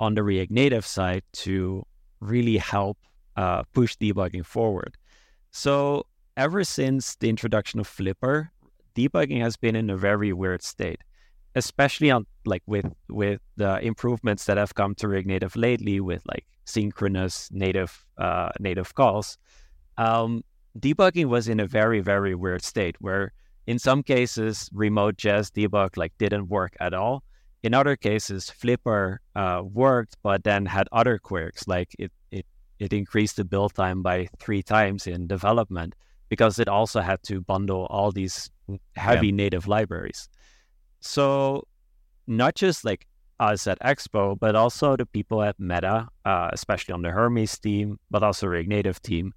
on 0.00 0.14
the 0.14 0.22
React 0.22 0.50
Native 0.50 0.86
side 0.86 1.22
to 1.32 1.84
really 2.20 2.56
help 2.56 2.98
uh, 3.36 3.62
push 3.72 3.96
debugging 3.96 4.44
forward. 4.44 4.96
So 5.50 6.06
ever 6.36 6.64
since 6.64 7.16
the 7.16 7.28
introduction 7.28 7.80
of 7.80 7.86
Flipper, 7.86 8.50
debugging 8.94 9.40
has 9.42 9.56
been 9.56 9.76
in 9.76 9.90
a 9.90 9.96
very 9.96 10.32
weird 10.32 10.62
state, 10.62 11.00
especially 11.54 12.10
on 12.10 12.26
like 12.44 12.62
with 12.66 12.86
with 13.08 13.40
the 13.56 13.78
improvements 13.80 14.44
that 14.46 14.56
have 14.56 14.74
come 14.74 14.94
to 14.96 15.08
React 15.08 15.26
Native 15.26 15.56
lately, 15.56 16.00
with 16.00 16.22
like 16.26 16.46
synchronous 16.64 17.48
native 17.52 18.04
uh, 18.18 18.50
native 18.58 18.94
calls. 18.94 19.38
Um, 19.98 20.42
debugging 20.78 21.26
was 21.26 21.48
in 21.48 21.60
a 21.60 21.66
very 21.66 22.00
very 22.00 22.34
weird 22.34 22.62
state 22.62 22.96
where 23.00 23.32
in 23.66 23.78
some 23.78 24.02
cases 24.02 24.68
remote 24.72 25.16
JS 25.16 25.50
debug 25.52 25.96
like 25.96 26.12
didn't 26.18 26.48
work 26.48 26.76
at 26.80 26.94
all. 26.94 27.22
In 27.62 27.74
other 27.74 27.96
cases, 27.96 28.48
Flipper 28.48 29.20
uh, 29.34 29.62
worked, 29.64 30.16
but 30.22 30.44
then 30.44 30.66
had 30.66 30.88
other 30.92 31.18
quirks 31.18 31.66
like 31.66 31.94
it 31.98 32.12
it 32.30 32.46
it 32.78 32.92
increased 32.92 33.36
the 33.36 33.44
build 33.44 33.74
time 33.74 34.02
by 34.02 34.28
three 34.38 34.62
times 34.62 35.06
in 35.06 35.26
development 35.26 35.94
because 36.28 36.58
it 36.58 36.68
also 36.68 37.00
had 37.00 37.22
to 37.24 37.40
bundle 37.40 37.86
all 37.86 38.12
these 38.12 38.50
heavy 38.94 39.28
yeah. 39.28 39.34
native 39.34 39.66
libraries. 39.66 40.28
So 41.00 41.66
not 42.26 42.54
just 42.54 42.84
like 42.84 43.06
us 43.38 43.66
at 43.66 43.78
Expo, 43.80 44.38
but 44.38 44.56
also 44.56 44.96
the 44.96 45.06
people 45.06 45.42
at 45.42 45.58
Meta, 45.58 46.08
uh, 46.24 46.50
especially 46.52 46.94
on 46.94 47.02
the 47.02 47.10
Hermes 47.10 47.58
team, 47.58 47.98
but 48.10 48.22
also 48.22 48.46
React 48.46 48.68
Native 48.68 49.02
team, 49.02 49.34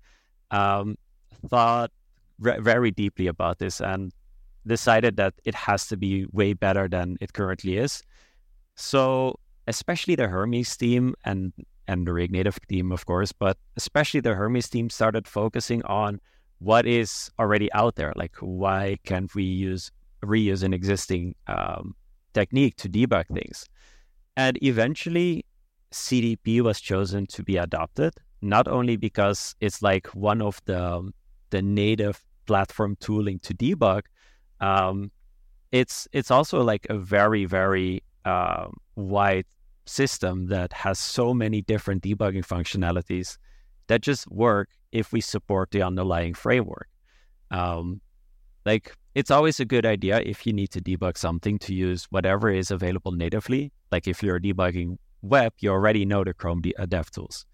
um, 0.51 0.97
thought 1.47 1.91
re- 2.39 2.59
very 2.59 2.91
deeply 2.91 3.27
about 3.27 3.59
this 3.59 3.81
and 3.81 4.11
decided 4.69 5.17
that 5.17 5.33
it 5.43 5.55
has 5.55 5.87
to 5.87 5.97
be 5.97 6.25
way 6.31 6.53
better 6.53 6.87
than 6.87 7.17
it 7.19 7.33
currently 7.33 7.77
is. 7.77 8.01
So 8.75 9.39
especially 9.67 10.15
the 10.15 10.27
Hermes 10.27 10.75
team 10.77 11.13
and 11.25 11.53
and 11.87 12.05
the 12.05 12.13
React 12.13 12.33
Native 12.33 12.59
team, 12.67 12.91
of 12.91 13.05
course, 13.05 13.31
but 13.31 13.57
especially 13.75 14.19
the 14.19 14.35
Hermes 14.35 14.69
team 14.69 14.89
started 14.89 15.27
focusing 15.27 15.83
on 15.85 16.21
what 16.59 16.85
is 16.85 17.31
already 17.39 17.71
out 17.73 17.95
there. 17.95 18.13
Like, 18.15 18.35
why 18.41 18.97
can't 19.05 19.33
we 19.33 19.43
use 19.43 19.91
reuse 20.23 20.61
an 20.61 20.73
existing 20.73 21.33
um, 21.47 21.95
technique 22.33 22.75
to 22.77 22.89
debug 22.89 23.25
things? 23.33 23.65
And 24.37 24.61
eventually, 24.61 25.45
CDP 25.91 26.61
was 26.61 26.79
chosen 26.79 27.25
to 27.27 27.43
be 27.43 27.57
adopted, 27.57 28.13
not 28.41 28.67
only 28.67 28.95
because 28.95 29.55
it's 29.59 29.81
like 29.81 30.07
one 30.07 30.41
of 30.41 30.61
the 30.65 31.11
the 31.49 31.61
native 31.63 32.23
platform 32.45 32.97
tooling 32.99 33.39
to 33.39 33.53
debug. 33.53 34.03
Um, 34.61 35.11
it's 35.71 36.07
it's 36.11 36.31
also 36.31 36.63
like 36.63 36.87
a 36.89 36.97
very 36.97 37.45
very 37.45 38.03
uh, 38.25 38.67
wide 38.95 39.45
system 39.85 40.47
that 40.47 40.71
has 40.73 40.99
so 40.99 41.33
many 41.33 41.61
different 41.61 42.03
debugging 42.03 42.45
functionalities 42.45 43.37
that 43.87 44.01
just 44.01 44.29
work 44.31 44.69
if 44.91 45.11
we 45.11 45.21
support 45.21 45.71
the 45.71 45.81
underlying 45.81 46.33
framework. 46.33 46.87
Um, 47.51 48.01
like 48.65 48.95
it's 49.15 49.31
always 49.31 49.59
a 49.59 49.65
good 49.65 49.85
idea 49.85 50.19
if 50.19 50.45
you 50.45 50.53
need 50.53 50.69
to 50.71 50.81
debug 50.81 51.17
something 51.17 51.57
to 51.59 51.73
use 51.73 52.05
whatever 52.11 52.51
is 52.51 52.71
available 52.71 53.11
natively. 53.11 53.71
Like 53.91 54.07
if 54.07 54.21
you're 54.21 54.39
debugging 54.39 54.97
web, 55.21 55.53
you 55.59 55.71
already 55.71 56.05
know 56.05 56.23
the 56.23 56.33
Chrome 56.33 56.61
de- 56.61 56.75
uh, 56.75 56.85
DevTools. 56.85 57.45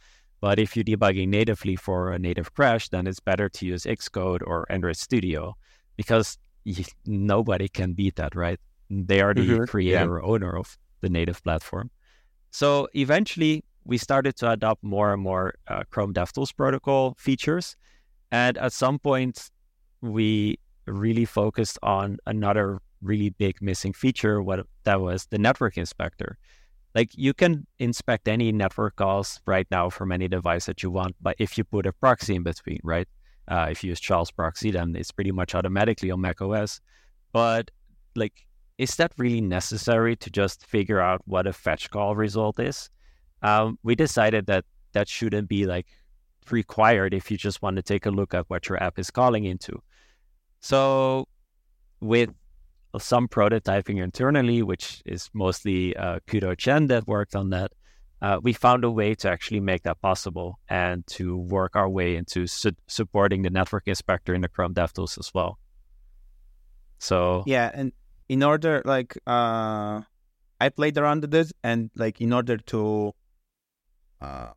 But 0.42 0.60
if 0.60 0.76
you're 0.76 0.84
debugging 0.84 1.30
natively 1.30 1.76
for 1.76 2.12
a 2.12 2.20
native 2.20 2.54
crash, 2.54 2.90
then 2.90 3.08
it's 3.08 3.22
better 3.22 3.48
to 3.50 3.66
use 3.66 3.84
Xcode 3.84 4.42
or 4.46 4.70
Android 4.70 4.98
Studio 4.98 5.56
because 5.96 6.38
nobody 7.06 7.68
can 7.68 7.94
beat 7.94 8.16
that, 8.16 8.36
right? 8.36 8.60
They 8.90 9.22
are 9.22 9.34
the 9.34 9.42
mm-hmm. 9.42 9.64
creator 9.66 10.00
yeah. 10.00 10.06
or 10.06 10.24
owner 10.24 10.58
of 10.58 10.78
the 11.02 11.10
native 11.10 11.44
platform. 11.44 11.92
So 12.52 12.88
eventually, 12.94 13.64
we 13.84 13.98
started 13.98 14.36
to 14.38 14.52
adopt 14.52 14.84
more 14.84 15.14
and 15.14 15.22
more 15.22 15.56
uh, 15.68 15.84
Chrome 15.92 16.14
DevTools 16.14 16.56
protocol 16.56 17.16
features. 17.18 17.76
And 18.32 18.58
at 18.58 18.74
some 18.74 19.00
point, 19.00 19.52
we 20.02 20.60
really 20.88 21.26
focused 21.26 21.78
on 21.84 22.18
another 22.26 22.80
really 23.02 23.30
big 23.30 23.62
missing 23.62 23.94
feature. 23.94 24.42
What 24.42 24.66
that 24.84 25.02
was 25.02 25.28
the 25.28 25.38
network 25.38 25.78
inspector. 25.78 26.38
Like 26.96 27.12
you 27.16 27.34
can 27.34 27.68
inspect 27.78 28.28
any 28.28 28.52
network 28.52 28.96
calls 28.96 29.42
right 29.46 29.68
now 29.70 29.90
from 29.90 30.12
any 30.12 30.28
device 30.28 30.66
that 30.66 30.82
you 30.82 30.90
want, 30.90 31.16
but 31.22 31.36
if 31.40 31.58
you 31.58 31.64
put 31.64 31.86
a 31.86 31.92
proxy 31.92 32.36
in 32.36 32.44
between, 32.44 32.80
right? 32.84 33.08
Uh, 33.48 33.68
if 33.70 33.84
you 33.84 33.90
use 33.90 34.00
Charles 34.00 34.32
proxy, 34.32 34.72
then 34.72 34.96
it's 34.96 35.12
pretty 35.12 35.32
much 35.32 35.56
automatically 35.56 36.12
on 36.12 36.22
Mac 36.22 36.42
OS. 36.42 36.82
But 37.32 37.72
like, 38.16 38.46
is 38.78 38.96
that 38.98 39.14
really 39.18 39.42
necessary 39.42 40.16
to 40.18 40.30
just 40.30 40.66
figure 40.66 41.00
out 41.00 41.22
what 41.26 41.48
a 41.48 41.54
fetch 41.54 41.90
call 41.90 42.16
result 42.16 42.60
is? 42.60 42.90
um, 43.46 43.78
we 43.84 43.96
decided 43.96 44.48
that 44.48 44.66
that 44.94 45.08
shouldn't 45.08 45.48
be 45.48 45.66
like 45.66 45.88
required 46.50 47.14
if 47.14 47.30
you 47.30 47.38
just 47.38 47.62
want 47.62 47.76
to 47.76 47.84
take 47.84 48.06
a 48.06 48.10
look 48.12 48.34
at 48.34 48.50
what 48.50 48.68
your 48.68 48.82
app 48.82 48.98
is 48.98 49.12
calling 49.12 49.46
into. 49.46 49.82
So 50.62 51.28
with 52.00 52.32
some 53.00 53.28
prototyping 53.28 54.02
internally, 54.02 54.64
which 54.64 55.04
is 55.06 55.30
mostly 55.34 55.96
uh, 55.96 56.20
Kudo 56.28 56.58
Chen 56.58 56.88
that 56.88 57.08
worked 57.08 57.36
on 57.36 57.50
that, 57.52 57.72
uh, 58.26 58.40
we 58.42 58.54
found 58.54 58.84
a 58.84 58.90
way 58.90 59.14
to 59.14 59.30
actually 59.30 59.60
make 59.60 59.84
that 59.84 60.02
possible 60.02 60.60
and 60.68 61.06
to 61.06 61.38
work 61.38 61.76
our 61.76 61.88
way 61.88 62.16
into 62.16 62.48
su- 62.48 62.72
supporting 62.88 63.44
the 63.44 63.52
network 63.52 63.88
inspector 63.88 64.34
in 64.34 64.42
the 64.42 64.48
Chrome 64.48 64.74
DevTools 64.74 65.20
as 65.20 65.32
well. 65.32 65.60
So 66.98 67.44
yeah, 67.46 67.70
and 67.72 67.92
in 68.28 68.42
order 68.42 68.82
like 68.84 69.16
uh, 69.28 70.02
I 70.60 70.70
played 70.70 70.98
around 70.98 71.22
with 71.22 71.30
this, 71.30 71.54
and 71.64 71.92
like 71.96 72.20
in 72.20 72.34
order 72.34 72.58
to 72.58 73.14
um, 74.22 74.54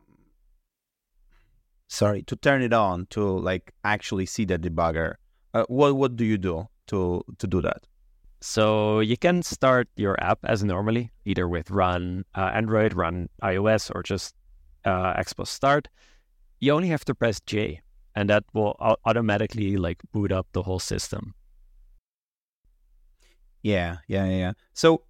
sorry 1.87 2.23
to 2.23 2.35
turn 2.35 2.63
it 2.63 2.73
on 2.73 3.05
to 3.11 3.21
like 3.21 3.71
actually 3.83 4.25
see 4.25 4.45
the 4.45 4.57
debugger 4.57 5.13
uh, 5.53 5.65
what 5.67 5.95
what 5.95 6.15
do 6.15 6.25
you 6.25 6.39
do 6.39 6.67
to 6.87 7.23
to 7.37 7.45
do 7.45 7.61
that 7.61 7.85
so 8.41 8.99
you 8.99 9.17
can 9.17 9.41
start 9.41 9.87
your 9.95 10.21
app 10.23 10.39
as 10.43 10.63
normally 10.63 11.11
either 11.25 11.47
with 11.47 11.69
run 11.69 12.23
uh, 12.35 12.51
android 12.53 12.93
run 12.93 13.27
ios 13.43 13.91
or 13.93 14.01
just 14.03 14.35
uh, 14.85 15.13
expo 15.13 15.45
start 15.45 15.87
you 16.59 16.71
only 16.71 16.87
have 16.87 17.03
to 17.03 17.13
press 17.13 17.39
j 17.41 17.81
and 18.15 18.29
that 18.29 18.43
will 18.53 18.75
automatically 19.05 19.77
like 19.77 20.01
boot 20.11 20.31
up 20.31 20.47
the 20.53 20.63
whole 20.63 20.79
system 20.79 21.33
yeah 23.61 23.97
yeah 24.07 24.25
yeah 24.25 24.53
so 24.73 25.03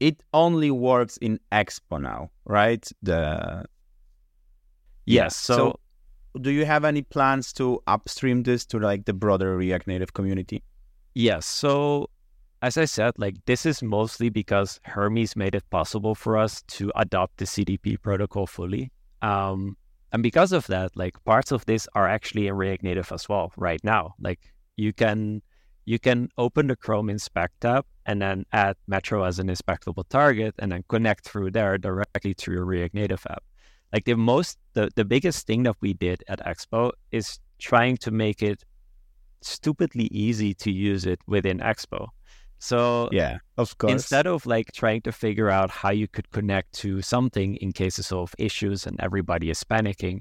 it 0.00 0.22
only 0.32 0.70
works 0.70 1.18
in 1.18 1.38
Expo 1.52 2.00
now, 2.00 2.30
right? 2.46 2.90
The 3.02 3.66
yes. 5.04 5.36
So, 5.36 5.54
so, 6.34 6.40
do 6.40 6.50
you 6.50 6.64
have 6.64 6.84
any 6.84 7.02
plans 7.02 7.52
to 7.54 7.80
upstream 7.86 8.42
this 8.42 8.64
to 8.66 8.78
like 8.78 9.04
the 9.04 9.12
broader 9.12 9.56
React 9.56 9.86
Native 9.86 10.14
community? 10.14 10.62
Yes. 11.14 11.46
So 11.46 12.08
as 12.62 12.76
I 12.76 12.84
said, 12.84 13.14
like 13.16 13.36
this 13.46 13.64
is 13.64 13.82
mostly 13.82 14.28
because 14.28 14.80
Hermes 14.84 15.34
made 15.36 15.54
it 15.54 15.68
possible 15.70 16.14
for 16.14 16.36
us 16.36 16.62
to 16.62 16.92
adopt 16.94 17.38
the 17.38 17.46
CDP 17.46 18.00
protocol 18.00 18.46
fully. 18.46 18.92
Um, 19.22 19.76
and 20.12 20.22
because 20.22 20.52
of 20.52 20.66
that, 20.66 20.96
like 20.96 21.22
parts 21.24 21.52
of 21.52 21.64
this 21.66 21.88
are 21.94 22.08
actually 22.08 22.48
in 22.48 22.54
React 22.54 22.82
Native 22.82 23.12
as 23.12 23.28
well 23.28 23.52
right 23.56 23.82
now. 23.84 24.14
Like 24.20 24.40
you 24.76 24.92
can 24.92 25.42
you 25.84 25.98
can 25.98 26.28
open 26.36 26.66
the 26.66 26.76
Chrome 26.76 27.08
Inspect 27.10 27.60
tab 27.62 27.84
and 28.06 28.20
then 28.20 28.44
add 28.52 28.76
Metro 28.86 29.24
as 29.24 29.38
an 29.38 29.48
inspectable 29.48 30.04
target 30.08 30.54
and 30.58 30.72
then 30.72 30.84
connect 30.88 31.24
through 31.24 31.50
there 31.52 31.78
directly 31.78 32.34
to 32.34 32.52
your 32.52 32.64
React 32.64 32.94
Native 32.94 33.26
app. 33.30 33.42
Like 33.92 34.04
the 34.04 34.14
most, 34.14 34.58
the, 34.74 34.90
the 34.94 35.04
biggest 35.04 35.46
thing 35.46 35.64
that 35.64 35.76
we 35.80 35.94
did 35.94 36.22
at 36.28 36.38
Expo 36.46 36.92
is 37.10 37.40
trying 37.58 37.96
to 37.98 38.10
make 38.10 38.42
it 38.42 38.62
stupidly 39.42 40.08
easy 40.10 40.54
to 40.54 40.70
use 40.70 41.06
it 41.06 41.20
within 41.26 41.58
Expo. 41.58 42.08
So 42.58 43.08
yeah, 43.10 43.38
of 43.56 43.76
course. 43.78 43.92
Instead 43.92 44.26
of 44.26 44.44
like 44.44 44.70
trying 44.72 45.00
to 45.02 45.12
figure 45.12 45.48
out 45.48 45.70
how 45.70 45.90
you 45.90 46.06
could 46.06 46.30
connect 46.30 46.72
to 46.74 47.00
something 47.00 47.56
in 47.56 47.72
cases 47.72 48.12
of 48.12 48.34
issues 48.38 48.86
and 48.86 49.00
everybody 49.00 49.48
is 49.48 49.64
panicking, 49.64 50.20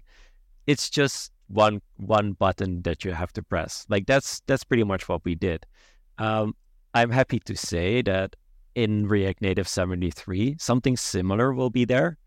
it's 0.66 0.90
just 0.90 1.32
one 1.50 1.82
one 1.98 2.34
button 2.34 2.82
that 2.84 3.04
you 3.04 3.12
have 3.12 3.34
to 3.34 3.44
press. 3.44 3.86
Like 3.90 4.06
that's 4.06 4.42
that's 4.48 4.64
pretty 4.64 4.86
much 4.86 5.10
what 5.10 5.26
we 5.26 5.36
did. 5.36 5.66
Um, 6.18 6.56
I'm 6.94 7.10
happy 7.10 7.40
to 7.40 7.56
say 7.56 8.02
that 8.04 8.36
in 8.76 9.08
React 9.08 9.42
Native 9.42 9.68
73, 9.68 10.56
something 10.60 10.96
similar 10.96 11.54
will 11.54 11.70
be 11.70 11.86
there, 11.86 12.18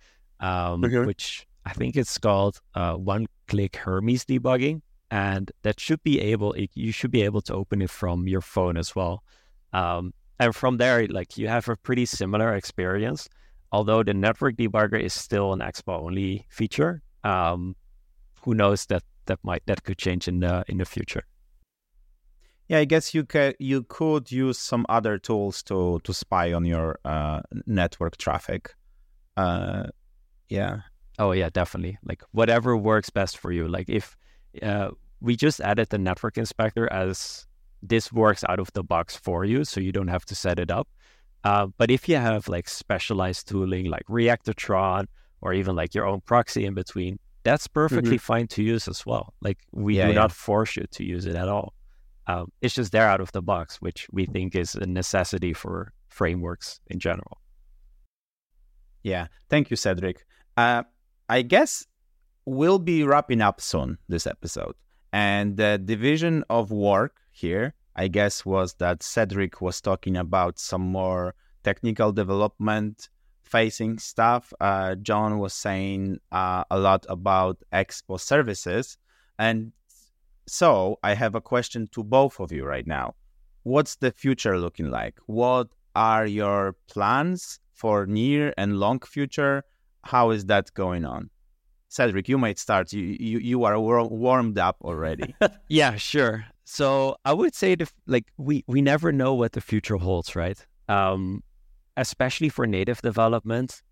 um, 0.41 0.85
okay. 0.85 1.07
which 1.07 1.47
I 1.65 1.73
think 1.73 1.97
it's 1.97 2.19
called 2.19 2.61
uh, 2.75 2.95
one-click 2.95 3.77
Hermes 3.77 4.25
debugging, 4.25 4.83
and 5.13 5.53
that 5.63 5.79
should 5.79 6.03
be 6.03 6.19
able. 6.21 6.57
You 6.57 6.91
should 6.91 7.11
be 7.11 7.21
able 7.23 7.43
to 7.43 7.55
open 7.55 7.83
it 7.83 7.91
from 7.91 8.27
your 8.27 8.41
phone 8.41 8.79
as 8.79 8.97
well. 8.97 9.23
Um, 9.75 10.15
and 10.41 10.57
from 10.57 10.79
there, 10.79 11.07
like 11.07 11.37
you 11.37 11.49
have 11.49 11.69
a 11.69 11.77
pretty 11.77 12.07
similar 12.07 12.55
experience. 12.55 13.29
Although 13.73 14.03
the 14.03 14.15
network 14.15 14.57
debugger 14.57 14.99
is 14.99 15.13
still 15.13 15.53
an 15.53 15.61
Expo 15.61 16.01
only 16.01 16.47
feature, 16.49 17.03
um, 17.25 17.77
who 18.41 18.55
knows 18.55 18.87
that 18.87 19.03
that 19.27 19.39
might 19.43 19.63
that 19.67 19.85
could 19.85 19.99
change 19.99 20.29
in 20.29 20.41
the 20.41 20.65
in 20.67 20.79
the 20.79 20.87
future. 20.87 21.25
yeah, 22.69 22.79
I 22.79 22.87
guess 22.87 23.13
you 23.15 23.25
could 23.25 23.57
you 23.59 23.83
could 23.83 24.33
use 24.33 24.59
some 24.59 24.87
other 24.89 25.19
tools 25.19 25.63
to 25.65 26.01
to 26.05 26.15
spy 26.15 26.55
on 26.55 26.65
your 26.65 26.99
uh, 27.05 27.43
network 27.67 28.17
traffic. 28.17 28.75
Uh, 29.37 29.85
yeah. 30.49 30.81
Oh 31.19 31.33
yeah, 31.33 31.51
definitely. 31.53 31.99
Like 32.03 32.23
whatever 32.33 32.77
works 32.79 33.11
best 33.11 33.37
for 33.37 33.53
you. 33.53 33.69
Like 33.69 33.91
if 33.91 34.17
uh, 34.63 34.91
we 35.23 35.37
just 35.37 35.61
added 35.61 35.89
the 35.91 35.99
network 35.99 36.37
inspector 36.37 36.93
as 36.93 37.47
this 37.83 38.13
works 38.13 38.45
out 38.49 38.59
of 38.59 38.73
the 38.75 38.83
box 38.83 39.17
for 39.17 39.45
you, 39.45 39.65
so 39.65 39.81
you 39.81 39.93
don't 39.93 40.09
have 40.09 40.25
to 40.27 40.35
set 40.35 40.59
it 40.59 40.71
up. 40.71 40.89
Uh, 41.45 41.67
but 41.79 41.91
if 41.91 42.09
you 42.09 42.17
have 42.17 42.49
like 42.49 42.69
specialized 42.69 43.49
tooling 43.49 43.87
like 43.87 44.05
Reactotron 44.07 45.07
or 45.41 45.53
even 45.53 45.75
like 45.75 45.95
your 45.95 46.07
own 46.07 46.21
proxy 46.21 46.65
in 46.65 46.75
between, 46.75 47.19
that's 47.45 47.67
perfectly 47.67 48.17
mm-hmm. 48.17 48.33
fine 48.35 48.47
to 48.49 48.63
use 48.63 48.87
as 48.87 49.05
well. 49.05 49.35
Like 49.41 49.59
we 49.73 49.97
yeah, 49.97 50.07
do 50.07 50.13
yeah. 50.13 50.21
not 50.21 50.33
force 50.33 50.77
you 50.77 50.85
to 50.91 51.05
use 51.05 51.27
it 51.27 51.35
at 51.35 51.49
all. 51.49 51.75
Um, 52.29 52.53
it's 52.61 52.75
just 52.75 52.93
there 52.93 53.09
out 53.09 53.21
of 53.21 53.33
the 53.33 53.43
box, 53.43 53.81
which 53.81 54.07
we 54.13 54.27
think 54.27 54.55
is 54.55 54.77
a 54.77 54.87
necessity 54.87 55.53
for 55.53 55.93
frameworks 56.09 56.81
in 56.87 57.01
general. 57.01 57.39
Yeah, 59.03 59.27
thank 59.51 59.71
you, 59.71 59.77
Cedric. 59.77 60.25
Uh, 60.57 60.85
I 61.29 61.43
guess 61.43 61.85
we'll 62.45 62.79
be 62.79 63.03
wrapping 63.03 63.41
up 63.41 63.61
soon 63.61 63.99
this 64.09 64.29
episode, 64.29 64.75
and 65.13 65.57
the 65.57 65.81
division 65.83 66.45
of 66.49 66.71
work 66.71 67.17
here, 67.31 67.75
I 67.95 68.09
guess, 68.09 68.47
was 68.47 68.75
that 68.75 69.03
Cedric 69.03 69.61
was 69.61 69.81
talking 69.81 70.17
about 70.17 70.59
some 70.59 70.83
more 70.83 71.35
technical 71.63 72.13
development 72.13 73.09
facing 73.43 73.99
stuff. 73.99 74.53
Uh, 74.61 74.95
Jon 74.95 75.39
was 75.39 75.53
saying 75.53 76.19
uh, 76.33 76.65
a 76.71 76.79
lot 76.79 77.05
about 77.09 77.59
Expo 77.73 78.19
services, 78.19 78.97
and 79.39 79.73
so 80.47 80.99
I 81.03 81.15
have 81.15 81.35
a 81.35 81.41
question 81.41 81.89
to 81.93 82.03
both 82.03 82.41
of 82.41 82.51
you 82.51 82.65
right 82.65 82.87
now. 82.87 83.15
What's 83.65 83.97
the 83.97 84.11
future 84.11 84.59
looking 84.59 84.91
like? 84.91 85.19
What 85.27 85.69
are 85.95 86.27
your 86.27 86.75
plans 86.89 87.61
for 87.75 88.07
near 88.07 88.55
and 88.57 88.81
long 88.81 89.01
future? 89.01 89.65
How 90.05 90.31
is 90.31 90.47
that 90.47 90.73
going 90.75 91.05
on? 91.05 91.31
Cedric, 91.93 92.27
you 92.27 92.39
might 92.39 92.59
start. 92.59 92.91
You 92.95 93.03
you, 93.21 93.39
you 93.39 93.65
are 93.65 93.79
warmed 93.79 94.59
up 94.59 94.77
already. 94.81 95.35
yeah, 95.69 95.97
sure. 95.97 96.47
So 96.65 97.17
I 97.27 97.35
would 97.35 97.55
say 97.55 97.75
the, 97.75 97.87
like 98.07 98.33
we 98.39 98.65
we 98.67 98.81
never 98.81 99.13
know 99.13 99.35
what 99.35 99.53
the 99.53 99.61
future 99.61 99.97
holds, 99.97 100.35
right? 100.35 100.59
Um, 100.89 101.43
especially 101.99 102.49
for 102.49 102.67
native 102.67 103.03
development. 103.03 103.83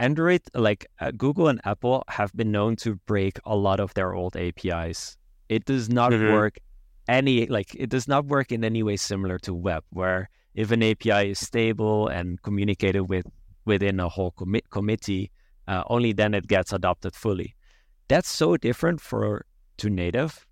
Android, 0.00 0.42
like 0.54 0.86
uh, 0.98 1.12
Google 1.12 1.46
and 1.46 1.60
Apple, 1.64 2.02
have 2.08 2.32
been 2.34 2.50
known 2.50 2.74
to 2.76 2.96
break 3.06 3.38
a 3.44 3.54
lot 3.54 3.78
of 3.78 3.94
their 3.94 4.12
old 4.14 4.36
APIs. 4.36 5.16
It 5.48 5.66
does 5.66 5.88
not 5.88 6.10
mm-hmm. 6.10 6.32
work 6.32 6.58
any 7.06 7.46
like 7.46 7.76
it 7.76 7.90
does 7.90 8.08
not 8.08 8.26
work 8.26 8.50
in 8.50 8.64
any 8.64 8.82
way 8.82 8.96
similar 8.96 9.38
to 9.46 9.54
web, 9.54 9.84
where 9.90 10.30
if 10.56 10.72
an 10.72 10.82
API 10.82 11.30
is 11.30 11.38
stable 11.38 12.08
and 12.08 12.42
communicated 12.42 13.04
with 13.04 13.26
within 13.66 14.00
a 14.00 14.08
whole 14.08 14.32
commit 14.32 14.68
committee, 14.70 15.30
uh, 15.68 15.84
only 15.88 16.12
then 16.12 16.34
it 16.34 16.48
gets 16.48 16.72
adopted 16.72 17.14
fully. 17.14 17.54
That's 18.08 18.28
so 18.28 18.56
different 18.56 19.00
for 19.00 19.44
to 19.76 19.90
native 19.90 20.46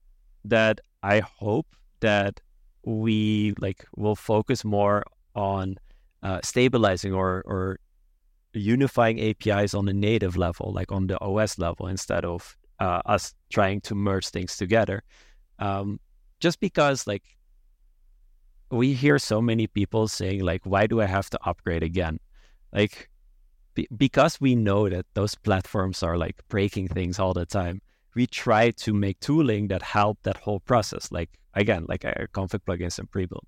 that 0.45 0.81
I 1.03 1.21
hope 1.21 1.67
that 2.01 2.41
we 2.85 3.55
like 3.59 3.85
will 3.97 4.14
focus 4.14 4.64
more 4.64 5.03
on 5.35 5.77
uh, 6.23 6.41
stabilizing 6.45 7.12
or 7.12 7.43
or 7.47 7.79
unifying 8.53 9.21
APIs 9.21 9.75
on 9.75 9.87
the 9.87 9.93
native 9.93 10.37
level, 10.37 10.73
like 10.73 10.93
on 10.93 11.07
the 11.09 11.21
OS 11.21 11.59
level, 11.59 11.87
instead 11.89 12.25
of 12.25 12.57
uh, 12.79 13.01
us 13.07 13.35
trying 13.51 13.81
to 13.83 13.95
merge 13.95 14.29
things 14.29 14.57
together. 14.57 15.03
Um, 15.59 15.99
just 16.41 16.61
because 16.61 17.07
like 17.07 17.25
we 18.71 18.93
hear 18.93 19.19
so 19.19 19.41
many 19.41 19.67
people 19.67 20.09
saying 20.09 20.41
like, 20.41 20.62
why 20.64 20.87
do 20.87 21.01
I 21.01 21.07
have 21.07 21.31
to 21.31 21.39
upgrade 21.45 21.83
again? 21.83 22.19
Like 22.73 23.09
be- 23.77 23.89
because 23.97 24.41
we 24.41 24.57
know 24.57 24.89
that 24.89 25.07
those 25.14 25.37
platforms 25.37 26.03
are 26.03 26.18
like 26.18 26.37
breaking 26.49 26.89
things 26.89 27.20
all 27.20 27.33
the 27.33 27.47
time. 27.47 27.81
We 28.16 28.27
try 28.27 28.72
to 28.72 28.93
make 28.93 29.20
tooling 29.20 29.68
that 29.68 29.83
help 29.83 30.18
that 30.24 30.39
whole 30.39 30.61
process. 30.61 31.12
Like 31.12 31.31
again, 31.55 31.87
like 31.89 32.05
our 32.05 32.27
config 32.35 32.64
plugins 32.66 32.99
and 32.99 33.09
pre-build. 33.09 33.47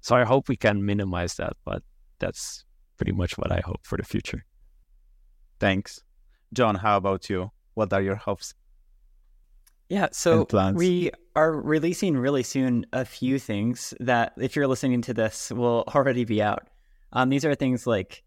So 0.00 0.14
I 0.16 0.24
hope 0.24 0.48
we 0.48 0.56
can 0.56 0.84
minimize 0.84 1.34
that, 1.36 1.54
but 1.64 1.82
that's 2.18 2.64
pretty 2.98 3.12
much 3.12 3.38
what 3.38 3.50
I 3.50 3.62
hope 3.64 3.80
for 3.84 3.96
the 3.96 4.04
future. 4.04 4.44
Thanks. 5.58 6.02
Jon, 6.52 6.74
how 6.74 6.96
about 6.96 7.30
you? 7.30 7.50
What 7.74 7.92
are 7.92 8.02
your 8.02 8.16
hopes? 8.16 8.54
Yeah, 9.88 10.08
so 10.12 10.46
we 10.74 11.10
are 11.34 11.52
releasing 11.52 12.18
really 12.18 12.42
soon 12.42 12.84
a 12.92 13.06
few 13.06 13.38
things 13.38 13.94
that, 14.00 14.34
if 14.36 14.54
you're 14.54 14.66
listening 14.66 15.00
to 15.02 15.14
this, 15.14 15.50
will 15.50 15.84
already 15.94 16.24
be 16.24 16.42
out. 16.42 16.68
Um, 17.12 17.30
these 17.30 17.46
are 17.46 17.54
things 17.54 17.86
like 17.86 18.22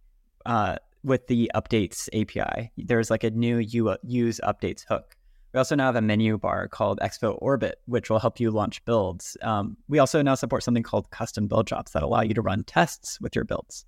uh, 0.45 0.77
with 1.03 1.27
the 1.27 1.51
updates 1.55 2.07
API, 2.13 2.71
there's 2.77 3.09
like 3.09 3.23
a 3.23 3.31
new 3.31 3.57
use 3.57 4.39
updates 4.43 4.85
hook. 4.87 5.15
We 5.53 5.57
also 5.57 5.75
now 5.75 5.87
have 5.87 5.95
a 5.95 6.01
menu 6.01 6.37
bar 6.37 6.67
called 6.67 6.99
Expo 7.01 7.37
Orbit, 7.41 7.79
which 7.85 8.09
will 8.09 8.19
help 8.19 8.39
you 8.39 8.51
launch 8.51 8.83
builds. 8.85 9.35
Um, 9.41 9.75
we 9.89 9.99
also 9.99 10.21
now 10.21 10.35
support 10.35 10.63
something 10.63 10.83
called 10.83 11.11
custom 11.11 11.47
build 11.47 11.67
jobs 11.67 11.91
that 11.91 12.03
allow 12.03 12.21
you 12.21 12.33
to 12.33 12.41
run 12.41 12.63
tests 12.63 13.19
with 13.19 13.35
your 13.35 13.43
builds. 13.43 13.85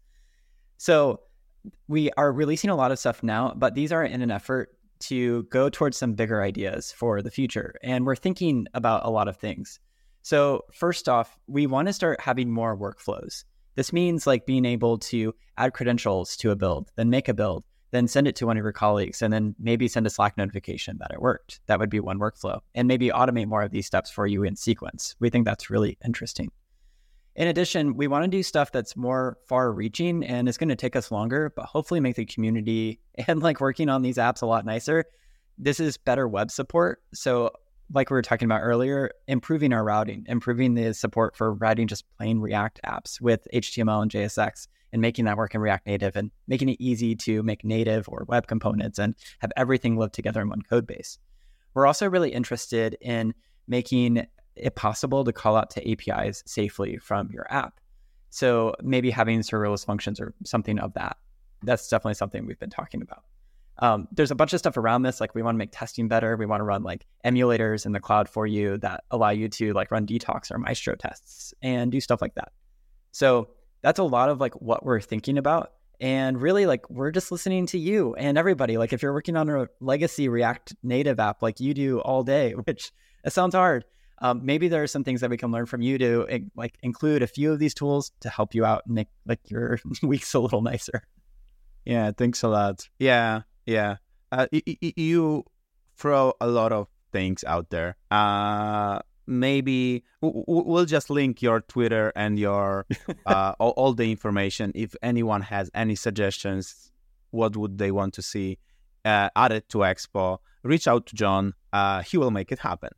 So 0.78 1.22
we 1.88 2.12
are 2.18 2.34
releasing 2.34 2.70
a 2.70 2.76
lot 2.76 2.92
of 2.92 3.00
stuff 3.00 3.24
now, 3.24 3.54
but 3.56 3.76
these 3.76 3.94
are 3.94 4.04
in 4.04 4.22
an 4.22 4.32
effort 4.32 4.76
to 5.00 5.44
go 5.44 5.70
towards 5.70 5.98
some 5.98 6.14
bigger 6.14 6.42
ideas 6.42 6.92
for 6.92 7.22
the 7.22 7.32
future. 7.32 7.76
And 7.84 8.06
we're 8.06 8.16
thinking 8.16 8.68
about 8.74 9.06
a 9.06 9.10
lot 9.10 9.28
of 9.28 9.38
things. 9.38 9.80
So, 10.22 10.64
first 10.72 11.10
off, 11.10 11.38
we 11.48 11.68
want 11.68 11.90
to 11.90 11.94
start 11.94 12.22
having 12.22 12.50
more 12.50 12.78
workflows. 12.78 13.44
This 13.76 13.94
means 13.94 14.28
like 14.28 14.46
being 14.46 14.66
able 14.66 14.98
to 15.00 15.34
add 15.58 15.74
credentials 15.74 16.36
to 16.38 16.52
a 16.52 16.56
build, 16.56 16.92
then 16.96 17.10
make 17.10 17.28
a 17.28 17.34
build, 17.34 17.64
then 17.92 18.08
send 18.08 18.28
it 18.28 18.36
to 18.38 18.46
one 18.46 18.58
of 18.58 18.64
your 18.64 18.72
colleagues, 18.72 19.22
and 19.22 19.32
then 19.32 19.56
maybe 19.60 19.88
send 19.88 20.06
a 20.08 20.10
Slack 20.10 20.38
notification 20.38 20.98
that 21.00 21.12
it 21.12 21.22
worked. 21.22 21.60
That 21.68 21.80
would 21.80 21.90
be 21.90 22.00
one 22.00 22.20
workflow. 22.20 22.60
And 22.76 22.88
maybe 22.88 23.10
automate 23.10 23.48
more 23.48 23.62
of 23.62 23.72
these 23.72 23.86
steps 23.86 24.10
for 24.10 24.28
you 24.28 24.44
in 24.44 24.56
sequence. 24.56 25.16
We 25.20 25.30
think 25.30 25.46
that's 25.46 25.70
really 25.70 25.98
interesting. 26.04 26.52
In 27.36 27.48
addition, 27.48 27.96
we 27.96 28.08
want 28.08 28.26
to 28.26 28.28
do 28.28 28.44
stuff 28.44 28.72
that's 28.72 28.96
more 28.96 29.38
far 29.48 29.72
reaching 29.72 30.24
and 30.24 30.48
it's 30.48 30.58
going 30.58 30.70
to 30.70 30.76
take 30.76 30.96
us 30.96 31.12
longer, 31.12 31.52
but 31.56 31.66
hopefully 31.66 32.00
make 32.00 32.16
the 32.16 32.26
community 32.26 33.00
and 33.28 33.42
like 33.42 33.60
working 33.60 33.90
on 33.90 34.02
these 34.02 34.18
apps 34.18 34.42
a 34.42 34.46
lot 34.46 34.66
nicer. 34.66 35.06
This 35.58 35.80
is 35.80 35.98
better 35.98 36.28
web 36.28 36.52
support. 36.52 37.02
So, 37.14 37.52
like 37.92 38.10
we 38.10 38.16
were 38.16 38.22
talking 38.22 38.46
about 38.46 38.62
earlier, 38.62 39.12
improving 39.28 39.74
our 39.74 39.84
routing, 39.84 40.26
improving 40.28 40.74
the 40.74 40.94
support 40.94 41.36
for 41.36 41.54
writing 41.54 41.88
just 41.88 42.06
plain 42.18 42.40
React 42.40 42.82
apps 42.86 43.20
with 43.20 43.48
HTML 43.54 44.02
and 44.02 44.12
JSX 44.12 44.68
and 44.92 45.02
making 45.02 45.26
that 45.26 45.38
work 45.38 45.56
in 45.56 45.62
React 45.62 45.88
Native 45.88 46.16
and 46.16 46.32
making 46.48 46.70
it 46.70 46.78
easy 46.80 47.16
to 47.16 47.44
make 47.44 47.66
native 47.66 48.08
or 48.08 48.26
web 48.28 48.48
components 48.48 49.00
and 49.00 49.16
have 49.40 49.52
everything 49.58 49.98
live 49.98 50.12
together 50.12 50.42
in 50.42 50.50
one 50.50 50.62
code 50.62 50.86
base. 50.86 51.18
We're 51.74 51.88
also 51.88 52.10
really 52.10 52.32
interested 52.32 52.96
in 53.02 53.34
making 53.68 54.28
it 54.56 54.76
possible 54.76 55.24
to 55.24 55.34
call 55.34 55.56
out 55.56 55.72
to 55.72 55.92
APIs 55.92 56.44
safely 56.46 56.98
from 56.98 57.32
your 57.32 57.52
app. 57.52 57.80
So 58.30 58.76
maybe 58.82 59.10
having 59.10 59.40
serverless 59.40 59.86
functions 59.86 60.20
or 60.20 60.34
something 60.46 60.80
of 60.80 60.94
that. 60.94 61.18
That's 61.64 61.88
definitely 61.88 62.16
something 62.16 62.46
we've 62.46 62.60
been 62.60 62.70
talking 62.70 63.02
about. 63.02 63.24
Um, 63.80 64.08
there's 64.12 64.32
a 64.32 64.36
bunch 64.36 64.54
of 64.54 64.60
stuff 64.60 64.78
around 64.78 65.02
this. 65.02 65.20
Like 65.20 65.34
we 65.36 65.42
want 65.42 65.56
to 65.56 65.58
make 65.58 65.72
testing 65.72 66.08
better. 66.08 66.36
We 66.38 66.46
want 66.46 66.62
to 66.62 66.66
run 66.66 66.84
like 66.84 67.06
emulators 67.26 67.86
in 67.86 67.92
the 67.92 68.00
cloud 68.00 68.30
for 68.30 68.46
you 68.46 68.78
that 68.80 69.04
allow 69.12 69.32
you 69.32 69.50
to 69.50 69.74
like 69.74 69.92
run 69.92 70.06
detox 70.06 70.52
or 70.52 70.58
maestro 70.58 70.96
tests 70.96 71.54
and 71.62 71.92
do 71.92 72.00
stuff 72.00 72.22
like 72.22 72.36
that. 72.36 72.52
So 73.12 73.50
that's 73.82 74.00
a 74.00 74.04
lot 74.04 74.30
of 74.30 74.40
like 74.40 74.54
what 74.56 74.86
we're 74.86 75.02
thinking 75.02 75.38
about. 75.38 75.74
And 76.00 76.42
really, 76.42 76.66
like, 76.66 76.90
we're 76.90 77.12
just 77.12 77.32
listening 77.32 77.66
to 77.68 77.78
you 77.78 78.14
and 78.16 78.38
everybody. 78.38 78.78
Like, 78.78 78.92
if 78.92 79.02
you're 79.02 79.14
working 79.14 79.38
on 79.38 79.50
a 79.50 79.68
legacy 79.80 80.28
React 80.28 80.76
native 80.84 81.20
app 81.20 81.42
like 81.42 81.60
you 81.60 81.74
do 81.74 82.00
all 82.00 82.24
day, 82.24 82.52
which 82.66 82.92
it 83.24 83.32
sounds 83.32 83.56
hard, 83.56 83.86
um, 84.20 84.46
maybe 84.46 84.68
there 84.68 84.84
are 84.84 84.88
some 84.88 85.04
things 85.04 85.22
that 85.22 85.30
we 85.30 85.38
can 85.38 85.52
learn 85.52 85.66
from 85.66 85.82
you 85.82 85.98
to 85.98 86.50
like 86.56 86.78
include 86.82 87.24
a 87.24 87.28
few 87.28 87.52
of 87.52 87.60
these 87.60 87.74
tools 87.74 88.12
to 88.22 88.30
help 88.30 88.54
you 88.54 88.66
out 88.66 88.84
and 88.86 88.96
make 88.96 89.08
like 89.26 89.40
your 89.50 89.80
weeks 90.04 90.34
a 90.34 90.40
little 90.40 90.62
nicer. 90.62 91.04
Yeah, 91.86 92.12
thanks 92.12 92.44
a 92.44 92.48
lot. 92.48 92.88
Yeah, 93.00 93.42
yeah. 93.66 93.98
Uh, 94.32 94.48
you 94.52 95.46
throw 95.96 96.34
a 96.42 96.48
lot 96.48 96.72
of 96.72 96.88
things 97.12 97.44
out 97.44 97.70
there. 97.70 97.96
Uh, 98.12 99.00
maybe 99.28 100.04
we'll 100.22 100.86
just 100.86 101.10
link 101.10 101.42
your 101.42 101.62
Twitter 101.62 102.12
and 102.16 102.40
your 102.40 102.86
uh, 103.26 103.54
all, 103.60 103.72
all 103.72 103.94
the 103.94 104.10
information. 104.10 104.72
If 104.76 104.96
anyone 105.02 105.42
has 105.42 105.70
any 105.74 105.96
suggestions, 105.96 106.92
what 107.32 107.56
would 107.56 107.78
they 107.78 107.92
want 107.92 108.14
to 108.16 108.22
see 108.22 108.58
uh, 109.06 109.30
added 109.36 109.70
to 109.70 109.80
Expo? 109.80 110.40
Reach 110.64 110.88
out 110.88 111.06
to 111.08 111.16
Jon. 111.16 111.54
Uh, 111.72 112.02
he 112.02 112.18
will 112.18 112.32
make 112.32 112.52
it 112.52 112.60
happen. 112.60 112.90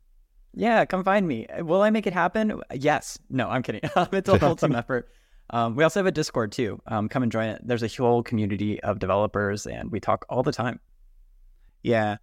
Yeah, 0.54 0.84
come 0.86 1.04
find 1.04 1.28
me. 1.28 1.46
Will 1.60 1.82
I 1.82 1.90
make 1.90 2.06
it 2.06 2.14
happen? 2.14 2.60
Yes. 2.72 3.18
No, 3.28 3.48
I'm 3.48 3.62
kidding. 3.62 3.82
it's 3.96 4.28
a 4.28 4.38
whole 4.40 4.56
team 4.56 4.74
effort. 4.74 5.08
Um, 5.50 5.76
we 5.76 5.84
also 5.84 6.00
have 6.00 6.06
a 6.06 6.12
Discord 6.12 6.52
too. 6.52 6.80
Um, 6.86 7.08
come 7.08 7.22
and 7.22 7.30
join 7.30 7.48
it. 7.48 7.60
There's 7.64 7.82
a 7.82 7.88
whole 7.88 8.22
community 8.22 8.80
of 8.82 8.98
developers, 8.98 9.66
and 9.66 9.90
we 9.90 10.00
talk 10.00 10.26
all 10.28 10.42
the 10.42 10.52
time. 10.52 10.80
Yeah. 11.82 12.16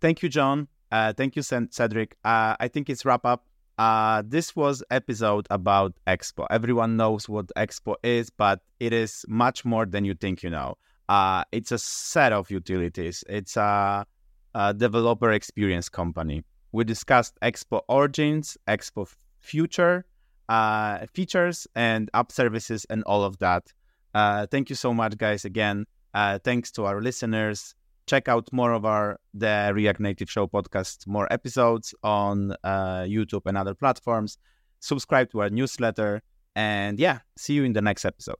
Thank 0.00 0.22
you, 0.22 0.28
Jon. 0.28 0.68
Uh, 0.92 1.12
thank 1.12 1.36
you, 1.36 1.42
Cedric. 1.42 2.16
Uh, 2.24 2.56
I 2.60 2.68
think 2.68 2.88
it's 2.90 3.04
wrap 3.04 3.24
up. 3.24 3.46
Uh, 3.78 4.22
this 4.26 4.56
was 4.56 4.82
episode 4.90 5.46
about 5.50 5.94
Expo. 6.06 6.46
Everyone 6.50 6.96
knows 6.96 7.28
what 7.28 7.46
Expo 7.56 7.94
is, 8.02 8.28
but 8.28 8.60
it 8.80 8.92
is 8.92 9.24
much 9.28 9.64
more 9.64 9.86
than 9.86 10.04
you 10.04 10.14
think 10.14 10.42
you 10.42 10.50
know. 10.50 10.76
Uh, 11.08 11.44
it's 11.52 11.72
a 11.72 11.78
set 11.78 12.32
of 12.32 12.50
utilities. 12.50 13.24
It's 13.28 13.56
a, 13.56 14.04
a 14.54 14.74
developer 14.74 15.30
experience 15.32 15.88
company. 15.88 16.44
We 16.72 16.84
discussed 16.84 17.38
Expo 17.40 17.82
origins, 17.88 18.58
Expo 18.66 19.08
future, 19.40 20.04
uh, 20.48 21.06
features, 21.12 21.66
and 21.74 22.10
app 22.14 22.32
services, 22.32 22.86
and 22.90 23.02
all 23.04 23.22
of 23.22 23.38
that. 23.38 23.72
Uh, 24.14 24.46
thank 24.46 24.70
you 24.70 24.76
so 24.76 24.94
much, 24.94 25.16
guys. 25.16 25.44
Again, 25.44 25.86
uh, 26.14 26.38
thanks 26.38 26.70
to 26.72 26.86
our 26.86 27.00
listeners. 27.00 27.74
Check 28.06 28.28
out 28.28 28.50
more 28.52 28.72
of 28.72 28.84
our 28.84 29.20
the 29.34 29.70
React 29.74 30.00
Native 30.00 30.30
Show 30.30 30.46
podcast, 30.46 31.06
more 31.06 31.30
episodes 31.30 31.94
on 32.02 32.52
uh, 32.64 33.02
YouTube 33.02 33.42
and 33.46 33.58
other 33.58 33.74
platforms. 33.74 34.38
Subscribe 34.80 35.30
to 35.32 35.40
our 35.40 35.50
newsletter, 35.50 36.22
and 36.56 36.98
yeah, 36.98 37.18
see 37.36 37.54
you 37.54 37.64
in 37.64 37.74
the 37.74 37.82
next 37.82 38.04
episode. 38.04 38.36